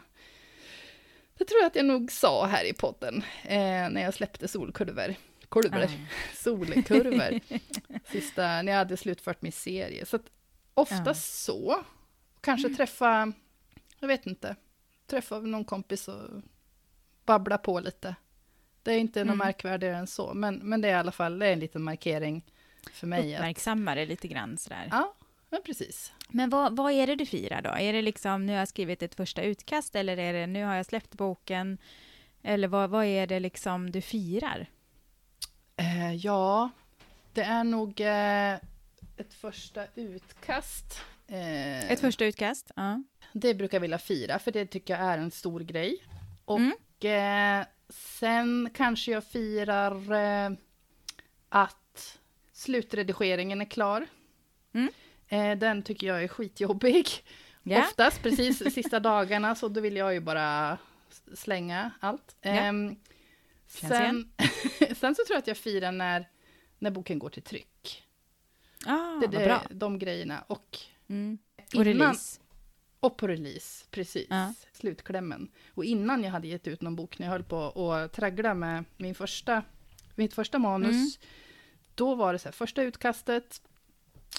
Det 1.38 1.45
tror 1.45 1.62
jag 1.62 1.67
att 1.67 1.75
jag 1.75 1.86
nog 1.86 2.12
sa 2.12 2.45
här 2.45 2.65
i 2.65 2.73
podden, 2.73 3.23
eh, 3.43 3.89
när 3.89 4.01
jag 4.01 4.13
släppte 4.13 4.47
solkurvor. 4.47 5.15
Kurvor. 5.49 5.78
Mm. 5.78 6.05
Solkurvor. 6.34 7.39
Sista, 8.11 8.61
när 8.61 8.72
jag 8.72 8.80
hade 8.80 8.97
slutfört 8.97 9.41
min 9.41 9.51
serie. 9.51 10.05
Så 10.05 10.15
att 10.15 10.26
oftast 10.74 11.05
mm. 11.07 11.15
så. 11.15 11.84
Kanske 12.41 12.70
träffa, 12.70 13.34
jag 13.99 14.07
vet 14.07 14.26
inte, 14.26 14.55
träffa 15.08 15.39
någon 15.39 15.66
kompis 15.66 16.08
och 16.08 16.30
babbla 17.26 17.58
på 17.58 17.80
lite. 17.80 18.16
Det 18.84 18.91
är 18.91 18.99
inte 18.99 19.22
mm. 19.22 19.28
något 19.28 19.45
märkvärdigare 19.45 19.95
än 19.95 20.08
så, 20.08 20.34
men, 20.34 20.56
men 20.56 20.82
det 20.82 20.88
är 20.88 20.91
i 20.91 20.95
alla 20.95 21.12
fall 21.12 21.39
det 21.39 21.47
är 21.47 21.53
en 21.53 21.60
liten 21.60 21.84
markering 21.84 22.43
för 22.91 23.08
mig. 23.08 23.36
Uppmärksamma 23.36 23.95
det 23.95 24.06
lite 24.06 24.28
grann 24.28 24.58
sådär. 24.58 24.88
Ja, 24.91 25.14
men 25.49 25.62
precis. 25.62 26.14
Men 26.30 26.49
vad, 26.49 26.76
vad 26.76 26.91
är 26.91 27.08
det 27.08 27.16
du 27.16 27.26
firar 27.26 27.62
då? 27.62 27.70
Är 27.70 27.93
det 27.93 28.01
liksom 28.01 28.45
nu 28.45 28.51
har 28.51 28.60
jag 28.60 28.68
skrivit 28.68 29.03
ett 29.03 29.16
första 29.16 29.41
utkast 29.41 29.95
eller 29.95 30.18
är 30.18 30.34
det 30.34 30.47
nu 30.47 30.64
har 30.64 30.76
jag 30.76 30.86
släppt 30.86 31.14
boken? 31.14 31.78
Eller 32.41 32.68
vad, 32.68 32.89
vad 32.89 33.06
är 33.06 33.28
det 33.28 33.39
liksom 33.39 33.91
du 33.91 34.01
firar? 34.01 34.68
Eh, 35.78 36.16
ja, 36.16 36.70
det 37.34 37.41
är 37.43 37.64
nog 37.64 38.01
eh, 38.01 38.53
ett 39.18 39.34
första 39.34 39.86
utkast. 39.95 41.01
Eh, 41.28 41.91
ett 41.91 41.99
första 41.99 42.26
utkast? 42.26 42.71
Ja. 42.76 43.03
Det 43.34 43.53
brukar 43.53 43.76
jag 43.78 43.82
vilja 43.82 43.97
fira, 43.97 44.39
för 44.39 44.51
det 44.51 44.65
tycker 44.65 44.93
jag 44.93 45.03
är 45.03 45.17
en 45.17 45.32
stor 45.32 45.59
grej. 45.59 45.97
Och 46.45 46.59
Mm. 46.59 47.61
eh, 47.61 47.67
sen 47.89 48.69
kanske 48.73 49.11
jag 49.11 49.23
firar 49.23 50.11
eh, 50.13 50.51
att 51.49 52.19
slutredigeringen 52.53 53.61
är 53.61 53.65
klar. 53.65 54.07
Mm. 54.73 54.89
Eh, 55.28 55.57
den 55.57 55.84
tycker 55.84 56.07
jag 56.07 56.23
är 56.23 56.28
skitjobbig. 56.28 57.07
Ja. 57.63 57.80
Oftast, 57.80 58.23
precis 58.23 58.57
sista 58.73 58.99
dagarna, 58.99 59.55
så 59.55 59.67
då 59.67 59.82
vill 59.82 59.95
jag 59.95 60.13
ju 60.13 60.19
bara 60.19 60.78
slänga 61.34 61.91
allt. 61.99 62.36
Känns 62.43 62.97
sen, 63.67 64.32
sen 64.95 65.15
så 65.15 65.26
tror 65.26 65.30
jag 65.36 65.38
att 65.38 65.47
jag 65.47 65.57
firar 65.57 65.91
när, 65.91 66.30
när 66.80 66.91
boken 66.91 67.19
går 67.19 67.30
till 67.30 67.43
tryck. 67.43 68.03
Ah, 68.86 69.19
det, 69.21 69.28
det, 69.28 69.45
bra. 69.45 69.63
De 69.69 69.99
grejerna. 69.99 70.43
Och, 70.47 70.78
Mm. 71.10 71.38
Och 71.58 71.74
innan, 71.74 71.86
release. 71.86 72.39
och 72.99 73.18
på 73.18 73.28
release, 73.28 73.86
precis. 73.91 74.28
Ja. 74.30 74.53
Slutklämmen. 74.72 75.51
Och 75.74 75.86
innan 75.86 76.24
jag 76.24 76.32
hade 76.32 76.47
gett 76.47 76.68
ut 76.68 76.82
någon 76.82 76.95
bok, 76.95 77.20
när 77.20 77.26
jag 77.28 77.32
höll 77.32 77.43
på 77.43 77.91
att 77.91 78.14
traggla 78.14 78.53
med 78.53 78.86
min 78.97 79.16
första, 79.16 79.64
mitt 80.16 80.34
första 80.34 80.60
manus, 80.60 80.91
Mm. 80.95 81.10
då 81.95 82.16
var 82.16 82.34
det 82.34 82.39
så 82.39 82.47
här, 82.47 82.53
första 82.53 82.84
utkastet, 82.84 83.62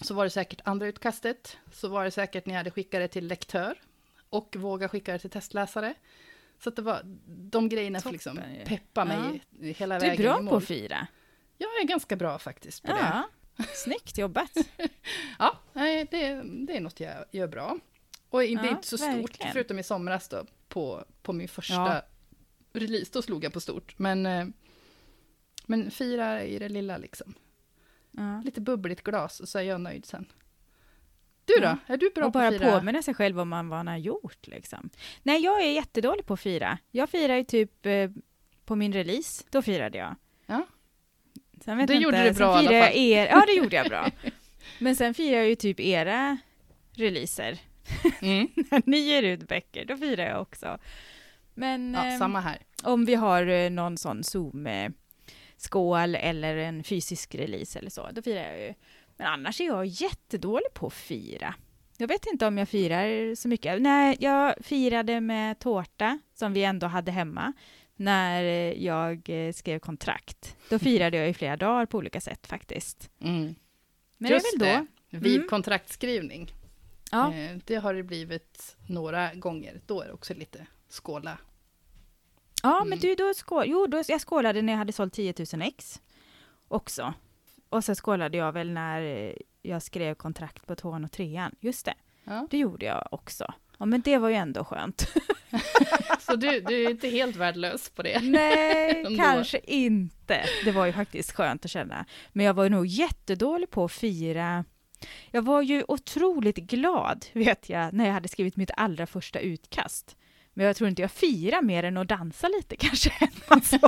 så 0.03 0.15
var 0.15 0.25
det 0.25 0.31
säkert 0.31 0.61
andra 0.65 0.87
utkastet, 0.87 1.57
så 1.73 1.89
var 1.89 2.05
det 2.05 2.11
säkert 2.11 2.47
när 2.47 2.55
jag 2.55 2.59
hade 2.61 2.71
skickat 2.71 3.01
det 3.01 3.09
till 3.09 3.27
lektör, 3.27 3.79
och 4.31 4.57
våga 4.59 4.89
skicka 4.89 5.13
det 5.13 5.19
till 5.19 5.31
testläsare. 5.31 5.95
Så 6.59 6.69
att 6.69 6.77
det 6.77 6.83
var, 6.83 7.01
de 7.27 7.69
grejerna 7.69 8.01
liksom 8.05 8.37
Toppen 8.37 8.55
ju. 8.55 8.65
peppa 8.65 9.05
mig 9.05 9.43
hela 9.75 9.99
Du 9.99 10.07
är 10.07 10.11
vägen 10.11 10.25
bra 10.45 10.51
på 10.51 10.57
att 10.57 10.65
fira. 10.65 11.07
Jag 11.59 11.69
är 11.81 11.85
ganska 11.85 12.17
bra 12.17 12.39
faktiskt 12.39 12.83
på 12.83 12.93
det. 12.93 13.23
Snyggt 13.75 14.19
jobbat. 14.19 14.51
Ja, 15.39 15.59
det, 15.73 16.05
det 16.67 16.77
är 16.77 16.81
något 16.81 17.01
jag 17.01 17.25
gör 17.31 17.47
bra. 17.49 17.79
Och 18.29 18.41
det 18.41 18.47
är 18.47 18.51
Ja, 18.53 18.69
inte 18.71 18.89
så 18.89 18.99
stort, 18.99 19.09
verkligen. 19.15 19.53
förutom 19.53 19.79
i 19.79 19.83
somras 19.83 20.29
då, 20.29 20.47
på, 20.69 21.05
på 21.23 21.33
min 21.33 21.49
första 21.49 21.75
Ja. 21.75 22.03
release, 22.73 23.11
då 23.13 23.23
slog 23.23 23.45
jag 23.45 23.53
på 23.53 23.61
stort. 23.61 23.99
Men, 23.99 24.27
eh, 24.27 24.47
men 25.67 25.91
fira 25.91 26.45
i 26.45 26.59
det 26.59 26.69
lilla 26.69 26.99
liksom. 26.99 27.35
Ja. 28.11 28.43
Lite 28.45 28.61
bubbligt 28.61 29.03
glas 29.03 29.51
så 29.51 29.59
är 29.59 29.63
jag 29.63 29.81
nöjd 29.81 30.07
sen. 30.07 30.27
Du 31.45 31.55
då? 31.55 31.63
Ja. 31.63 31.77
Är 31.87 31.97
du 31.97 32.11
bra 32.15 32.25
och 32.27 32.33
på 32.33 32.39
bara 32.39 32.49
att 32.49 32.59
fira? 32.59 32.79
påminna 32.79 33.03
sig 33.03 33.15
själv 33.15 33.41
om 33.41 33.49
man, 33.49 33.69
vad 33.69 33.79
man 33.79 33.87
har 33.87 33.97
gjort. 33.97 34.47
Liksom. 34.47 34.91
Nej, 35.23 35.41
jag 35.45 35.63
är 35.65 35.71
jättedålig 35.73 36.27
på 36.27 36.35
att 36.35 36.41
fira. 36.41 36.79
Jag 36.91 37.11
firar 37.11 37.37
ju 37.37 37.45
typ 37.45 37.87
eh, 37.87 38.11
på 38.65 38.77
min 38.77 38.93
release. 38.93 39.45
Då 39.51 39.63
firade 39.63 39.99
jag. 39.99 40.17
Sen 41.65 41.79
vet 41.79 41.87
Det 41.87 41.95
jag 41.95 42.03
gjorde 42.03 42.17
inte, 42.19 42.29
du 42.31 42.35
bra 42.39 42.57
sen 42.63 42.65
i 42.73 42.77
alla 42.77 42.87
fall. 42.87 42.97
er, 42.97 43.27
Ja, 43.27 43.45
det 43.47 43.53
gjorde 43.63 43.77
jag 43.77 43.87
bra. 43.89 44.11
Men 44.79 44.97
sen 44.97 45.15
firar 45.15 45.37
jag 45.39 45.49
ju 45.49 45.55
typ 45.55 45.81
era 45.81 46.39
releaser. 46.93 47.59
Mm. 48.23 48.49
När 48.71 48.83
ni 48.87 48.99
ger 48.99 49.23
ut 49.23 49.49
böcker, 49.49 49.85
då 49.85 49.97
firar 49.97 50.27
jag 50.27 50.41
också. 50.43 50.79
Men 51.55 51.95
Ja, 51.95 52.13
eh, 52.13 52.19
samma 52.19 52.41
här. 52.41 52.59
om 52.83 53.05
vi 53.05 53.15
har 53.15 53.47
eh, 53.47 53.71
någon 53.71 53.97
sån 53.99 54.23
Zoom-skål 54.25 56.15
eller 56.15 56.57
en 56.57 56.85
fysisk 56.85 57.35
release 57.35 57.79
eller 57.79 57.91
så, 57.91 58.09
då 58.13 58.23
firar 58.23 58.43
jag 58.43 58.61
ju. 58.61 58.75
Men 59.17 59.27
annars 59.27 59.61
är 59.61 59.65
jag 59.65 59.87
jättedålig 59.87 60.75
på 60.75 60.87
att 60.87 60.93
fira. 60.95 61.55
Jag 61.99 62.09
vet 62.09 62.27
inte 62.27 62.47
om 62.47 62.59
jag 62.59 62.69
firar 62.69 63.35
så 63.35 63.49
mycket. 63.49 63.83
Nej, 63.83 64.17
jag 64.21 64.55
firade 64.61 65.21
med 65.21 65.59
tårta 65.59 66.19
som 66.35 66.53
vi 66.53 66.65
ändå 66.65 66.87
hade 66.87 67.13
hemma 67.13 67.53
när 67.97 68.43
eh, 68.45 68.85
jag 68.85 69.29
eh, 69.31 69.53
skrev 69.53 69.79
kontrakt. 69.79 70.57
Då 70.71 70.79
firade 70.79 71.17
jag 71.17 71.29
i 71.29 71.35
flera 71.35 71.57
dagar 71.57 71.87
på 71.87 71.99
olika 71.99 72.21
sätt 72.21 72.47
faktiskt. 72.47 73.11
Mm. 73.21 73.55
Men 74.19 74.31
Just 74.31 74.59
det 74.59 74.67
är 74.67 74.77
väl 74.77 74.87
då. 75.11 75.19
Vid 75.19 75.37
Mm. 75.37 75.49
kontraktskrivning. 75.49 76.53
Ja. 77.11 77.35
Eh, 77.35 77.57
det 77.65 77.77
har 77.77 77.95
det 77.95 78.03
blivit 78.03 78.77
några 78.87 79.35
gånger. 79.35 79.81
Då 79.87 80.01
är 80.01 80.07
det 80.07 80.13
också 80.13 80.35
lite 80.35 80.67
skåla. 80.89 81.39
Ja, 82.63 82.77
Mm. 82.77 82.89
men 82.89 82.99
du, 82.99 83.15
då 83.15 83.35
skål, 83.35 83.65
jo, 83.67 83.87
då, 83.87 84.03
jag 84.09 84.21
skålade 84.21 84.63
när 84.63 84.73
jag 84.73 84.79
hade 84.79 84.93
sålt 84.93 85.13
10 85.15 85.35
000 85.53 85.63
ex 85.63 86.01
också. 86.69 87.15
Och 87.69 87.85
så 87.85 87.95
skålade 87.95 88.37
jag 88.39 88.53
väl 88.53 88.71
när 88.71 89.33
jag 89.63 89.83
skrev 89.83 90.15
kontrakt 90.15 90.67
på 90.67 90.75
tvåan 90.75 91.05
och 91.05 91.13
trean. 91.13 91.55
Just 91.61 91.85
det, 91.87 91.95
Ja. 92.25 92.47
det 92.51 92.59
gjorde 92.59 92.87
jag 92.87 93.09
också. 93.11 93.55
Ja, 93.79 93.87
men 93.87 94.01
det 94.01 94.19
var 94.19 94.29
ju 94.29 94.35
ändå 94.35 94.65
skönt. 94.65 95.09
Så 96.19 96.37
du, 96.37 96.61
du 96.61 96.85
är 96.85 96.91
inte 96.91 97.09
helt 97.09 97.37
värdelös 97.37 97.91
på 97.91 98.03
det. 98.03 98.21
Nej, 98.23 99.17
kanske 99.19 99.59
inte. 99.59 100.45
Det 100.65 100.73
var 100.73 100.87
ju 100.87 100.93
faktiskt 100.93 101.33
skönt 101.33 101.65
att 101.65 101.71
känna. 101.71 102.07
Men 102.33 102.47
jag 102.47 102.55
var 102.55 102.69
nog 102.69 102.87
jättedålig 102.87 103.71
på 103.71 103.85
att 103.85 103.93
fira. 103.93 104.65
Jag 105.31 105.43
var 105.43 105.63
ju 105.63 105.85
otroligt 105.89 106.57
glad, 106.57 107.27
vet 107.33 107.69
jag, 107.69 107.93
när 107.95 108.07
jag 108.07 108.13
hade 108.13 108.29
skrivit 108.29 108.57
mitt 108.57 108.71
allra 108.77 109.07
första 109.07 109.39
utkast. 109.39 110.17
Men 110.55 110.67
jag 110.67 110.77
tror 110.77 110.89
inte 110.91 111.03
jag 111.03 111.11
firar 111.11 111.63
mer 111.63 111.83
än 111.83 111.97
att 111.97 112.09
dansa 112.09 112.49
lite 112.49 112.77
kanske. 112.79 113.13
Alltså. 113.49 113.79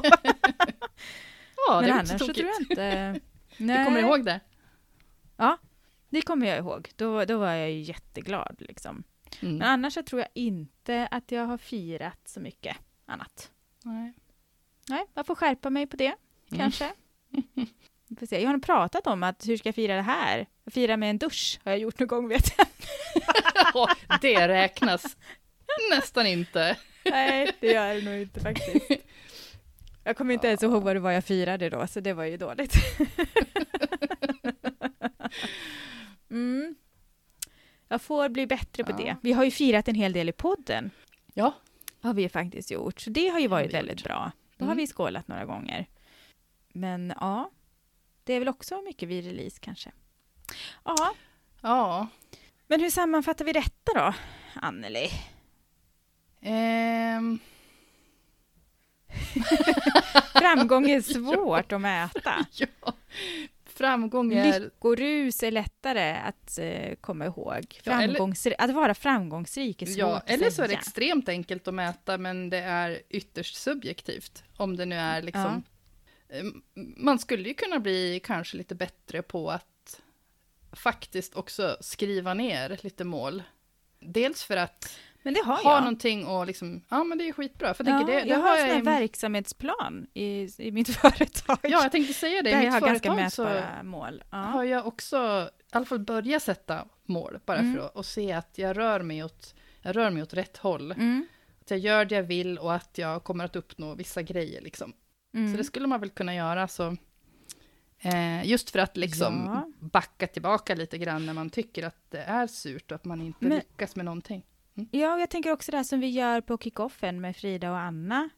Ja, 1.68 1.80
Men 1.80 1.90
annars 1.92 2.08
så 2.08 2.18
tror 2.18 2.36
jag 2.36 2.60
inte... 2.60 3.20
Du 3.56 3.84
kommer 3.84 4.00
ihåg 4.00 4.24
det? 4.24 4.40
Det 6.10 6.22
kommer 6.22 6.46
jag 6.46 6.58
ihåg. 6.58 6.90
Då, 6.96 7.24
då 7.24 7.38
var 7.38 7.52
jag 7.52 7.70
ju 7.70 7.80
jätteglad. 7.80 8.56
Liksom. 8.58 9.04
Mm. 9.42 9.56
Men 9.56 9.68
annars 9.68 9.94
så 9.94 10.02
tror 10.02 10.20
jag 10.20 10.28
inte 10.34 11.08
att 11.10 11.32
jag 11.32 11.46
har 11.46 11.58
firat 11.58 12.18
så 12.28 12.40
mycket 12.40 12.76
annat. 13.06 13.50
Nej. 13.82 14.12
Nej, 14.88 15.04
jag 15.14 15.26
får 15.26 15.34
skärpa 15.34 15.70
mig 15.70 15.86
på 15.86 15.96
det, 15.96 16.14
Mm. 16.50 16.58
kanske. 16.60 16.92
Vi 18.08 18.16
får 18.18 18.26
se. 18.26 18.42
Jag 18.42 18.50
har 18.50 18.58
pratat 18.58 19.06
om 19.06 19.22
att 19.22 19.48
hur 19.48 19.56
ska 19.56 19.68
jag 19.68 19.74
fira 19.74 19.96
det 19.96 20.02
här? 20.02 20.46
Fira 20.66 20.96
med 20.96 21.10
en 21.10 21.18
dusch 21.18 21.60
har 21.64 21.72
jag 21.72 21.78
gjort 21.80 21.98
någon 21.98 22.08
gång, 22.08 22.28
vet 22.28 22.58
jag. 22.58 22.66
Ja, 23.74 23.88
det 24.20 24.48
räknas 24.48 25.16
nästan 25.90 26.26
inte. 26.26 26.76
Nej, 27.04 27.52
det 27.60 27.66
gör 27.72 27.94
det 27.94 28.02
nog 28.02 28.14
inte 28.22 28.40
faktiskt. 28.40 28.90
Jag 30.04 30.16
kommer 30.16 30.34
inte 30.34 30.46
ens 30.48 30.62
ihåg 30.62 30.82
vad 30.82 30.96
det 30.96 31.00
var 31.00 31.10
jag 31.10 31.24
firade 31.24 31.70
då, 31.70 31.86
så 31.86 32.00
det 32.00 32.12
var 32.12 32.24
ju 32.24 32.36
dåligt. 32.36 32.72
Mm. 36.30 36.74
Jag 37.88 38.02
får 38.02 38.28
bli 38.28 38.46
bättre 38.46 38.84
på 38.84 38.90
Ja. 38.90 38.96
det. 38.96 39.16
Vi 39.22 39.32
har 39.32 39.44
ju 39.44 39.50
firat 39.50 39.88
en 39.88 39.94
hel 39.94 40.12
del 40.12 40.28
i 40.28 40.32
podden. 40.32 40.90
Ja. 41.34 41.54
har 42.00 42.14
vi 42.14 42.28
faktiskt 42.28 42.70
gjort. 42.70 43.00
Så 43.00 43.10
det 43.10 43.28
har 43.28 43.38
ju 43.38 43.48
varit 43.48 43.74
väldigt 43.74 44.04
bra. 44.04 44.30
Då 44.56 44.64
Mm. 44.64 44.68
har 44.68 44.76
vi 44.76 44.86
skålat 44.86 45.28
några 45.28 45.44
gånger. 45.44 45.86
Men 46.72 47.12
ja, 47.20 47.50
det 48.24 48.32
är 48.32 48.38
väl 48.38 48.48
också 48.48 48.80
mycket 48.82 49.08
vid 49.08 49.24
release 49.24 49.58
kanske. 49.60 49.90
Ja, 50.84 51.14
Ja. 51.60 52.06
men 52.66 52.80
hur 52.80 52.90
sammanfattar 52.90 53.44
vi 53.44 53.52
detta 53.52 53.92
då, 53.94 54.14
Anneli? 54.54 55.08
Ehm, 56.40 57.38
Framgång 60.34 60.90
är 60.90 61.00
svårt 61.14 61.72
att 61.72 61.80
mäta. 61.80 62.46
ja. 62.52 62.92
Framgång 63.78 64.32
är... 64.34 64.60
Lyckorus 64.60 65.42
är 65.42 65.50
lättare 65.50 66.10
att 66.16 66.58
eh, 66.58 66.94
komma 67.00 67.26
ihåg. 67.26 67.80
Ja, 67.82 68.02
eller- 68.02 68.14
Framgångsri- 68.18 68.54
Att 68.58 68.70
vara 68.70 68.94
framgångsrik 68.94 69.82
är 69.82 69.86
svårt 69.86 69.96
Ja, 69.98 70.22
eller 70.26 70.50
så 70.50 70.62
är 70.62 70.68
det 70.68 70.74
extremt 70.74 71.28
enkelt 71.28 71.68
att 71.68 71.74
mäta, 71.74 72.18
men 72.18 72.50
det 72.50 72.58
är 72.58 73.02
ytterst 73.08 73.56
subjektivt. 73.56 74.44
Om 74.56 74.76
det 74.76 74.86
nu 74.86 74.96
är 74.96 75.22
liksom... 75.22 75.62
Ehm, 76.28 76.62
Man 76.96 77.18
skulle 77.18 77.48
ju 77.48 77.54
kunna 77.54 77.78
bli 77.78 78.20
kanske 78.24 78.56
lite 78.56 78.74
bättre 78.74 79.22
på 79.22 79.50
att 79.50 80.00
faktiskt 80.72 81.34
också 81.34 81.76
skriva 81.80 82.34
ner 82.34 82.78
lite 82.82 83.04
mål. 83.04 83.42
Dels 84.00 84.44
för 84.44 84.56
att 84.56 84.98
Men 85.22 85.34
det 85.34 85.40
har 85.40 85.56
ha 85.56 85.72
jag. 85.74 85.80
någonting 85.80 86.26
och 86.26 86.46
liksom, 86.46 86.84
ja 86.88 87.04
men 87.04 87.18
det 87.18 87.28
är 87.28 87.32
skitbra. 87.32 87.74
För 87.74 87.84
jag 87.84 88.00
Ja, 88.02 88.06
det, 88.06 88.12
det 88.12 88.26
jag 88.28 88.38
har 88.38 88.52
en 88.58 88.58
sån 88.60 88.68
här 88.68 88.78
i- 88.78 88.82
verksamhetsplan 89.00 90.06
i, 90.14 90.48
i 90.58 90.70
mitt 90.72 90.88
företag. 90.96 91.58
Ja, 91.62 91.68
jag 91.82 91.92
tänkte 91.92 92.14
säga 92.14 92.42
det. 92.42 92.50
I 92.50 92.52
där 92.52 92.62
jag 92.62 92.64
mitt 92.64 92.82
har 92.82 92.88
ganska 92.88 93.08
företag 93.14 93.32
så 93.32 93.44
mätbara 93.44 93.82
mål. 93.82 94.24
Ja. 94.30 94.36
har 94.38 94.64
jag 94.64 94.86
också 94.86 95.48
i 95.58 95.62
alla 95.76 95.84
fall 95.86 95.98
börjat 95.98 96.42
sätta 96.42 96.84
mål, 97.04 97.38
bara 97.46 97.58
Mm. 97.58 97.74
för 97.74 97.86
att 97.86 97.96
och 97.96 98.06
se 98.06 98.32
att 98.32 98.58
jag 98.58 98.78
rör, 98.78 99.00
mig 99.02 99.24
åt, 99.24 99.54
jag 99.82 99.96
rör 99.96 100.10
mig 100.10 100.22
åt 100.22 100.34
rätt 100.34 100.56
håll. 100.56 100.92
Mm. 100.92 101.26
Att 101.60 101.70
jag 101.70 101.78
gör 101.80 102.04
det 102.04 102.14
jag 102.14 102.22
vill 102.22 102.58
och 102.58 102.74
att 102.74 102.98
jag 102.98 103.24
kommer 103.24 103.44
att 103.44 103.56
uppnå 103.56 103.94
vissa 103.94 104.22
grejer. 104.22 104.60
Liksom. 104.62 104.92
Mm. 105.34 105.52
Så 105.52 105.58
det 105.58 105.64
skulle 105.64 105.86
man 105.86 106.00
väl 106.00 106.10
kunna 106.10 106.34
göra. 106.34 106.68
Så, 106.68 106.96
eh, 108.00 108.46
just 108.46 108.70
för 108.70 108.78
att 108.78 108.96
liksom 108.96 109.42
Ja. 109.46 109.72
backa 109.88 110.26
tillbaka 110.26 110.74
lite 110.74 110.98
grann 110.98 111.26
när 111.26 111.32
man 111.32 111.50
tycker 111.50 111.86
att 111.86 112.10
det 112.10 112.18
är 112.22 112.46
surt 112.46 112.90
och 112.92 112.94
att 112.96 113.04
man 113.04 113.20
inte 113.20 113.38
Men- 113.44 113.56
lyckas 113.58 113.96
med 113.96 114.04
någonting. 114.04 114.42
Ja, 114.90 115.14
och 115.14 115.20
jag 115.20 115.30
tänker 115.30 115.52
också 115.52 115.70
det 115.70 115.76
här 115.76 115.84
som 115.84 116.00
vi 116.00 116.08
gör 116.08 116.40
på 116.40 116.58
kickoffen 116.58 117.20
med 117.20 117.36
Frida 117.36 117.70
och 117.70 117.78
Anna 117.78 118.28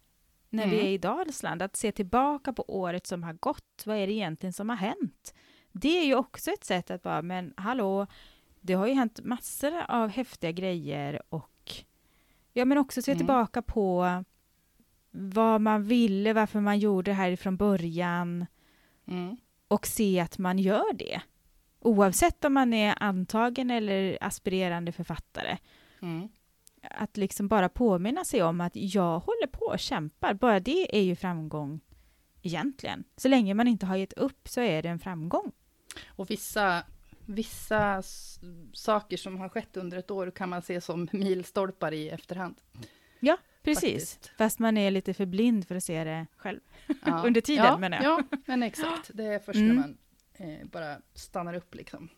när 0.51 0.66
vi 0.66 0.74
Mm. 0.74 0.86
är 0.86 0.91
i 0.91 0.99
Dalsland, 0.99 1.62
att 1.62 1.76
se 1.76 1.93
tillbaka 1.93 2.53
på 2.53 2.64
året 2.68 3.07
som 3.07 3.22
har 3.22 3.32
gått. 3.32 3.82
Vad 3.86 3.97
är 3.97 4.07
det 4.07 4.12
egentligen 4.12 4.53
som 4.53 4.68
har 4.68 4.76
hänt? 4.76 5.34
Det 5.72 5.99
är 5.99 6.05
ju 6.07 6.14
också 6.14 6.51
ett 6.51 6.64
sätt 6.64 6.91
att 6.91 7.03
bara, 7.03 7.22
men 7.22 7.55
hallå, 7.57 8.07
det 8.61 8.74
har 8.74 8.86
ju 8.86 8.95
hänt 8.95 9.20
massor 9.24 9.72
av 9.88 10.09
häftiga 10.09 10.53
grejer 10.53 11.22
och 11.28 11.72
ja, 12.53 12.64
men 12.64 12.78
också 12.78 13.03
se 13.03 13.11
Mm. 13.12 13.18
tillbaka 13.18 13.62
på 13.62 14.24
vad 15.11 15.61
man 15.61 15.84
ville, 15.84 16.32
varför 16.32 16.61
man 16.61 16.78
gjorde 16.78 17.11
det 17.11 17.14
här 17.14 17.36
från 17.36 17.57
början 17.57 18.47
Mm. 19.07 19.36
och 19.68 19.86
se 19.86 20.20
att 20.20 20.38
man 20.38 20.59
gör 20.59 20.93
det. 20.93 21.20
Oavsett 21.80 22.45
om 22.45 22.55
man 22.55 22.72
är 22.74 22.95
antagen 23.03 23.70
eller 23.70 24.18
aspirerande 24.20 24.93
författare. 24.93 25.57
Mm. 26.03 26.28
att 26.82 27.16
liksom 27.16 27.48
bara 27.48 27.68
påminna 27.68 28.24
sig 28.24 28.42
om 28.42 28.61
att 28.61 28.72
jag 28.74 29.20
håller 29.20 29.46
på 29.46 29.64
och 29.64 29.78
kämpar. 29.78 30.34
Bara 30.34 30.61
det 30.61 30.96
är 30.96 31.03
ju 31.03 31.16
framgång 31.16 31.80
egentligen. 32.42 33.05
Så 33.16 33.28
länge 33.28 33.55
man 33.55 33.68
inte 33.68 33.86
har 33.86 33.96
gett 33.96 34.12
upp 34.12 34.48
så 34.48 34.61
är 34.61 34.82
det 34.82 34.88
en 34.88 34.98
framgång. 34.98 35.53
Och 36.07 36.30
vissa, 36.30 36.82
vissa 37.26 38.03
saker 38.72 39.16
som 39.16 39.38
har 39.38 39.48
skett 39.48 39.76
under 39.76 39.98
ett 39.98 40.11
år 40.11 40.30
kan 40.30 40.48
man 40.48 40.62
se 40.62 40.80
som 40.80 41.09
milstolpar 41.12 41.92
i 41.92 42.09
efterhand. 42.09 42.61
Ja, 43.20 43.36
precis. 43.62 44.14
Faktiskt. 44.14 44.36
Fast 44.38 44.59
man 44.59 44.76
är 44.76 44.90
lite 44.90 45.14
för 45.14 45.26
blind 45.26 45.68
för 45.68 45.74
att 45.74 45.84
se 45.84 46.05
det 46.05 46.26
själv. 46.36 46.61
Ja. 47.05 47.22
under 47.26 47.40
tiden 47.40 47.64
ja, 47.64 47.78
menar 47.78 48.03
jag. 48.03 48.20
Ja, 48.30 48.38
men 48.46 48.62
exakt. 48.62 49.11
Det 49.14 49.24
är 49.24 49.38
först 49.38 49.57
mm. 49.57 49.68
när 49.68 49.74
man 49.74 49.98
eh, 50.34 50.66
bara 50.66 50.96
stannar 51.14 51.55
upp 51.55 51.74
liksom. 51.74 52.09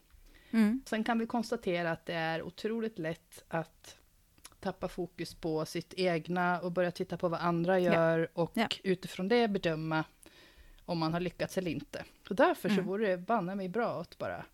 Mm. 0.53 0.83
Sen 0.87 1.05
kan 1.05 1.19
vi 1.19 1.27
konstatera 1.27 1.91
att 1.91 2.07
det 2.07 2.15
är 2.15 2.43
otroligt 2.43 2.99
lätt 2.99 3.45
att 3.49 3.97
tappa 4.61 4.89
fokus 4.89 5.35
på 5.35 5.65
sitt 5.65 5.95
egna 5.97 6.61
och 6.61 6.73
börja 6.73 6.91
titta 6.91 7.17
på 7.17 7.29
vad 7.29 7.41
andra 7.41 7.79
gör 7.79 8.19
ja. 8.19 8.43
och 8.43 8.51
ja. 8.55 8.69
utifrån 8.83 9.29
det 9.29 9.49
bedöma 9.49 10.05
om 10.85 10.99
man 10.99 11.13
har 11.13 11.21
lyckats 11.21 11.59
eller 11.59 11.71
inte. 11.71 12.05
Och 12.29 12.37
därför 12.37 12.69
mm. 12.69 12.85
så 12.85 12.89
vore 12.89 13.09
det 13.09 13.19
banne 13.19 13.55
mig 13.55 13.69
bra 13.69 14.01
att 14.01 14.19
bara 14.19 14.45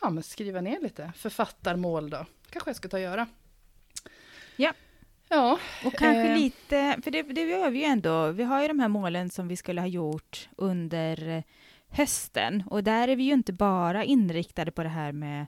ja, 0.00 0.10
men 0.10 0.22
skriva 0.22 0.60
ner 0.60 0.80
lite 0.80 1.12
författarmål 1.16 2.10
då. 2.10 2.26
kanske 2.50 2.70
jag 2.70 2.76
ska 2.76 2.88
ta 2.88 2.96
och 2.96 3.02
göra. 3.02 3.26
Ja. 4.56 4.72
Ja. 5.28 5.58
Och 5.84 5.92
kanske 5.92 6.28
eh, 6.28 6.36
lite, 6.36 6.98
för 7.04 7.10
det, 7.10 7.22
det 7.22 7.42
gör 7.42 7.70
vi 7.70 7.78
ju 7.78 7.84
ändå, 7.84 8.30
vi 8.30 8.42
har 8.42 8.62
ju 8.62 8.68
de 8.68 8.80
här 8.80 8.88
målen 8.88 9.30
som 9.30 9.48
vi 9.48 9.56
skulle 9.56 9.80
ha 9.80 9.88
gjort 9.88 10.48
under 10.56 11.42
hösten 11.96 12.62
och 12.66 12.84
där 12.84 13.08
är 13.08 13.16
vi 13.16 13.22
ju 13.22 13.32
inte 13.32 13.52
bara 13.52 14.04
inriktade 14.04 14.70
på 14.70 14.82
det 14.82 14.88
här 14.88 15.12
med 15.12 15.46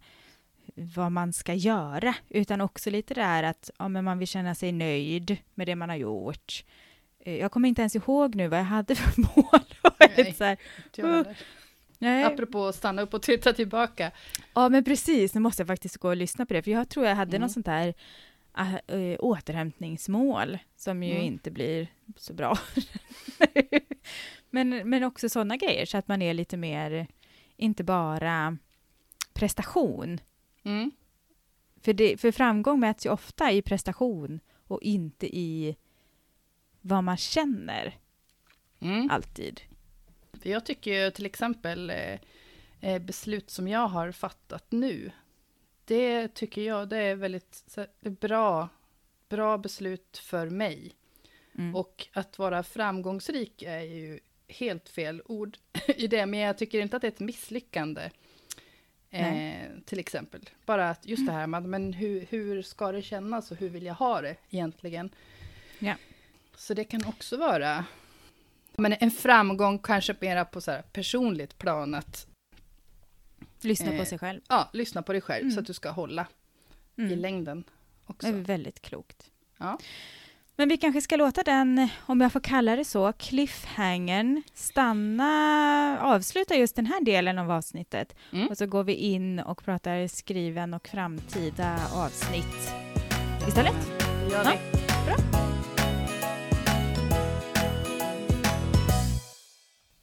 vad 0.75 1.13
man 1.13 1.33
ska 1.33 1.55
göra, 1.55 2.15
utan 2.29 2.61
också 2.61 2.91
lite 2.91 3.15
där 3.15 3.43
att 3.43 3.71
ja, 3.79 3.89
man 3.89 4.19
vill 4.19 4.29
känna 4.29 4.55
sig 4.55 4.73
nöjd 4.73 5.37
med 5.55 5.67
det 5.67 5.77
man 5.77 5.89
har 5.89 5.97
gjort. 5.97 6.65
Eh, 7.21 7.37
jag 7.37 7.53
kommer 7.53 7.69
inte 7.69 7.83
ens 7.83 7.97
ihåg 7.97 8.35
nu 8.35 8.49
vad 8.49 8.59
jag 8.59 8.65
hade 8.65 8.95
för 8.95 9.21
mål. 9.37 9.61
Nej, 10.17 10.35
så 10.39 10.45
här, 10.45 10.57
uh, 10.99 11.23
nej. 11.99 12.25
Apropå 12.25 12.67
att 12.67 12.75
stanna 12.75 13.03
upp 13.03 13.15
och 13.15 13.23
titta 13.23 13.53
tillbaka. 13.53 14.11
Ja, 14.55 14.69
men 14.69 14.85
precis. 14.85 15.35
Nu 15.35 15.41
måste 15.41 15.61
jag 15.63 15.69
faktiskt 15.69 15.97
gå 15.97 16.09
och 16.09 16.17
lyssna 16.17 16.47
på 16.47 16.55
det, 16.55 16.63
för 16.63 16.71
jag 16.71 16.89
tror 16.89 17.07
jag 17.07 17.17
hade 17.17 17.37
mm. 17.37 17.41
något 17.41 17.53
sånt 17.53 17.67
där 17.67 17.95
äh, 18.59 19.17
återhämtningsmål, 19.19 20.59
som 20.77 21.03
ju 21.03 21.13
mm. 21.13 21.25
inte 21.25 21.51
blir 21.51 21.89
så 22.17 22.35
bra. 22.35 22.59
men, 24.51 24.89
men 24.91 25.05
också 25.05 25.29
sådana 25.29 25.57
grejer, 25.57 25.87
så 25.87 25.99
att 25.99 26.09
man 26.09 26.23
är 26.23 26.35
lite 26.35 26.57
mer, 26.57 27.07
inte 27.57 27.85
bara 27.85 28.59
prestation, 29.33 30.21
Mm. 30.69 30.91
För, 31.81 31.93
det, 31.93 32.21
för 32.21 32.33
framgång 32.33 32.81
mäts 32.81 33.07
ju 33.07 33.11
ofta 33.11 33.53
i 33.53 33.63
prestation 33.63 34.41
och 34.67 34.83
inte 34.83 35.37
i 35.37 35.77
vad 36.81 37.05
man 37.05 37.17
känner. 37.17 37.99
Mm. 38.81 39.11
Alltid. 39.11 39.61
För 40.33 40.51
jag 40.51 40.67
tycker 40.67 41.05
ju 41.05 41.11
till 41.11 41.27
exempel 41.27 41.91
eh, 41.91 42.19
eh, 42.81 42.99
beslut 43.03 43.51
som 43.51 43.69
jag 43.69 43.89
har 43.89 44.13
fattat 44.13 44.67
nu, 44.73 45.11
det 45.89 46.29
tycker 46.29 46.63
jag 46.63 46.89
det 46.89 46.99
är 46.99 47.15
väldigt 47.15 47.79
bra, 48.01 48.69
bra 49.29 49.59
beslut 49.59 50.19
för 50.19 50.51
mig. 50.51 50.93
Mm. 51.59 51.77
Och 51.77 52.09
att 52.13 52.39
vara 52.39 52.63
framgångsrik 52.63 53.63
är 53.63 53.81
ju 53.81 54.21
helt 54.49 54.89
fel 54.89 55.23
ord 55.25 55.59
i 55.97 56.07
det, 56.07 56.27
men 56.27 56.41
jag 56.41 56.59
tycker 56.59 56.81
inte 56.81 56.97
att 56.97 57.03
det 57.03 57.09
är 57.09 57.13
ett 57.13 57.21
misslyckande. 57.21 58.11
Eh, 59.11 59.69
till 59.85 59.99
exempel. 59.99 60.51
Bara 60.67 60.91
att 60.91 61.07
just 61.07 61.27
det 61.27 61.33
här 61.33 61.47
med 61.47 61.63
men 61.63 61.93
hur, 61.93 62.27
hur 62.31 62.63
ska 62.63 62.93
det 62.93 63.03
kännas 63.03 63.51
och 63.51 63.57
hur 63.57 63.69
vill 63.69 63.87
jag 63.87 63.95
ha 63.95 64.21
det 64.21 64.37
egentligen? 64.51 65.11
Ja. 65.79 65.95
Så 66.57 66.75
det 66.75 66.85
kan 66.85 67.05
också 67.05 67.37
vara 67.37 67.85
men 68.77 68.97
en 69.01 69.11
framgång 69.11 69.79
kanske 69.79 70.15
mera 70.21 70.45
på 70.45 70.61
så 70.61 70.71
här 70.71 70.83
personligt 70.83 71.59
plan 71.59 71.95
att 71.95 72.27
Lyssna 73.61 73.93
eh, 73.93 73.99
på 73.99 74.05
sig 74.05 74.19
själv. 74.19 74.41
Ja, 74.49 74.71
lyssna 74.73 75.03
på 75.03 75.13
dig 75.13 75.21
själv 75.21 75.43
mm. 75.43 75.55
så 75.55 75.61
att 75.61 75.67
du 75.67 75.75
ska 75.75 75.91
hålla 75.91 76.27
mm. 76.99 77.13
i 77.13 77.17
längden 77.17 77.65
också. 78.07 78.27
Det 78.27 78.39
är 78.39 78.43
väldigt 78.43 78.81
klokt. 78.81 79.31
Ja. 79.59 79.79
Men 80.57 80.69
vi 80.69 80.77
kanske 80.77 81.01
ska 81.01 81.17
låta 81.17 81.43
den, 81.43 81.89
om 82.07 82.21
jag 82.21 82.33
får 82.33 82.41
kalla 82.41 82.77
det 82.77 82.85
så, 82.85 83.13
cliffhangern 83.13 84.43
stanna, 84.55 85.99
avsluta 86.01 86.55
just 86.55 86.77
den 86.77 86.87
här 86.87 87.05
delen 87.05 87.39
av 87.39 87.51
avsnittet. 87.51 88.15
Mm. 88.33 88.49
Och 88.49 88.59
så 88.59 88.67
går 88.67 88.85
vi 88.85 88.95
in 88.95 89.39
och 89.41 89.65
pratar 89.65 90.07
skriven 90.07 90.75
och 90.75 90.89
framtida 90.89 91.79
avsnitt 91.95 92.73
istället. 93.49 93.89
Gör 94.31 94.45
vi. 94.45 94.51
Ja, 94.89 95.05
bra. 95.07 95.17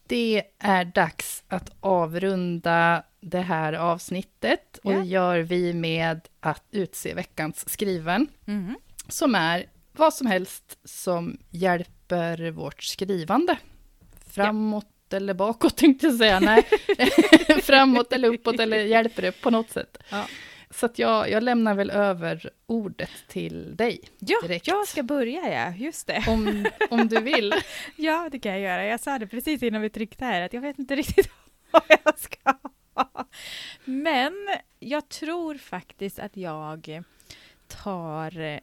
Det 0.07 0.43
är 0.59 0.85
dags 0.85 1.43
att 1.47 1.69
avrunda 1.79 3.03
det 3.25 3.41
här 3.41 3.73
avsnittet 3.73 4.77
och 4.83 4.93
ja. 4.93 4.97
det 4.97 5.05
gör 5.05 5.39
vi 5.39 5.73
med 5.73 6.27
att 6.39 6.63
utse 6.71 7.13
veckans 7.13 7.69
skriven. 7.69 8.27
Mm. 8.47 8.75
Som 9.07 9.35
är 9.35 9.65
vad 9.91 10.13
som 10.13 10.27
helst 10.27 10.77
som 10.83 11.37
hjälper 11.49 12.51
vårt 12.51 12.83
skrivande. 12.83 13.57
Framåt 14.27 14.85
ja. 15.09 15.17
eller 15.17 15.33
bakåt 15.33 15.77
tänkte 15.77 16.05
jag 16.05 16.15
säga, 16.15 16.39
nej. 16.39 16.63
Framåt 17.63 18.13
eller 18.13 18.27
uppåt 18.27 18.59
eller 18.59 18.77
hjälper 18.77 19.21
det 19.21 19.31
på 19.31 19.49
något 19.49 19.69
sätt. 19.69 19.97
Ja. 20.09 20.25
Så 20.69 20.89
jag, 20.95 21.29
jag 21.29 21.43
lämnar 21.43 21.73
väl 21.73 21.89
över 21.89 22.49
ordet 22.65 23.11
till 23.27 23.75
dig. 23.75 23.99
Ja, 24.19 24.37
direkt. 24.41 24.67
jag 24.67 24.87
ska 24.87 25.03
börja 25.03 25.53
ja, 25.53 25.85
just 25.85 26.07
det. 26.07 26.23
Om, 26.27 26.65
om 26.89 27.07
du 27.07 27.21
vill. 27.21 27.53
ja, 27.95 28.29
det 28.31 28.39
kan 28.39 28.51
jag 28.51 28.61
göra. 28.61 28.85
Jag 28.85 28.99
sa 28.99 29.19
det 29.19 29.27
precis 29.27 29.63
innan 29.63 29.81
vi 29.81 29.89
tryckte 29.89 30.25
här, 30.25 30.41
att 30.41 30.53
jag 30.53 30.61
vet 30.61 30.79
inte 30.79 30.95
riktigt 30.95 31.29
vad 31.71 31.83
jag 31.87 32.19
ska. 32.19 32.53
Men 33.85 34.33
jag 34.79 35.09
tror 35.09 35.55
faktiskt 35.55 36.19
att 36.19 36.37
jag 36.37 37.03
tar 37.67 38.39
eh, 38.39 38.59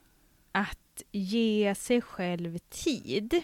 att 0.53 1.03
ge 1.13 1.75
sig 1.75 2.01
själv 2.01 2.59
tid. 2.59 3.43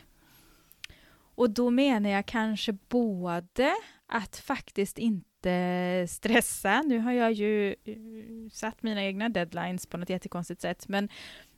Och 1.35 1.51
då 1.51 1.71
menar 1.71 2.11
jag 2.11 2.27
kanske 2.27 2.73
både 2.73 3.75
att 4.07 4.37
faktiskt 4.37 4.99
inte 4.99 6.07
stressa. 6.09 6.83
Nu 6.83 6.99
har 6.99 7.13
jag 7.13 7.33
ju 7.33 7.71
eh, 7.85 7.97
satt 8.53 8.83
mina 8.83 9.05
egna 9.05 9.29
deadlines 9.29 9.87
på 9.87 9.97
något 9.97 10.11
jättekonstigt 10.11 10.61
sätt, 10.61 10.89
men, 10.89 11.09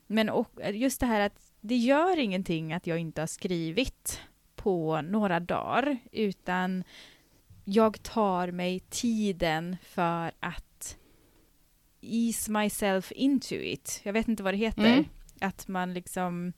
men 0.07 0.28
eh, 0.28 0.76
just 0.76 1.01
det 1.01 1.07
här 1.07 1.20
att 1.20 1.53
det 1.61 1.76
gör 1.76 2.18
ingenting 2.18 2.72
att 2.72 2.87
jag 2.87 2.99
inte 2.99 3.22
har 3.22 3.26
skrivit 3.26 4.20
på 4.57 5.01
några 5.03 5.41
dagar, 5.41 5.99
utan 6.12 6.85
jag 7.65 8.03
tar 8.03 8.51
mig 8.51 8.81
tiden 8.81 9.77
för 9.83 10.33
att 10.41 10.97
ease 12.01 12.51
myself 12.51 13.13
into 13.13 13.55
it. 13.55 14.01
Jag 14.03 14.13
vet 14.13 14.29
inte 14.29 14.43
vad 14.43 14.55
det 14.55 14.59
heter. 14.59 14.93
Mm. 14.93 15.05
Att 15.41 15.69
man 15.69 15.95
liksom 15.95 16.53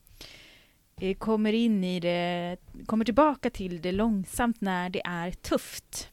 eh, 1.01 1.17
kommer 1.17 1.53
in 1.53 1.85
i 1.85 2.01
det, 2.01 2.57
kommer 2.87 3.05
tillbaka 3.05 3.51
till 3.51 3.83
det 3.83 3.93
långsamt 3.93 4.61
när 4.61 4.91
det 4.91 5.03
är 5.05 5.31
tufft. 5.31 6.11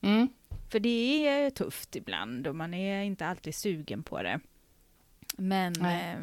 Mm. 0.00 0.28
För 0.70 0.80
det 0.80 1.28
är 1.28 1.50
tufft 1.50 1.96
ibland 1.96 2.46
och 2.46 2.56
man 2.56 2.74
är 2.74 3.02
inte 3.02 3.26
alltid 3.26 3.54
sugen 3.54 4.02
på 4.02 4.22
det. 4.22 4.40
Men 5.36 5.84
eh, 5.84 6.18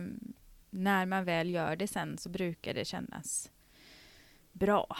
när 0.70 1.06
man 1.06 1.26
väl 1.26 1.50
gör 1.50 1.76
det 1.76 1.88
sen 1.88 2.18
så 2.18 2.30
brukar 2.30 2.74
det 2.74 2.86
kännas 2.86 3.52
bra. 4.52 4.98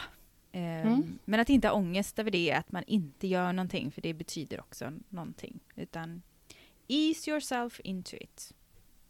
Eh, 0.56 0.86
mm. 0.86 1.18
Men 1.24 1.40
att 1.40 1.48
inte 1.48 1.68
ha 1.68 1.74
ångest 1.74 2.18
över 2.18 2.30
det, 2.30 2.52
att 2.52 2.72
man 2.72 2.84
inte 2.86 3.26
gör 3.26 3.52
någonting, 3.52 3.92
för 3.92 4.02
det 4.02 4.14
betyder 4.14 4.60
också 4.60 4.92
någonting. 5.08 5.60
Utan 5.74 6.22
ease 6.88 7.30
yourself 7.30 7.80
into 7.84 8.16
it. 8.16 8.52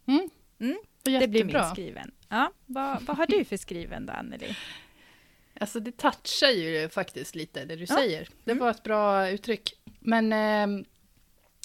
Mm. 0.05 0.29
Mm. 0.59 0.77
Det 1.03 1.27
blir 1.27 1.43
min 1.43 1.63
skriven. 1.71 2.11
Ja, 2.29 2.51
vad, 2.65 3.03
vad 3.03 3.17
har 3.17 3.27
du 3.27 3.45
för 3.45 3.57
skriven 3.57 4.05
då, 4.05 4.13
Anneli? 4.13 4.55
Alltså 5.59 5.79
det 5.79 5.97
touchar 5.97 6.49
ju 6.49 6.89
faktiskt 6.89 7.35
lite 7.35 7.65
det 7.65 7.75
du 7.75 7.85
ja. 7.89 7.95
säger. 7.95 8.29
Det 8.43 8.51
mm. 8.51 8.63
var 8.63 8.71
ett 8.71 8.83
bra 8.83 9.29
uttryck. 9.29 9.73
Men 9.99 10.33
eh, 10.33 10.85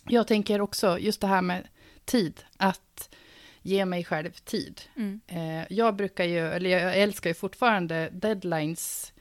jag 0.09 0.27
tänker 0.27 0.61
också 0.61 0.99
just 0.99 1.21
det 1.21 1.27
här 1.27 1.43
med 1.43 1.69
tid, 2.05 2.45
att 2.57 3.15
ge 3.63 3.85
mig 3.85 4.05
själv 4.05 4.31
tid. 4.31 4.81
Mm. 4.97 5.21
Eh, 5.27 5.67
jag 5.71 5.97
brukar 5.97 6.25
ju, 6.25 6.39
eller 6.39 6.71
jag 6.71 6.97
älskar 6.97 7.31
ju 7.31 7.35
fortfarande 7.35 8.11
deadlines 8.13 9.13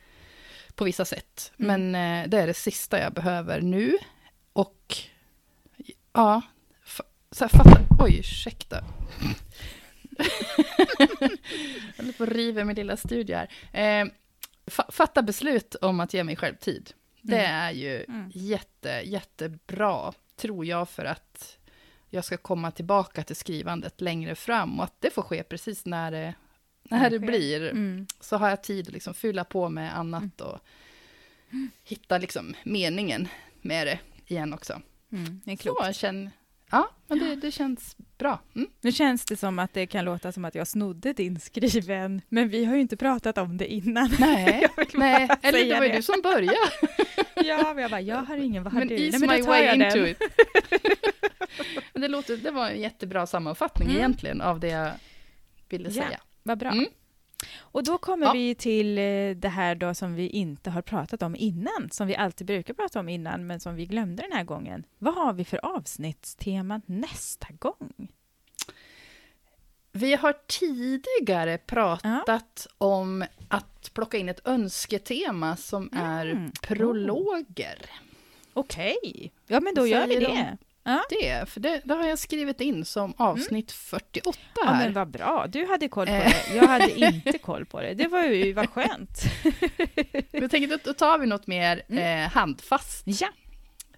på 0.82 0.86
vissa 0.86 1.06
sätt, 1.06 1.52
mm. 1.58 1.68
men 1.68 1.96
eh, 2.24 2.30
det 2.30 2.38
är 2.38 2.48
det 2.48 2.54
sista 2.54 3.00
jag 3.00 3.14
behöver 3.14 3.62
nu. 3.62 3.98
Och 4.54 4.96
ja, 6.14 6.42
så 7.32 7.44
här, 7.44 7.50
fatta, 7.50 7.80
oj, 8.00 8.20
ursäkta. 8.20 8.84
jag 10.98 11.98
håller 11.98 12.18
på 12.18 12.24
att 12.24 12.30
riva 12.30 12.64
min 12.64 12.76
lilla 12.76 12.98
studio 12.98 13.36
här. 13.36 13.50
Eh, 13.74 14.08
fatta 14.90 15.22
beslut 15.22 15.76
om 15.76 16.00
att 16.00 16.14
ge 16.14 16.24
mig 16.24 16.36
själv 16.36 16.56
tid. 16.56 16.94
Det 17.22 17.46
mm. 17.46 17.56
är 17.56 17.72
ju 17.72 18.04
mm. 18.04 18.32
jätte, 18.34 19.02
jättebra, 19.04 20.14
tror 20.36 20.66
jag, 20.66 20.90
för 20.90 21.06
att 21.06 21.58
jag 22.10 22.26
ska 22.26 22.38
komma 22.38 22.72
tillbaka 22.72 23.24
till 23.24 23.36
skrivandet 23.36 24.02
längre 24.02 24.36
fram 24.36 24.80
och 24.80 24.84
att 24.84 24.96
det 25.02 25.10
får 25.10 25.22
ske 25.22 25.44
precis 25.44 25.86
när 25.86 26.12
det, 26.12 26.34
när 26.92 27.10
det 27.10 27.20
blir. 27.20 27.62
Mm. 27.70 28.08
Så 28.20 28.38
har 28.38 28.50
jag 28.50 28.64
tid 28.64 28.88
att 28.88 28.94
liksom 28.94 29.14
fylla 29.14 29.44
på 29.44 29.70
med 29.70 29.98
annat 29.98 30.42
och 30.42 30.60
hitta 31.84 32.18
liksom 32.18 32.56
meningen 32.64 33.28
med 33.62 33.88
det 33.88 34.00
igen 34.28 34.54
också. 34.54 34.82
Mm. 35.12 35.42
Det 35.46 35.52
är 35.52 35.56
Så 35.58 35.62
klokt. 35.64 35.86
jag 35.86 35.96
känner, 35.96 36.32
ja, 36.72 36.90
men 37.08 37.20
det, 37.20 37.36
det 37.36 37.52
känns 37.52 37.96
bra. 38.18 38.40
Mm. 38.56 38.68
Nu 38.82 38.92
känns 38.92 39.26
det 39.26 39.36
som 39.38 39.60
att 39.60 39.74
det 39.74 39.88
kan 39.88 40.06
låta 40.06 40.32
som 40.32 40.46
att 40.46 40.56
jag 40.56 40.68
snodde 40.68 41.14
din 41.14 41.40
skriven, 41.40 42.22
men 42.30 42.50
vi 42.50 42.66
har 42.66 42.76
ju 42.76 42.82
inte 42.82 42.98
pratat 42.98 43.38
om 43.38 43.58
det 43.58 43.74
innan. 43.74 44.10
Nej, 44.20 44.68
nej, 44.94 45.30
eller 45.42 45.66
det 45.66 45.80
var 45.80 45.86
ju 45.86 45.92
du 45.92 46.02
som 46.02 46.22
började. 46.24 46.58
ja, 47.36 47.74
men 47.74 47.82
jag 47.82 47.92
bara, 47.92 48.02
jag 48.02 48.18
har 48.24 48.38
ingen, 48.38 48.64
vad 48.64 48.74
har 48.74 48.80
Men 48.80 48.88
du? 48.88 48.96
ease 48.96 49.18
Nej, 49.20 49.28
men 49.28 49.40
my 49.40 49.46
way 49.48 49.74
into 49.76 49.98
den. 50.00 50.08
it. 50.08 50.18
men 51.94 52.02
det, 52.02 52.08
låter, 52.08 52.38
det 52.38 52.52
var 52.52 52.70
en 52.70 52.82
jättebra 52.82 53.28
sammanfattning 53.28 53.88
Mm. 53.88 53.98
egentligen 54.00 54.42
av 54.42 54.60
det 54.60 54.68
jag 54.68 54.92
ville 55.70 55.90
Ja. 55.90 56.04
säga. 56.04 56.20
Vad 56.44 56.58
bra. 56.58 56.70
Mm. 56.72 56.86
Och 57.60 57.84
då 57.84 57.98
kommer 57.98 58.26
Ja. 58.26 58.34
vi 58.34 58.56
till 58.56 58.98
eh, 58.98 59.30
det 59.36 59.50
här 59.50 59.76
då 59.76 59.94
som 59.94 60.16
vi 60.16 60.28
inte 60.28 60.70
har 60.70 60.82
pratat 60.82 61.22
om 61.22 61.36
innan, 61.36 61.90
som 61.92 62.08
vi 62.08 62.16
alltid 62.16 62.48
brukar 62.48 62.74
prata 62.74 63.00
om 63.00 63.10
innan, 63.10 63.48
men 63.48 63.60
som 63.60 63.76
vi 63.76 63.86
glömde 63.86 64.24
den 64.24 64.32
här 64.32 64.44
gången. 64.44 64.84
Vad 64.98 65.16
har 65.16 65.34
vi 65.34 65.46
för 65.46 65.66
avsnittstema 65.66 66.82
nästa 66.86 67.48
gång? 67.60 68.08
Vi 69.92 70.16
har 70.16 70.34
tidigare 70.48 71.58
pratat 71.58 72.68
om 72.78 73.26
att 73.48 73.94
plocka 73.94 74.18
in 74.18 74.30
ett 74.30 74.48
önsketema 74.48 75.56
som 75.58 75.90
är 75.94 76.26
Mm. 76.26 76.52
prologer. 76.62 77.90
Okej, 78.54 79.32
ja 79.48 79.60
men 79.60 79.74
då 79.76 79.88
gör 79.88 80.08
vi 80.08 80.14
Säger 80.14 80.58
det. 80.84 81.02
Det, 81.10 81.50
för 81.50 81.60
det, 81.60 81.82
det 81.84 81.94
har 81.94 82.08
jag 82.08 82.20
skrivit 82.20 82.62
in 82.62 82.86
som 82.86 83.14
avsnitt 83.18 83.72
48 83.72 84.38
Mm. 84.62 84.68
Ja 84.68 84.74
här. 84.74 84.84
men 84.84 84.94
vad 84.94 85.08
bra, 85.08 85.46
du 85.50 85.66
hade 85.66 85.88
koll 85.88 86.08
på 86.08 86.14
Eh. 86.14 86.30
det. 86.50 86.56
Jag 86.56 86.68
hade 86.68 86.92
inte 87.06 87.38
koll 87.38 87.66
på 87.66 87.82
det. 87.82 87.94
Det 87.94 88.08
var 88.08 88.24
ju 88.24 88.54
vad 88.54 88.70
skönt. 88.70 89.20
Jag 90.32 90.52
tänker 90.52 90.80
då, 90.84 90.94
tar 90.94 91.18
vi 91.18 91.26
något 91.26 91.48
mer 91.48 91.82
Mm. 91.90 92.24
eh, 92.26 92.30
handfast. 92.32 93.04
Ja, 93.06 93.28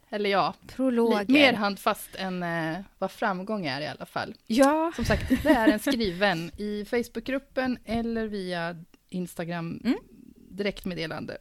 Eller 0.09 0.29
ja, 0.29 0.53
prologer. 0.75 1.25
li- 1.25 1.33
mer 1.33 1.53
handfast 1.53 2.09
än 2.15 2.43
eh, 2.43 2.79
vad 2.97 3.11
framgång 3.11 3.65
är 3.65 3.81
i 3.81 3.87
alla 3.87 4.05
fall. 4.05 4.33
Ja, 4.47 4.91
Som 4.95 5.05
sagt, 5.05 5.43
det 5.43 5.49
är 5.49 5.67
en 5.67 5.79
skriven 5.79 6.51
i 6.57 6.85
Facebookgruppen 6.85 7.77
eller 7.85 8.27
via 8.27 8.75
Instagram 9.09 9.81
Mm. 9.83 9.97
direktmeddelande 10.35 11.37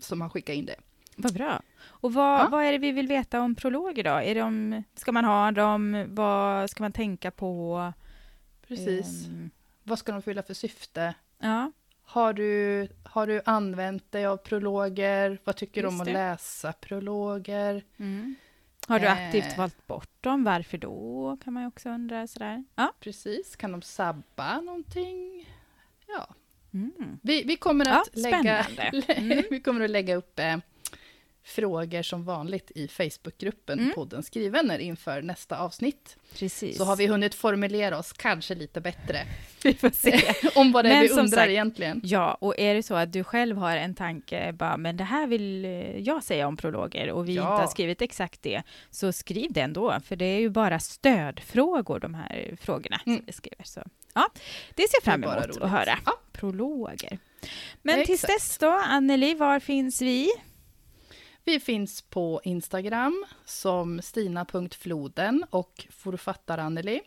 som 0.00 0.20
har 0.20 0.28
skickat 0.28 0.56
in 0.56 0.66
det. 0.66 0.76
Vad 1.18 1.34
bra. 1.34 1.62
Och 1.84 2.12
vad, 2.12 2.40
Ja. 2.40 2.48
vad 2.50 2.64
är 2.64 2.72
det 2.72 2.78
vi 2.78 2.92
vill 2.92 3.06
veta 3.08 3.40
om 3.40 3.54
prologer 3.54 4.04
då? 4.04 4.10
Är 4.10 4.34
de, 4.34 4.82
ska 4.94 5.12
man 5.12 5.24
ha 5.24 5.50
dem? 5.50 6.04
Vad 6.08 6.70
ska 6.70 6.82
man 6.82 6.92
tänka 6.92 7.30
på? 7.30 7.92
Precis. 8.68 9.26
Ehm, 9.26 9.50
Vad 9.82 9.98
ska 9.98 10.12
de 10.12 10.22
fylla 10.22 10.42
för 10.42 10.54
syfte? 10.54 11.14
ja, 11.38 11.72
Har 12.02 12.32
du, 12.32 12.88
har 13.04 13.26
du 13.26 13.40
använt 13.44 14.12
dig 14.12 14.26
av 14.26 14.36
prologer? 14.36 15.38
Vad 15.44 15.56
tycker 15.56 15.82
du 15.82 15.88
om 15.88 16.00
att 16.00 16.06
läsa 16.12 16.72
prologer? 16.72 17.84
Har 18.86 18.98
du 18.98 19.06
Eh. 19.06 19.12
aktivt 19.12 19.58
valt 19.58 19.86
bort 19.86 20.10
dem? 20.22 20.44
Varför 20.44 20.78
då? 20.78 21.36
Kan 21.44 21.52
man 21.52 21.62
ju 21.62 21.66
också 21.66 21.88
undra 21.88 22.26
sådär. 22.26 22.64
Ja. 22.74 22.92
Precis, 23.00 23.56
kan 23.56 23.72
de 23.72 23.82
sabba 23.82 24.60
någonting? 24.60 25.48
Ja, 26.06 26.26
Mm. 26.74 27.18
vi, 27.22 27.42
vi 27.42 27.56
kommer 27.56 27.86
Ja, 27.86 28.00
att 28.02 28.16
lägga, 28.16 28.64
spännande. 28.64 29.12
Mm. 29.16 29.42
vi 29.50 29.60
kommer 29.60 29.84
att 29.84 29.90
lägga 29.90 30.16
upp 30.16 30.38
eh, 30.38 30.56
frågor 31.48 32.02
som 32.02 32.24
vanligt 32.24 32.70
i 32.74 32.88
Facebookgruppen 32.88 33.78
Mm. 33.78 33.92
podden 33.94 34.22
Skrivvänner 34.22 34.78
inför 34.78 35.22
nästa 35.22 35.58
avsnitt. 35.58 36.16
Precis. 36.38 36.76
Så 36.76 36.84
har 36.84 36.96
vi 36.96 37.06
hunnit 37.06 37.34
formulera 37.34 37.98
oss 37.98 38.12
kanske 38.12 38.54
lite 38.54 38.80
bättre 38.80 39.26
vi 39.62 39.74
får 39.74 39.90
se. 39.90 40.20
om 40.54 40.72
vad 40.72 40.84
det 40.84 40.90
är 40.90 41.02
vi 41.02 41.10
undrar 41.10 41.26
sagt- 41.38 41.48
egentligen. 41.48 42.00
Ja, 42.04 42.34
och 42.40 42.58
är 42.58 42.74
det 42.74 42.82
så 42.82 42.94
att 42.94 43.12
du 43.12 43.24
själv 43.24 43.56
har 43.56 43.76
en 43.76 43.94
tanke, 43.94 44.52
bara, 44.52 44.76
men 44.76 44.96
det 44.96 45.04
här 45.04 45.26
vill 45.26 45.64
eh, 45.64 45.70
jag 45.98 46.24
säga 46.24 46.46
om 46.48 46.56
prologer 46.56 47.10
och 47.10 47.28
vi 47.28 47.34
Ja. 47.34 47.42
inte 47.42 47.62
har 47.62 47.66
skrivit 47.66 48.02
exakt 48.02 48.42
det, 48.42 48.62
så 48.90 49.12
skriv 49.12 49.52
det 49.52 49.60
ändå, 49.60 50.00
för 50.04 50.16
det 50.16 50.24
är 50.24 50.40
ju 50.40 50.48
bara 50.50 50.78
stödfrågor, 50.80 52.00
de 52.00 52.14
här 52.14 52.56
frågorna 52.60 53.00
Mm. 53.06 53.16
som 53.18 53.26
vi 53.26 53.32
skriver. 53.32 53.64
Så, 53.64 53.82
ja, 54.14 54.28
det 54.74 54.88
ser 54.90 55.00
fram 55.04 55.22
är 55.22 55.26
bara 55.26 55.44
emot 55.44 55.56
att 55.62 55.70
höra. 55.70 55.98
Ja. 56.06 56.12
Prologer. 56.32 57.18
Men 57.82 57.96
tills 58.04 58.24
Exakt. 58.24 58.32
dess 58.40 58.58
då, 58.58 58.70
Anneli, 58.70 59.34
var 59.34 59.60
finns 59.60 60.02
vi? 60.02 60.30
Vi 61.48 61.60
finns 61.60 62.02
på 62.02 62.40
Instagram 62.44 63.24
som 63.44 64.02
stina.floden 64.02 65.44
och 65.50 65.86
forfattar 65.90 66.58
Anneli. 66.58 67.00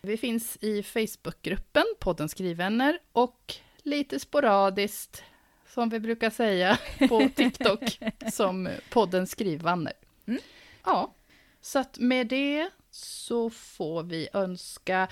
Vi 0.00 0.16
finns 0.16 0.58
i 0.60 0.82
Facebookgruppen 0.82 1.84
podden 2.00 2.28
Skrivvänner 2.28 2.98
och 3.12 3.54
lite 3.82 4.20
sporadiskt, 4.20 5.22
som 5.68 5.88
vi 5.88 6.00
brukar 6.00 6.30
säga, 6.30 6.78
på 7.08 7.28
TikTok 7.36 7.98
som 8.32 8.68
podden 8.90 9.26
Skrivvänner. 9.26 9.92
Mm. 10.26 10.40
Ja, 10.84 11.14
så 11.60 11.78
att 11.78 11.98
med 11.98 12.26
det 12.26 12.70
så 12.90 13.50
får 13.50 14.02
vi 14.02 14.28
önska, 14.32 15.08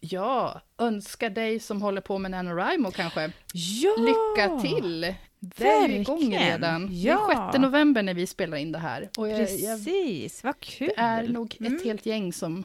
ja, 0.00 0.60
önska 0.78 1.30
dig 1.30 1.60
som 1.60 1.82
håller 1.82 2.00
på 2.00 2.18
med 2.18 2.30
NaNoWriMo 2.30 2.90
kanske, 2.90 3.32
Ja! 3.52 3.96
lycka 3.98 4.60
till! 4.60 5.14
Det 5.56 5.66
är 5.68 5.88
ju 5.88 5.94
igång 6.00 6.36
redan. 6.38 6.88
Ja. 6.92 7.26
Det 7.26 7.34
är 7.34 7.52
6 7.52 7.58
november 7.62 8.02
när 8.02 8.14
vi 8.14 8.26
spelar 8.26 8.56
in 8.56 8.72
det 8.72 8.78
här. 8.78 9.08
Och 9.18 9.28
jag, 9.28 9.40
jag, 9.40 9.48
Precis, 9.48 10.44
vad 10.44 10.60
kul! 10.60 10.88
det 10.96 11.00
är 11.02 11.28
nog 11.28 11.54
ett 11.54 11.60
Mm. 11.60 11.80
helt 11.84 12.06
gäng 12.06 12.32
som 12.32 12.64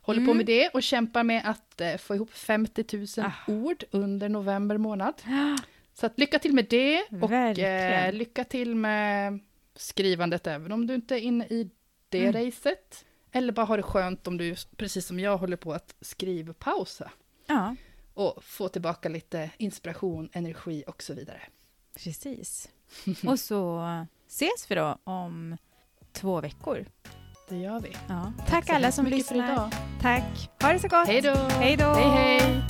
håller 0.00 0.20
på 0.20 0.24
Mm. 0.30 0.36
med 0.36 0.46
det 0.46 0.68
och 0.68 0.82
kämpar 0.82 1.22
med 1.22 1.42
att 1.44 1.80
eh, 1.80 1.96
få 1.96 2.14
ihop 2.14 2.30
50 2.32 2.84
000 2.96 3.06
Ah. 3.26 3.32
ord 3.52 3.84
under 3.90 4.28
november 4.28 4.78
månad. 4.78 5.14
Ah, 5.26 5.58
Så 5.94 6.06
att 6.06 6.18
lycka 6.18 6.38
till 6.38 6.54
med 6.54 6.66
det 6.70 7.02
och 7.22 7.32
eh, 7.32 8.12
lycka 8.12 8.44
till 8.44 8.74
med 8.74 9.38
skrivandet 9.76 10.46
även 10.46 10.72
om 10.72 10.86
du 10.86 10.94
inte 10.94 11.14
är 11.14 11.18
inne 11.20 11.44
i 11.46 11.70
det 12.08 12.26
Mm. 12.26 12.32
racet. 12.46 13.04
Eller 13.32 13.52
bara 13.52 13.66
har 13.66 13.76
det 13.76 13.82
skönt 13.82 14.26
om 14.26 14.36
du, 14.36 14.54
precis 14.76 15.06
som 15.06 15.20
jag, 15.20 15.36
håller 15.38 15.56
på 15.56 15.72
att 15.72 15.94
skrivpausa 16.00 17.10
Ja, 17.46 17.76
och 18.14 18.44
få 18.44 18.68
tillbaka 18.68 19.08
lite 19.08 19.50
inspiration, 19.58 20.28
energi 20.32 20.84
och 20.86 21.02
så 21.02 21.14
vidare. 21.14 21.40
Precis. 21.94 22.68
Och 23.26 23.40
så 23.40 23.84
ses 24.28 24.70
vi 24.70 24.74
då 24.74 24.98
om 25.04 25.56
två 26.12 26.40
veckor. 26.40 26.86
Det 27.48 27.56
gör 27.56 27.80
vi. 27.80 27.96
Ja. 28.08 28.32
Tack 28.48 28.66
så 28.66 28.72
alla 28.72 28.92
som 28.92 29.06
lyssnar. 29.06 29.70
Tack. 30.02 30.50
Ha 30.62 30.72
det 30.72 30.78
så 30.78 30.88
gott. 30.88 31.06
Hej 31.06 31.20
då! 31.20 31.34
Hej 31.34 31.76
då. 31.76 31.84
Hej 31.84 32.08
hej! 32.08 32.62